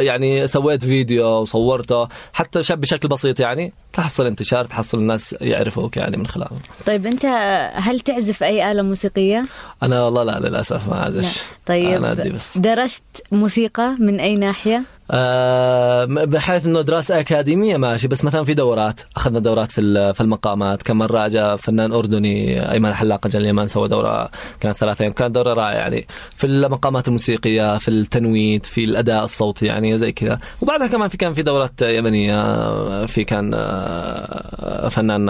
يعني 0.00 0.46
سويت 0.46 0.84
فيديو 0.84 1.26
وصورته 1.26 2.08
حتى 2.32 2.62
شاب 2.62 2.80
بشكل 2.80 3.08
بسيط 3.08 3.40
يعني 3.40 3.72
تحصل 3.92 4.26
انتشار 4.26 4.64
تحصل 4.64 4.98
الناس 4.98 5.36
يعرفوك 5.40 5.96
يعني 5.96 6.16
من 6.16 6.26
خلاله 6.26 6.58
طيب 6.86 7.06
أنت 7.06 7.26
هل 7.74 8.00
تعزف 8.00 8.42
أي 8.50 8.70
آلة 8.72 8.82
موسيقية؟ 8.82 9.44
أنا 9.82 10.02
والله 10.04 10.22
لا 10.24 10.38
للأسف 10.48 10.88
ما 10.88 11.02
اعزفش 11.02 11.42
طيب 11.66 11.88
أنا 11.96 12.12
أدي 12.12 12.30
بس. 12.30 12.58
درست 12.58 13.02
موسيقى 13.32 13.94
من 13.98 14.20
أي 14.20 14.36
ناحية؟ 14.36 14.82
آه 15.12 16.04
بحيث 16.04 16.66
إنه 16.66 16.80
دراسة 16.80 17.20
أكاديمية 17.20 17.76
ماشي 17.76 18.08
بس 18.08 18.24
مثلا 18.24 18.44
في 18.44 18.54
دورات. 18.54 19.00
أخذنا 19.16 19.38
دورات 19.38 19.70
في 19.72 20.12
في 20.14 20.20
المقامات. 20.20 20.82
كم 20.82 20.98
مرة 20.98 21.28
جاء 21.28 21.56
فنان 21.56 21.92
أردني 21.92 22.60
أيمن 22.72 22.94
حلاقة 22.94 23.28
جا 23.28 23.38
اليمن 23.38 23.68
سوى 23.68 23.88
دورة 23.88 24.30
كانت 24.60 24.76
ثلاث 24.76 25.00
أيام. 25.00 25.12
كانت 25.12 25.34
دورة 25.34 25.54
رائعة 25.54 25.78
يعني. 25.78 26.06
في 26.36 26.46
المقامات 26.46 27.08
الموسيقية 27.08 27.78
في 27.78 27.88
التنويت 27.88 28.66
في 28.66 28.84
الأداء 28.84 29.24
الصوتي 29.24 29.66
يعني 29.66 29.94
وزي 29.94 30.12
كذا. 30.12 30.38
وبعدها 30.60 30.86
كمان 30.86 31.08
في 31.08 31.16
كان 31.16 31.32
في 31.32 31.42
دورات 31.42 31.82
يمنيه 31.82 33.06
في 33.06 33.24
كان 33.24 33.50
آه، 33.54 34.88
فنان 34.88 35.28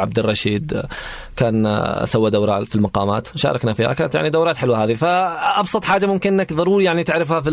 عبد 0.00 0.18
الرشيد. 0.18 0.82
كان 1.36 1.80
سوى 2.04 2.30
دورة 2.30 2.64
في 2.64 2.74
المقامات. 2.74 3.28
شاركنا 3.36 3.72
فيها. 3.72 3.92
كانت 3.92 4.14
يعني 4.14 4.30
دورات 4.30 4.56
حلوة 4.56 4.84
هذه. 4.84 4.94
فأبسط 4.94 5.84
حاجة 5.84 6.06
ممكن 6.06 6.32
إنك 6.32 6.52
ضروري 6.52 6.84
يعني 6.84 7.04
تعرفها 7.04 7.40
في 7.40 7.50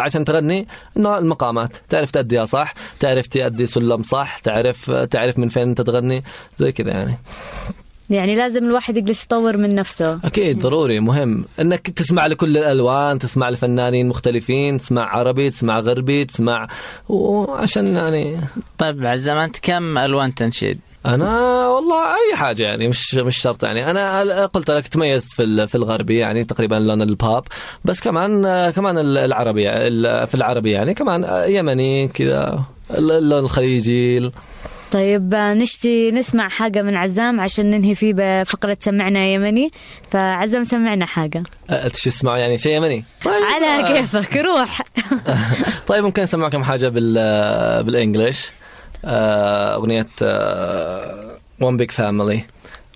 عشان 0.00 0.24
تغني 0.24 0.68
إنه 0.96 1.18
المقامات. 1.18 1.76
تعرف 1.88 2.10
تأديها 2.10 2.44
صح 2.44 2.74
تعرف 3.00 3.26
تأدي 3.26 3.66
سلم 3.66 4.02
صح 4.02 4.38
تعرف 4.38 4.90
تعرف 4.90 5.38
من 5.38 5.48
فين 5.48 5.68
أنت 5.68 5.80
تغني 5.80 6.24
زي 6.56 6.72
كذا 6.72 6.90
يعني. 6.90 7.18
يعني 8.12 8.34
لازم 8.34 8.64
الواحد 8.64 8.96
يجلس 8.96 9.24
يطور 9.24 9.56
من 9.56 9.74
نفسه. 9.74 10.18
أكيد 10.24 10.58
ضروري 10.60 11.00
مهم. 11.00 11.44
إنك 11.60 11.90
تسمع 11.90 12.26
لكل 12.26 12.56
الألوان 12.58 13.18
تسمع 13.18 13.50
لفنانين 13.50 14.08
مختلفين 14.08 14.78
تسمع 14.78 15.16
عربي 15.16 15.50
تسمع 15.50 15.78
غربي 15.78 16.24
تسمع 16.24 16.68
وعشان 17.08 17.96
يعني 17.96 18.36
طيب 18.78 19.06
عزام 19.06 19.36
انت 19.36 19.56
كم 19.62 19.98
ألوان 19.98 20.34
تنشيد؟ 20.34 20.80
أنا 21.06 21.68
والله 21.68 22.04
أي 22.14 22.36
حاجة 22.36 22.62
يعني 22.62 22.88
مش 22.88 23.14
مش 23.14 23.36
شرط 23.38 23.64
يعني. 23.64 23.90
أنا 23.90 24.46
قلت 24.46 24.70
لك 24.70 24.88
تميزت 24.88 25.32
في 25.32 25.42
ال- 25.42 25.68
في 25.68 25.74
الغربي 25.74 26.16
يعني 26.18 26.44
تقريبا 26.44 26.74
لون 26.74 27.02
الباب. 27.02 27.44
بس 27.84 28.00
كمان 28.00 28.42
كمان 28.70 28.98
العربي 28.98 29.70
ال- 29.70 30.26
في 30.26 30.34
العربي 30.34 30.70
يعني 30.70 30.94
كمان 30.94 31.44
يمني 31.48 32.08
كذا 32.08 32.64
اللون 32.98 33.44
الخليجي 33.44 34.30
طيب 34.92 35.34
نشتي 35.34 36.10
نسمع 36.10 36.48
حاجة 36.48 36.82
من 36.82 36.96
عزام 36.96 37.40
عشان 37.40 37.70
ننهي 37.70 37.94
فيه 37.94 38.12
بفقرة 38.16 38.76
سمعنا 38.80 39.26
يمني 39.26 39.70
فعزام 40.10 40.64
سمعنا 40.64 41.06
حاجة. 41.06 41.42
أه، 41.70 41.90
شو 41.94 42.08
اسمعوا 42.10 42.38
يعني 42.38 42.58
شيء 42.58 42.76
يمني 42.76 43.04
على 43.26 43.82
كيفك 43.94 44.36
روح. 44.36 44.80
طيب 45.88 46.04
ممكن 46.04 46.22
اسمع 46.22 46.48
كم 46.48 46.64
حاجة 46.64 46.88
بال 46.88 47.14
بال 47.84 47.99
English 47.99 48.50
آه، 49.04 49.74
أغنية 49.74 50.06
One 51.60 51.76
Big 51.76 51.90
Family 51.90 52.44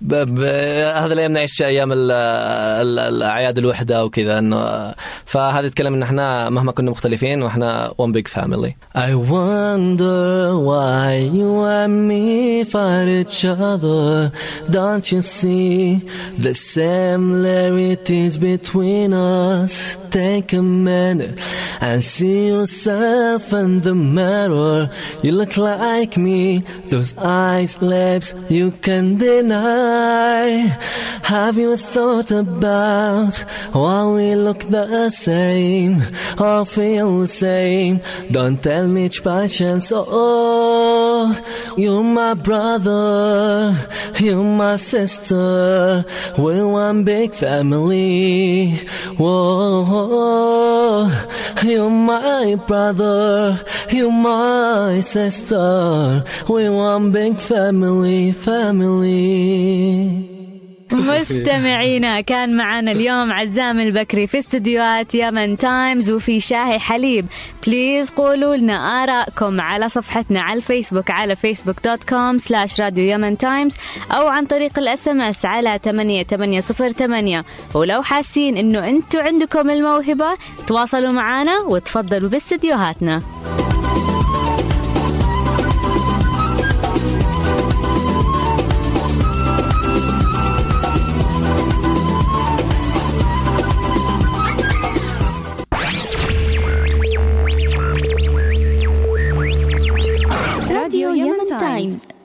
هذا 0.03 1.13
الأيام 1.13 1.33
نعيش 1.33 1.63
أيام 1.63 1.93
ال- 1.93 2.11
ال- 2.13 2.99
الاعياد 2.99 3.59
الوحده 3.59 4.05
وكذا 4.05 4.39
انه 4.39 4.95
فهذا 5.25 5.67
يتكلم 5.67 5.95
ان 5.95 6.03
إحنا 6.03 6.51
مهما 6.51 6.73
كنا 6.73 6.91
مختلفين 6.91 7.43
وإحنا 7.43 7.93
one 8.03 8.13
big 8.13 8.29
family 8.29 8.73
I 8.95 9.11
wonder 9.15 10.57
why 10.69 11.07
you 11.39 11.51
and 11.81 11.95
me 12.09 12.65
fight 12.65 13.09
each 13.21 13.45
other 13.45 14.33
don't 14.71 15.07
you 15.13 15.21
see 15.23 16.01
the 16.45 16.55
similarities 16.55 18.35
between 18.39 19.11
us 19.15 19.75
take 20.11 20.53
a 20.53 20.63
minute 20.63 21.41
and 21.81 21.99
see 22.15 22.41
yourself 22.55 23.43
in 23.63 23.71
the 23.87 23.95
mirror 24.21 24.79
you 25.25 25.33
look 25.41 25.55
like 25.57 26.13
me 26.27 26.41
those 26.93 27.11
eyes 27.19 27.73
lips 27.95 28.29
you 28.59 28.67
can 28.87 29.05
deny 29.29 29.86
have 31.23 31.57
you 31.57 31.77
thought 31.77 32.31
about 32.31 33.35
why 33.73 34.11
we 34.11 34.35
look 34.35 34.61
the 34.61 35.11
same 35.11 36.03
or 36.39 36.65
feel 36.65 37.21
the 37.21 37.27
same? 37.27 38.01
Don't 38.31 38.63
tell 38.63 38.87
me 38.87 39.07
it's 39.07 39.21
by 39.21 39.47
chance 39.49 39.91
oh 39.95 40.96
you're 41.77 42.03
my 42.03 42.35
brother 42.35 43.77
you're 44.19 44.43
my 44.43 44.77
sister. 44.77 46.03
We're 46.39 46.67
one 46.67 47.05
big 47.05 47.35
family. 47.35 48.71
Whoa. 49.19 51.11
You're 51.63 51.91
my 51.91 52.55
brother 52.67 53.63
you're 53.91 54.11
my 54.11 55.01
sister. 55.01 56.25
We're 56.49 56.73
one 56.73 57.13
big 57.13 57.39
family 57.39 58.33
family 58.33 60.36
مستمعينا 60.93 62.21
كان 62.21 62.57
معنا 62.57 62.93
اليوم 62.93 63.33
عزام 63.33 63.81
البكري 63.81 64.27
في 64.27 64.39
استديوهات 64.39 65.15
يمن 65.15 65.57
تايمز 65.57 66.11
وفي 66.11 66.41
شاهي 66.41 66.79
حليب. 66.79 67.27
please 67.67 68.11
قولوا 68.11 68.57
لنا 68.57 69.03
آرائكم 69.03 69.61
على 69.61 69.89
صفحتنا 69.89 70.43
على 70.43 70.57
الفيسبوك 70.57 71.11
على 71.11 71.37
فيسبوك 71.37 71.77
dot 71.85 72.05
com 72.05 72.39
slash 72.39 72.81
راديو 72.81 73.05
يمن 73.05 73.39
تايمز 73.39 73.77
أو 74.13 74.27
عن 74.27 74.45
طريق 74.47 74.79
ال 74.79 75.09
SMS 75.09 75.45
على 75.45 75.81
8808 75.85 77.45
ولو 77.75 78.03
حاسين 78.03 78.57
إنه 78.57 78.89
أنتوا 78.89 79.23
عندكم 79.23 79.71
الموهبة 79.71 80.29
تواصلوا 80.67 81.13
معنا 81.13 81.59
وتفضلوا 81.61 82.29
باستديوهاتنا. 82.31 83.23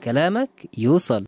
كلامك 0.04 0.50
يوصل. 0.78 1.26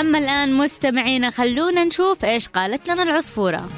أما 0.00 0.18
الآن 0.18 0.52
مستمعينا 0.52 1.30
خلونا 1.30 1.84
نشوف 1.84 2.24
إيش 2.24 2.48
قالت 2.48 2.88
لنا 2.88 3.02
العصفورة. 3.02 3.68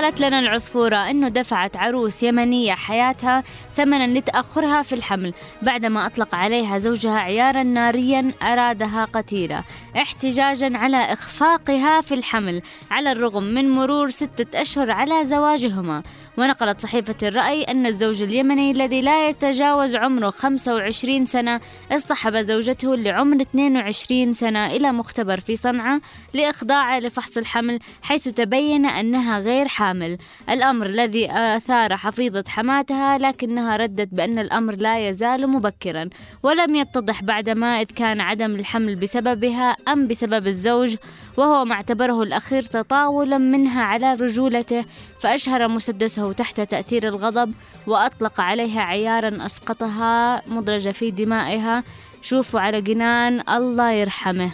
وقالت 0.00 0.20
لنا 0.20 0.38
العصفورة 0.38 0.96
أنه 0.96 1.28
دفعت 1.28 1.76
عروس 1.76 2.22
يمنية 2.22 2.72
حياتها 2.72 3.44
ثمنا 3.72 4.18
لتأخرها 4.18 4.82
في 4.82 4.94
الحمل 4.94 5.34
بعدما 5.62 6.06
أطلق 6.06 6.34
عليها 6.34 6.78
زوجها 6.78 7.18
عيارا 7.18 7.62
ناريا 7.62 8.32
أرادها 8.42 9.04
قتيلة 9.04 9.64
احتجاجا 9.96 10.78
على 10.78 10.96
إخفاقها 10.96 12.00
في 12.00 12.14
الحمل 12.14 12.62
على 12.90 13.12
الرغم 13.12 13.42
من 13.42 13.70
مرور 13.70 14.10
ستة 14.10 14.60
أشهر 14.60 14.90
على 14.90 15.24
زواجهما. 15.24 16.02
ونقلت 16.40 16.80
صحيفة 16.80 17.14
الرأي 17.22 17.62
أن 17.62 17.86
الزوج 17.86 18.22
اليمني 18.22 18.70
الذي 18.70 19.02
لا 19.02 19.28
يتجاوز 19.28 19.96
عمره 19.96 20.30
25 20.30 21.26
سنة 21.26 21.60
اصطحب 21.92 22.36
زوجته 22.36 22.96
لعمر 22.96 23.42
22 23.42 24.32
سنة 24.32 24.66
إلى 24.66 24.92
مختبر 24.92 25.40
في 25.40 25.56
صنعاء 25.56 26.00
لإخضاعها 26.34 27.00
لفحص 27.00 27.38
الحمل 27.38 27.78
حيث 28.02 28.28
تبين 28.28 28.86
أنها 28.86 29.38
غير 29.38 29.68
حامل. 29.68 30.18
الأمر 30.50 30.86
الذي 30.86 31.32
أثار 31.32 31.96
حفيظة 31.96 32.44
حماتها 32.48 33.18
لكنها 33.18 33.76
ردت 33.76 34.08
بأن 34.14 34.38
الأمر 34.38 34.74
لا 34.74 35.08
يزال 35.08 35.48
مبكرا 35.48 36.08
ولم 36.42 36.74
يتضح 36.74 37.22
بعدما 37.22 37.80
إذ 37.80 37.86
كان 37.96 38.20
عدم 38.20 38.54
الحمل 38.54 38.96
بسببها 38.96 39.76
أم 39.88 40.06
بسبب 40.06 40.46
الزوج 40.46 40.96
وهو 41.40 41.64
ما 41.64 41.74
اعتبره 41.74 42.22
الأخير 42.22 42.62
تطاولا 42.62 43.38
منها 43.38 43.82
على 43.82 44.14
رجولته 44.14 44.84
فأشهر 45.20 45.68
مسدسه 45.68 46.32
تحت 46.32 46.60
تأثير 46.60 47.08
الغضب 47.08 47.52
وأطلق 47.86 48.40
عليها 48.40 48.80
عيارا 48.80 49.46
أسقطها 49.46 50.42
مدرجة 50.46 50.90
في 50.90 51.10
دمائها. 51.10 51.84
شوفوا 52.22 52.60
على 52.60 52.80
جنان 52.82 53.48
الله 53.48 53.90
يرحمه. 53.90 54.50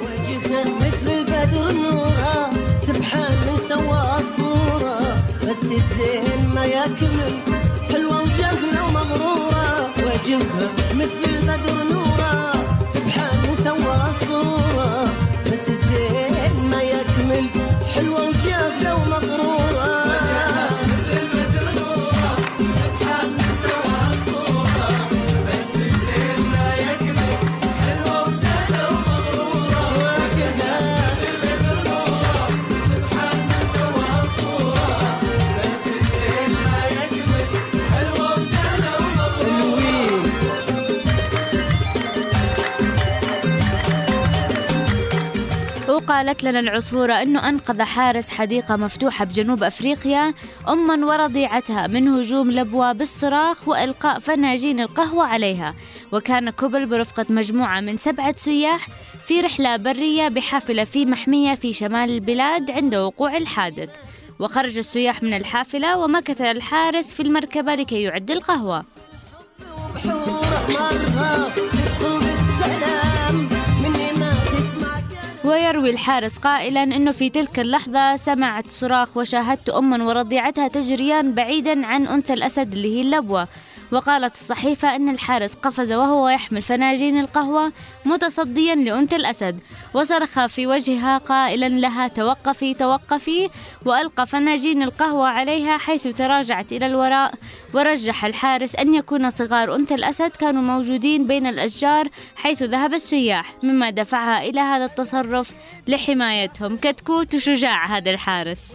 وجهك 0.00 0.66
مثل 0.80 1.08
البدر 1.12 1.72
نورا 1.72 2.50
سبحان 2.80 3.36
الزين 5.76 6.54
ما 6.54 6.64
يكمل 6.64 7.34
حلوة 7.92 8.22
وجهلة 8.22 8.86
ومغرورة. 8.88 9.90
وجهها 9.98 10.66
مثل 10.94 11.35
وقالت 46.08 46.44
لنا 46.44 46.60
العصفورة 46.60 47.12
أنه 47.12 47.48
أنقذ 47.48 47.82
حارس 47.82 48.30
حديقة 48.30 48.76
مفتوحة 48.76 49.24
بجنوب 49.24 49.62
أفريقيا 49.62 50.34
أما 50.68 51.06
ورضيعتها 51.06 51.86
من 51.86 52.08
هجوم 52.08 52.50
لبوة 52.50 52.92
بالصراخ 52.92 53.68
وإلقاء 53.68 54.18
فناجين 54.18 54.80
القهوة 54.80 55.26
عليها. 55.26 55.74
وكان 56.12 56.50
كوبل 56.50 56.86
برفقة 56.86 57.26
مجموعة 57.30 57.80
من 57.80 57.96
سبعة 57.96 58.32
سياح 58.32 58.88
في 59.26 59.40
رحلة 59.40 59.76
برية 59.76 60.28
بحافلة 60.28 60.84
في 60.84 61.06
محمية 61.06 61.54
في 61.54 61.72
شمال 61.72 62.10
البلاد 62.10 62.70
عند 62.70 62.94
وقوع 62.94 63.36
الحادث. 63.36 63.90
وخرج 64.40 64.78
السياح 64.78 65.22
من 65.22 65.34
الحافلة 65.34 65.98
ومكث 65.98 66.40
الحارس 66.40 67.14
في 67.14 67.20
المركبة 67.22 67.74
لكي 67.74 68.02
يعد 68.02 68.30
القهوة. 68.30 68.84
ويروي 75.46 75.90
الحارس 75.90 76.38
قائلا 76.38 76.82
إنه 76.82 77.12
في 77.12 77.30
تلك 77.30 77.60
اللحظة 77.60 78.16
سمعت 78.16 78.70
صراخ 78.70 79.16
وشاهدت 79.16 79.68
اما 79.68 80.04
ورضيعتها 80.04 80.68
تجريان 80.68 81.32
بعيدا 81.32 81.86
عن 81.86 82.06
أنثى 82.06 82.32
الأسد 82.32 82.72
اللي 82.72 82.96
هي 82.96 83.00
اللبوة. 83.00 83.48
وقالت 83.92 84.34
الصحيفة 84.34 84.96
أن 84.96 85.08
الحارس 85.08 85.54
قفز 85.54 85.92
وهو 85.92 86.28
يحمل 86.28 86.62
فناجين 86.62 87.20
القهوة 87.20 87.72
متصديا 88.04 88.74
لأنثى 88.74 89.16
الأسد. 89.16 89.60
وصرخ 89.94 90.46
في 90.46 90.66
وجهها 90.66 91.18
قائلا 91.18 91.68
لها 91.68 92.08
توقفي 92.08 92.74
توقفي 92.74 93.50
وألقى 93.86 94.26
فناجين 94.26 94.82
القهوة 94.82 95.28
عليها 95.28 95.78
حيث 95.78 96.08
تراجعت 96.08 96.72
إلى 96.72 96.86
الوراء. 96.86 97.34
ورجح 97.76 98.24
الحارس 98.24 98.74
أن 98.76 98.94
يكون 98.94 99.30
صغار 99.30 99.74
أنثى 99.74 99.94
الأسد 99.94 100.30
كانوا 100.30 100.62
موجودين 100.62 101.26
بين 101.26 101.46
الأشجار 101.46 102.08
حيث 102.36 102.62
ذهب 102.62 102.94
السياح 102.94 103.54
مما 103.62 103.90
دفعها 103.90 104.42
إلى 104.42 104.60
هذا 104.60 104.84
التصرف 104.84 105.50
لحمايتهم. 105.88 106.76
كتكوت 106.76 107.34
وشجاع 107.34 107.86
هذا 107.86 108.10
الحارس. 108.10 108.72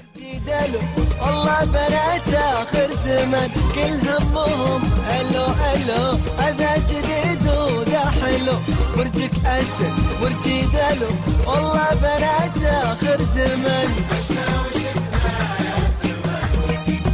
والله 1.21 1.65
بنات 1.65 2.27
آخر 2.33 2.89
زمن 3.05 3.49
كل 3.75 4.09
همهم 4.09 4.81
ألو 5.19 5.45
ألو 5.73 6.19
هذا 6.39 6.71
جديد 6.77 7.47
وذا 7.47 8.03
حلو. 8.21 8.57
برجك 8.97 9.45
أسد 9.45 9.93
برجي 10.21 10.61
دلو 10.61 11.11
والله 11.47 11.89
بنات 11.93 12.57
آخر 12.83 13.21
زمن. 13.21 13.89
عشنا 14.11 14.45
وشفنا 14.61 15.00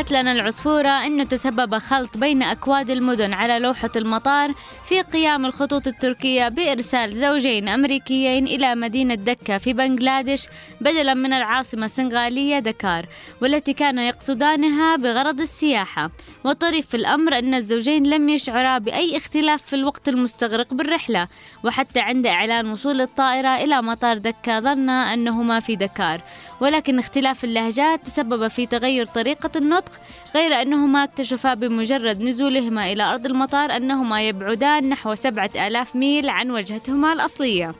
وقالت 0.00 0.12
لنا 0.12 0.32
العصفورة 0.32 0.88
أنه 0.88 1.24
تسبب 1.24 1.78
خلط 1.78 2.18
بين 2.18 2.42
أكواد 2.42 2.90
المدن 2.90 3.32
على 3.32 3.58
لوحة 3.58 3.90
المطار 3.96 4.54
في 4.88 5.02
قيام 5.02 5.46
الخطوط 5.46 5.86
التركية 5.86 6.48
بإرسال 6.48 7.16
زوجين 7.16 7.68
أمريكيين 7.68 8.46
إلى 8.46 8.74
مدينة 8.74 9.14
دكة 9.14 9.58
في 9.58 9.72
بنغلاديش 9.72 10.46
بدلا 10.80 11.14
من 11.14 11.32
العاصمة 11.32 11.84
السنغالية 11.84 12.58
دكار 12.58 13.06
والتي 13.42 13.72
كانوا 13.72 14.02
يقصدانها 14.02 14.96
بغرض 14.96 15.40
السياحة. 15.40 16.10
والطريف 16.44 16.86
في 16.86 16.96
الأمر 16.96 17.38
أن 17.38 17.54
الزوجين 17.54 18.06
لم 18.06 18.28
يشعرا 18.28 18.78
بأي 18.78 19.16
اختلاف 19.16 19.62
في 19.62 19.76
الوقت 19.76 20.08
المستغرق 20.08 20.74
بالرحلة 20.74 21.28
وحتى 21.64 22.00
عند 22.00 22.26
إعلان 22.26 22.72
وصول 22.72 23.00
الطائرة 23.00 23.56
إلى 23.56 23.82
مطار 23.82 24.18
دكة 24.18 24.60
ظنا 24.60 25.14
أنهما 25.14 25.60
في 25.60 25.76
دكار. 25.76 26.20
ولكن 26.60 26.98
اختلاف 26.98 27.44
اللهجات 27.44 28.04
تسبب 28.04 28.48
في 28.48 28.66
تغير 28.66 29.06
طريقة 29.06 29.50
النطق 29.56 29.92
غير 30.34 30.62
أنهما 30.62 31.04
اكتشفا 31.04 31.54
بمجرد 31.54 32.20
نزولهما 32.20 32.92
إلى 32.92 33.02
أرض 33.02 33.26
المطار 33.26 33.76
أنهما 33.76 34.28
يبعدان 34.28 34.88
نحو 34.88 35.14
سبعة 35.14 35.50
آلاف 35.56 35.96
ميل 35.96 36.28
عن 36.28 36.50
وجهتهما 36.50 37.12
الأصلية. 37.12 37.74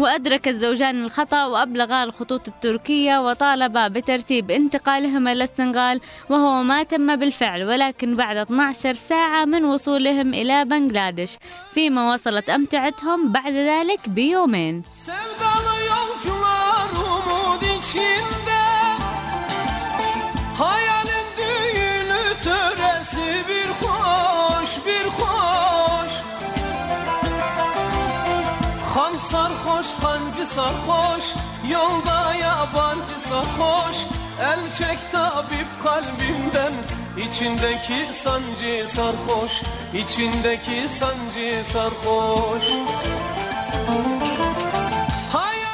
وأدرك 0.00 0.48
الزوجان 0.48 1.04
الخطأ 1.04 1.44
وأبلغا 1.46 2.04
الخطوط 2.04 2.48
التركية 2.48 3.18
وطالبا 3.26 3.88
بترتيب 3.88 4.50
انتقالهما 4.50 5.32
إلى 5.32 5.44
السنغال 5.44 6.00
وهو 6.30 6.62
ما 6.62 6.82
tم 6.82 7.16
بالفعل 7.16 7.64
ولكن 7.64 8.16
بعد 8.16 8.36
12 8.36 8.92
ساعة 8.92 9.44
من 9.44 9.64
وصولهم 9.64 10.34
إلى 10.34 10.64
بنغلاديش. 10.64 11.36
فيما 11.72 12.12
وصلت 12.12 12.50
أمتعتهم 12.50 13.32
بعد 13.32 13.52
ذلك 13.52 14.08
بيومين. 14.08 14.82
Sarhoş 30.54 31.24
Yolda 31.72 32.34
yabancı 32.34 33.16
sarhoş 33.28 33.96
El 34.50 34.62
çek 34.78 34.98
tabip 35.12 35.70
kalbimden 35.82 36.72
içindeki 37.16 38.12
sancı 38.12 38.88
sarhoş. 38.88 39.62
Içindeki 39.94 40.88
sancı 40.88 41.64
sarhoş. 41.72 42.64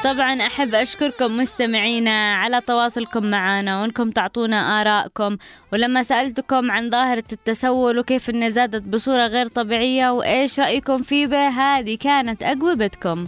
طبعا 0.05 0.35
أحب 0.49 0.75
أشكركم 0.75 1.31
مستمعينا 1.41 2.37
على 2.43 2.61
تواصلكم 2.61 3.25
معنا 3.31 3.81
وأنكم 3.81 4.11
تعطونا 4.11 4.81
آرائكم. 4.81 5.37
ولما 5.73 6.03
سألتكم 6.03 6.71
عن 6.71 6.91
ظاهرة 6.91 7.25
التسول 7.33 7.99
وكيف 7.99 8.31
أنها 8.31 8.49
زادت 8.49 8.83
بصورة 8.83 9.27
غير 9.27 9.49
طبيعية 9.49 10.11
وإيش 10.11 10.61
رأيكم 10.61 10.99
فيه 11.03 11.27
به 11.27 11.49
هذه 11.49 11.97
كانت 11.97 12.43
أجوبتكم. 12.43 13.27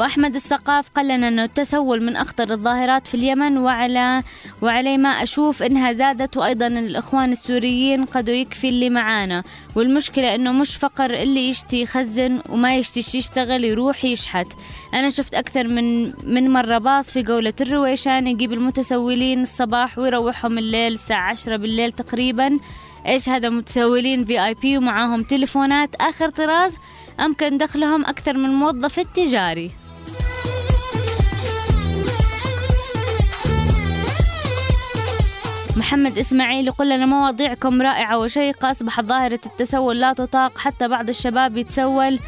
وأحمد 0.00 0.34
السقاف 0.34 0.88
قال 0.88 1.08
لنا 1.08 1.28
أنه 1.28 1.44
التسول 1.44 2.02
من 2.02 2.16
أخطر 2.16 2.50
الظاهرات 2.50 3.06
في 3.06 3.14
اليمن 3.14 3.58
وعلى 3.58 4.22
وعلي 4.62 4.98
ما 4.98 5.08
أشوف 5.08 5.62
إنها 5.62 5.92
زادت 5.92 6.36
وأيضا 6.36 6.66
الإخوان 6.66 7.32
السوريين 7.32 8.04
قد 8.04 8.28
يكفي 8.28 8.68
اللي 8.68 8.90
معانا. 8.90 9.42
والمشكلة 9.76 10.34
إنه 10.34 10.52
مش 10.52 10.76
فقر 10.76 11.10
اللي 11.14 11.48
يشتي 11.48 11.82
يخزن 11.82 12.40
وما 12.48 12.76
يشتيش 12.76 13.14
يشتغل 13.14 13.64
يروح 13.64 14.04
يشحت. 14.04 14.46
أنا 14.94 15.10
شفت 15.10 15.34
أكثر 15.34 15.68
من 15.68 16.12
من 16.34 16.50
مرة 16.50 16.78
باص 16.78 17.10
في 17.10 17.22
جولة 17.22 17.54
الرويشان 17.60 18.26
يجيب 18.26 18.52
المتسولين 18.52 19.42
الصباح 19.42 19.98
ويروحهم 19.98 20.58
الليل 20.58 20.92
الساعة 20.92 21.30
عشرة 21.30 21.56
بالليل 21.56 21.92
تقريبا. 21.92 22.58
إيش 23.06 23.28
هذا 23.28 23.48
متسولين 23.48 24.24
في 24.24 24.44
اي 24.44 24.54
بي 24.54 24.78
ومعاهم 24.78 25.22
تليفونات. 25.22 25.94
آخر 25.94 26.28
طراز 26.28 26.76
أمكن 27.20 27.58
دخلهم 27.58 28.04
أكثر 28.04 28.36
من 28.36 28.44
الموظف 28.44 28.98
التجاري. 28.98 29.79
محمد 35.76 36.18
إسماعيل 36.18 36.66
يقول 36.66 36.90
لنا 36.90 37.06
مواضيعكم 37.06 37.82
رائعة 37.82 38.18
وشيقة 38.18 38.70
أصبحت 38.70 39.04
ظاهرة 39.04 39.40
التسول 39.46 40.00
لا 40.00 40.12
تطاق 40.12 40.58
حتى 40.58 40.88
بعض 40.88 41.08
الشباب 41.08 41.56
يتسول. 41.56 42.18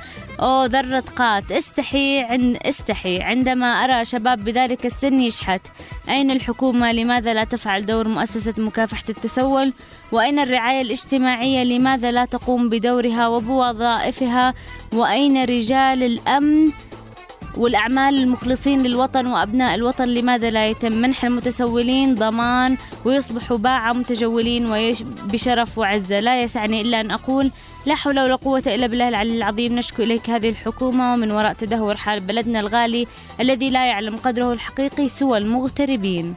أو 0.40 0.64
ذرة 0.64 1.04
قات. 1.16 1.52
استحي 1.52 2.20
عن 2.20 2.58
استحي. 2.62 3.22
عندما 3.22 3.66
أرى 3.66 4.04
شباب 4.04 4.44
بذلك 4.44 4.86
السن 4.86 5.22
يشحت. 5.22 5.60
أين 6.08 6.30
الحكومة؟ 6.30 6.92
لماذا 6.92 7.34
لا 7.34 7.44
تفعل 7.44 7.86
دور 7.86 8.08
مؤسسة 8.08 8.54
مكافحة 8.58 9.04
التسول؟ 9.08 9.72
وأين 10.12 10.38
الرعاية 10.38 10.80
الاجتماعية؟ 10.80 11.64
لماذا 11.64 12.12
لا 12.12 12.24
تقوم 12.24 12.68
بدورها 12.68 13.28
وبوظائفها؟ 13.28 14.54
وأين 14.94 15.44
رجال 15.44 16.02
الأمن؟ 16.02 16.72
والأعمال 17.56 18.18
المخلصين 18.18 18.82
للوطن 18.82 19.26
وأبناء 19.26 19.74
الوطن 19.74 20.08
لماذا 20.08 20.50
لا 20.50 20.66
يتم؟ 20.66 20.92
منح 20.92 21.24
المتسولين 21.24 22.14
ضمان 22.14 22.76
ويصبحوا 23.04 23.56
باعة 23.56 23.92
متجولين 23.92 24.94
بشرف 25.24 25.78
وعزة. 25.78 26.20
لا 26.20 26.42
يسعني 26.42 26.80
إلا 26.80 27.00
أن 27.00 27.10
أقول 27.10 27.50
لا 27.86 27.94
حول 27.94 28.20
ولا 28.20 28.34
قوة 28.34 28.62
إلا 28.66 28.86
بالله 28.86 29.08
العلي 29.08 29.36
العظيم. 29.36 29.76
نشكو 29.76 30.02
إليك 30.02 30.30
هذه 30.30 30.48
الحكومة 30.48 31.12
ومن 31.12 31.32
وراء 31.32 31.52
تدهور 31.52 31.96
حال 31.96 32.20
بلدنا 32.20 32.60
الغالي 32.60 33.06
الذي 33.40 33.70
لا 33.70 33.86
يعلم 33.86 34.16
قدره 34.16 34.52
الحقيقي 34.52 35.08
سوى 35.08 35.38
المغتربين. 35.38 36.34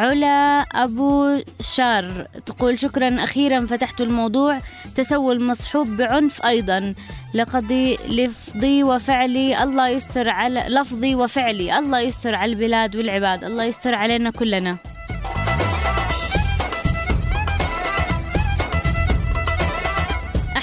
علا 0.00 0.64
أبو 0.74 1.42
شار 1.60 2.26
تقول 2.46 2.78
شكرا 2.78 3.24
أخيرا 3.24 3.66
فتحت 3.66 4.00
الموضوع. 4.00 4.58
تسول 4.94 5.44
مصحوب 5.44 5.86
بعنف 5.86 6.46
أيضا. 6.46 6.94
لقضي 7.34 7.98
لفظي 8.08 8.82
وفعلي 8.82 9.62
الله 9.62 9.88
يستر 9.88 10.28
على 10.28 10.64
لفظي 10.68 11.14
وفعلي 11.14 11.78
الله 11.78 12.00
يستر 12.00 12.34
على 12.34 12.52
البلاد 12.52 12.96
والعباد 12.96 13.44
الله 13.44 13.64
يستر 13.64 13.94
علينا 13.94 14.30
كلنا. 14.30 14.76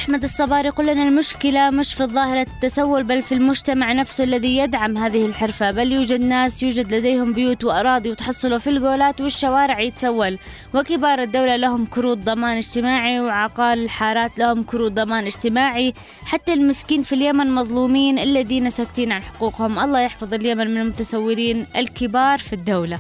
أحمد 0.08 0.24
الصباري 0.24 0.68
يقول 0.68 0.88
لنا 0.88 1.08
المشكلة 1.08 1.70
مش 1.70 1.94
في 1.94 2.06
ظاهرة 2.06 2.42
التسول 2.42 3.04
بل 3.04 3.22
في 3.22 3.32
المجتمع 3.32 3.94
نفسه 3.94 4.24
الذي 4.24 4.58
يدعم 4.58 4.98
هذه 4.98 5.26
الحرفة. 5.26 5.72
بل 5.72 5.92
يوجد 5.92 6.22
ناس 6.22 6.64
يوجد 6.64 6.94
لديهم 6.94 7.34
بيوت 7.34 7.64
وأراضي 7.64 8.12
وتحصلوا 8.12 8.58
في 8.58 8.70
الجولات 8.70 9.22
والشوارع 9.22 9.80
يتسول. 9.80 10.38
وكبار 10.74 11.22
الدولة 11.24 11.56
لهم 11.56 11.86
كروت 11.86 12.18
ضمان 12.18 12.58
اجتماعي 12.58 13.20
وعقال 13.20 13.84
الحارات 13.84 14.32
لهم 14.38 14.64
كروت 14.64 14.92
ضمان 14.92 15.26
اجتماعي. 15.26 15.94
حتى 16.26 16.54
المسكين 16.54 17.02
في 17.02 17.16
اليمن 17.16 17.52
مظلومين 17.56 18.20
الذين 18.20 18.70
ساكتين 18.70 19.12
عن 19.12 19.22
حقوقهم. 19.22 19.80
الله 19.80 20.00
يحفظ 20.00 20.34
اليمن 20.34 20.72
من 20.72 20.82
المتسولين 20.82 21.66
الكبار 21.76 22.38
في 22.38 22.54
الدولة. 22.54 23.00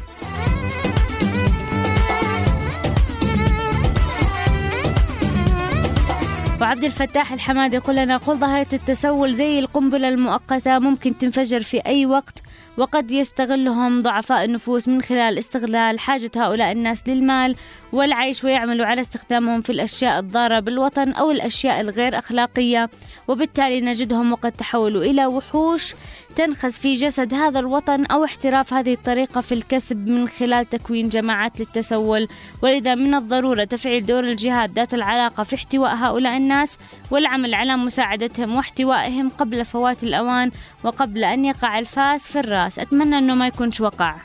وعبد 6.61 6.83
الفتاح 6.83 7.33
الحماد 7.33 7.73
يقول 7.73 7.95
لنا 7.95 8.17
قل 8.17 8.35
ظاهرة 8.35 8.67
التسول 8.73 9.33
زي 9.33 9.59
القنبلة 9.59 10.09
المؤقتة 10.09 10.79
ممكن 10.79 11.17
تنفجر 11.17 11.59
في 11.59 11.77
أي 11.85 12.05
وقت 12.05 12.41
وقد 12.77 13.11
يستغلهم 13.11 13.99
ضعفاء 13.99 14.45
النفوس 14.45 14.87
من 14.87 15.01
خلال 15.01 15.37
استغلال 15.37 15.99
حاجة 15.99 16.31
هؤلاء 16.35 16.71
الناس 16.71 17.07
للمال 17.07 17.55
والعيش 17.93 18.43
ويعملوا 18.43 18.85
على 18.85 19.01
استخدامهم 19.01 19.61
في 19.61 19.69
الأشياء 19.69 20.19
الضارة 20.19 20.59
بالوطن 20.59 21.11
أو 21.11 21.31
الأشياء 21.31 21.81
الغير 21.81 22.19
أخلاقية. 22.19 22.89
وبالتالي 23.27 23.81
نجدهم 23.81 24.31
وقد 24.31 24.51
تحولوا 24.51 25.03
إلى 25.03 25.25
وحوش 25.25 25.95
تنخس 26.35 26.79
في 26.79 26.93
جسد 26.93 27.33
هذا 27.33 27.59
الوطن 27.59 28.05
أو 28.05 28.23
احتراف 28.23 28.73
هذه 28.73 28.93
الطريقة 28.93 29.41
في 29.41 29.51
الكسب 29.51 30.07
من 30.07 30.27
خلال 30.27 30.69
تكوين 30.69 31.09
جماعات 31.09 31.59
للتسول. 31.59 32.27
ولذا 32.61 32.95
من 32.95 33.15
الضرورة 33.15 33.63
تفعيل 33.63 34.05
دور 34.05 34.23
الجهات 34.23 34.69
ذات 34.69 34.93
العلاقة 34.93 35.43
في 35.43 35.55
احتواء 35.55 35.95
هؤلاء 35.95 36.37
الناس 36.37 36.77
والعمل 37.11 37.53
على 37.53 37.77
مساعدتهم 37.77 38.55
واحتوائهم 38.55 39.29
قبل 39.29 39.65
فوات 39.65 40.03
الأوان 40.03 40.51
وقبل 40.83 41.23
أن 41.23 41.45
يقع 41.45 41.79
الفاس 41.79 42.31
في 42.31 42.39
الرأس. 42.39 42.79
أتمنى 42.79 43.17
أنه 43.17 43.35
ما 43.35 43.47
يكونش 43.47 43.81
وقع. 43.81 44.15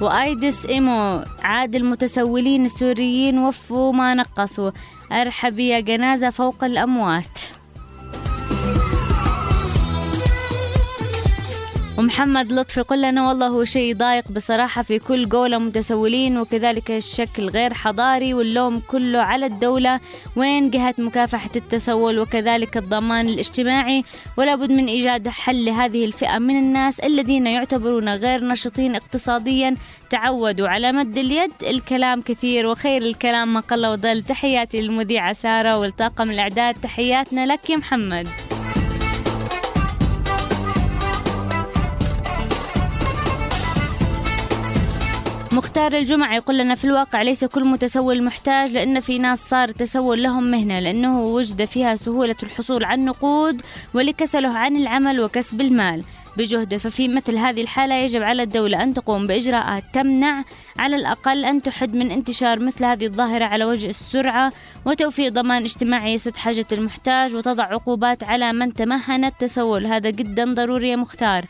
وآيدس 0.00 0.66
إيمو 0.66 1.24
عاد 1.42 1.74
المتسولين 1.74 2.64
السوريين 2.64 3.38
وفوا 3.38 3.92
ما 3.92 4.14
نقصوا. 4.14 4.70
أرحب 5.12 5.58
يا 5.58 5.80
جنازة 5.80 6.30
فوق 6.30 6.64
الأموات. 6.64 7.57
ومحمد 11.98 12.52
لطفي 12.52 12.80
قل 12.80 13.02
لنا 13.02 13.28
والله 13.28 13.46
هو 13.46 13.64
شيء 13.64 13.96
ضايق 13.96 14.32
بصراحة 14.32 14.82
في 14.82 14.98
كل 14.98 15.28
جولة 15.28 15.58
متسولين 15.58 16.38
وكذلك 16.38 16.90
الشكل 16.90 17.48
غير 17.48 17.74
حضاري 17.74 18.34
واللوم 18.34 18.80
كله 18.80 19.18
على 19.18 19.46
الدولة. 19.46 20.00
وين 20.36 20.70
جهة 20.70 20.94
مكافحة 20.98 21.50
التسول 21.56 22.18
وكذلك 22.18 22.76
الضمان 22.76 23.28
الاجتماعي؟ 23.28 24.04
ولا 24.36 24.54
بد 24.54 24.72
من 24.72 24.86
إيجاد 24.86 25.28
حل 25.28 25.64
لهذه 25.64 26.04
الفئة 26.04 26.38
من 26.38 26.58
الناس 26.58 27.00
الذين 27.00 27.46
يعتبرون 27.46 28.08
غير 28.08 28.44
نشطين 28.44 28.94
اقتصاديا. 28.94 29.76
تعودوا 30.10 30.68
على 30.68 30.92
مد 30.92 31.18
اليد. 31.18 31.52
الكلام 31.62 32.22
كثير 32.22 32.66
وخير 32.66 33.02
الكلام 33.02 33.54
ما 33.54 33.60
قل 33.60 33.86
وضل 33.86 34.22
تحياتي 34.22 34.80
للمذيعة 34.80 35.32
سارة 35.32 35.78
والطاقم 35.78 36.30
الإعداد. 36.30 36.74
تحياتنا 36.82 37.46
لك 37.46 37.70
يا 37.70 37.76
محمد. 37.76 38.28
مختار 45.58 45.92
الجمعة 45.92 46.34
يقول 46.34 46.58
لنا 46.58 46.74
في 46.74 46.84
الواقع 46.84 47.22
ليس 47.22 47.44
كل 47.44 47.64
متسول 47.68 48.22
محتاج 48.22 48.70
لأن 48.70 49.00
في 49.00 49.18
ناس 49.18 49.38
صار 49.48 49.68
التسول 49.68 50.22
لهم 50.22 50.50
مهنة 50.50 50.80
لأنه 50.80 51.22
وجد 51.22 51.64
فيها 51.64 51.96
سهولة 51.96 52.36
الحصول 52.42 52.84
على 52.84 53.00
النقود 53.00 53.62
ولكسله 53.94 54.48
عن 54.48 54.76
العمل 54.76 55.20
وكسب 55.20 55.60
المال. 55.60 56.04
بجهده 56.36 56.78
ففي 56.78 57.08
مثل 57.08 57.36
هذه 57.36 57.62
الحالة 57.62 57.94
يجب 57.94 58.22
على 58.22 58.42
الدولة 58.42 58.82
أن 58.82 58.94
تقوم 58.94 59.26
بإجراءات 59.26 59.82
تمنع 59.92 60.44
على 60.78 60.96
الأقل 60.96 61.44
أن 61.44 61.62
تحد 61.62 61.94
من 61.94 62.10
انتشار 62.10 62.60
مثل 62.60 62.84
هذه 62.84 63.06
الظاهرة 63.06 63.44
على 63.44 63.64
وجه 63.64 63.90
السرعة 63.90 64.52
وتوفير 64.84 65.28
ضمان 65.28 65.62
اجتماعي 65.62 66.14
يسد 66.14 66.36
حاجة 66.36 66.66
المحتاج 66.72 67.34
وتضع 67.34 67.64
عقوبات 67.64 68.24
على 68.24 68.52
من 68.52 68.74
تمهن 68.74 69.24
التسول. 69.24 69.86
هذا 69.86 70.10
جدا 70.10 70.54
ضروري 70.54 70.88
يا 70.88 70.96
مختار. 70.96 71.44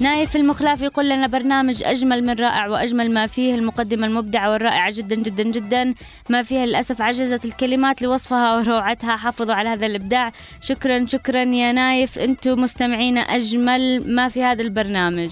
نايف 0.00 0.36
المخلاف 0.36 0.82
يقول 0.82 1.08
لنا 1.08 1.26
برنامج 1.26 1.82
أجمل 1.82 2.24
من 2.24 2.34
رائع 2.34 2.66
وأجمل 2.66 3.10
ما 3.10 3.26
فيه 3.26 3.54
المقدمة 3.54 4.06
المبدعة 4.06 4.50
والرائعة 4.50 4.92
جدا 4.92 5.16
جدا 5.16 5.42
جدا. 5.42 5.94
ما 6.28 6.42
فيها 6.42 6.66
للأسف 6.66 7.02
عجزت 7.02 7.44
الكلمات 7.44 8.02
لوصفها 8.02 8.56
وروعتها. 8.56 9.16
حافظوا 9.16 9.54
على 9.54 9.68
هذا 9.68 9.86
الإبداع. 9.86 10.32
شكرا 10.62 11.06
شكرا 11.06 11.42
يا 11.42 11.72
نايف. 11.72 12.18
أنتم 12.18 12.60
مستمعين 12.60 13.18
أجمل 13.18 14.14
ما 14.14 14.28
في 14.28 14.42
هذا 14.42 14.62
البرنامج. 14.62 15.30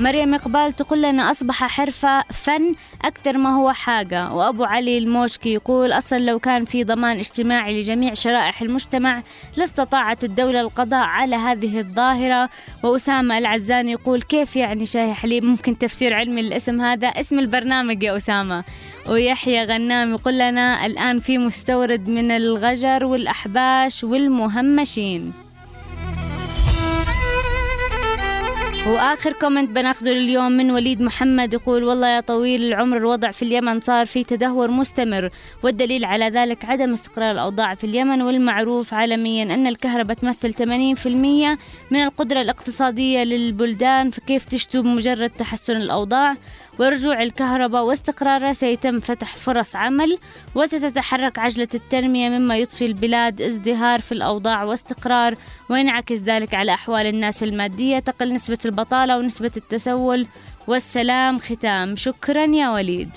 مريم 0.00 0.34
إقبال 0.34 0.72
تقول 0.72 1.02
لنا 1.02 1.30
أصبح 1.30 1.64
حرفة 1.64 2.22
فن 2.22 2.74
أكثر 3.04 3.38
ما 3.38 3.56
هو 3.56 3.72
حاجة. 3.72 4.32
وأبو 4.32 4.64
علي 4.64 4.98
الموشكي 4.98 5.54
يقول 5.54 5.92
أصلا 5.92 6.18
لو 6.18 6.38
كان 6.38 6.64
في 6.64 6.84
ضمان 6.84 7.18
اجتماعي 7.18 7.80
لجميع 7.80 8.14
شرائح 8.14 8.62
المجتمع 8.62 9.22
لاستطاعت 9.56 10.24
الدولة 10.24 10.60
القضاء 10.60 11.04
على 11.04 11.36
هذه 11.36 11.78
الظاهرة. 11.78 12.48
وأسامة 12.82 13.38
العزاني 13.38 13.92
يقول 13.92 14.22
كيف 14.22 14.56
يعني 14.56 14.86
شاي 14.86 15.14
حليب؟ 15.14 15.44
ممكن 15.44 15.78
تفسير 15.78 16.14
علمي 16.14 16.42
للاسم 16.42 16.80
هذا؟ 16.80 17.08
اسم 17.08 17.38
البرنامج 17.38 18.02
يا 18.02 18.16
أسامة. 18.16 18.64
ويحيى 19.08 19.64
غنام 19.64 20.10
يقول 20.10 20.38
لنا 20.38 20.86
الآن 20.86 21.18
في 21.18 21.38
مستورد 21.38 22.08
من 22.08 22.30
الغجر 22.30 23.04
والأحباش 23.04 24.04
والمهمشين. 24.04 25.49
وآخر 28.86 29.32
كومنت 29.32 29.70
بناخذه 29.70 30.12
اليوم 30.12 30.52
من 30.52 30.70
وليد 30.70 31.02
محمد 31.02 31.54
يقول 31.54 31.84
والله 31.84 32.08
يا 32.08 32.20
طويل 32.20 32.62
العمر 32.64 32.96
الوضع 32.96 33.30
في 33.30 33.42
اليمن 33.42 33.80
صار 33.80 34.06
في 34.06 34.24
تدهور 34.24 34.70
مستمر 34.70 35.30
والدليل 35.62 36.04
على 36.04 36.28
ذلك 36.28 36.64
عدم 36.64 36.92
استقرار 36.92 37.30
الأوضاع 37.30 37.74
في 37.74 37.84
اليمن 37.84 38.22
والمعروف 38.22 38.94
عالميا 38.94 39.42
أن 39.42 39.66
الكهرباء 39.66 40.16
تمثل 40.16 40.54
80% 40.54 41.06
من 41.90 42.02
القدرة 42.02 42.40
الاقتصادية 42.40 43.22
للبلدان 43.22 44.10
فكيف 44.10 44.44
تشتو 44.44 44.82
بمجرد 44.82 45.30
تحسن 45.30 45.76
الأوضاع؟ 45.76 46.34
ورجوع 46.80 47.22
الكهرباء 47.22 47.84
واستقرارها 47.84 48.52
سيتم 48.52 49.00
فتح 49.00 49.36
فرص 49.36 49.76
عمل 49.76 50.18
وستتحرك 50.54 51.38
عجلة 51.38 51.68
التنمية 51.74 52.28
مما 52.28 52.56
يضفي 52.56 52.86
البلاد 52.86 53.42
ازدهار 53.42 54.00
في 54.00 54.12
الأوضاع 54.12 54.64
واستقرار 54.64 55.34
وينعكس 55.70 56.18
ذلك 56.18 56.54
على 56.54 56.74
أحوال 56.74 57.06
الناس 57.06 57.42
المادية 57.42 57.98
تقل 57.98 58.32
نسبة 58.32 58.58
البطالة 58.64 59.18
ونسبة 59.18 59.52
التسول 59.56 60.26
والسلام 60.66 61.38
ختام. 61.38 61.96
شكرا 61.96 62.44
يا 62.44 62.70
وليد. 62.70 63.10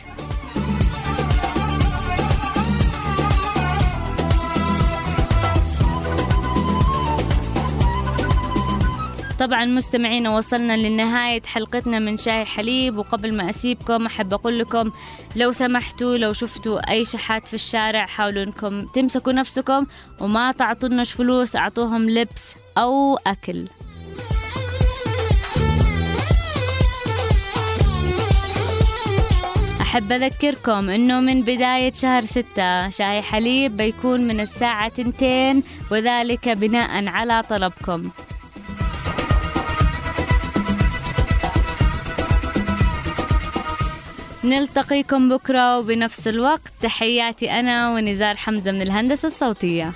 طبعا 9.43 9.65
مستمعينا 9.65 10.29
وصلنا 10.37 10.77
لنهاية 10.77 11.41
حلقتنا 11.45 11.99
من 11.99 12.17
شاي 12.17 12.45
حليب. 12.45 12.97
وقبل 12.97 13.35
ما 13.35 13.49
أسيبكم 13.49 14.05
أحب 14.05 14.33
أقول 14.33 14.59
لكم 14.59 14.91
لو 15.35 15.51
سمحتوا 15.51 16.17
لو 16.17 16.33
شفتوا 16.33 16.91
أي 16.91 17.05
شحات 17.05 17.47
في 17.47 17.53
الشارع 17.53 18.05
حاولوا 18.05 18.43
أنكم 18.43 18.85
تمسكوا 18.85 19.33
نفسكم 19.33 19.85
وما 20.19 20.51
تعطوناش 20.51 21.13
فلوس 21.13 21.55
أعطوهم 21.55 22.09
لبس 22.09 22.55
أو 22.77 23.19
أكل. 23.27 23.67
أحب 29.81 30.11
أذكركم 30.11 30.89
أنه 30.89 31.19
من 31.19 31.41
بداية 31.41 31.93
شهر 31.93 32.21
ستة 32.21 32.89
شاي 32.89 33.21
حليب 33.21 33.77
بيكون 33.77 34.21
من 34.21 34.39
الساعة 34.39 34.89
تنتين 34.89 35.63
وذلك 35.91 36.49
بناء 36.49 37.07
على 37.07 37.43
طلبكم. 37.49 38.09
نلتقيكم 44.45 45.29
بكرة 45.29 45.79
وبنفس 45.79 46.27
الوقت. 46.27 46.73
تحياتي 46.81 47.51
أنا 47.51 47.93
ونزار 47.93 48.35
حمزة 48.35 48.71
من 48.71 48.81
الهندسة 48.81 49.27
الصوتية. 49.27 49.91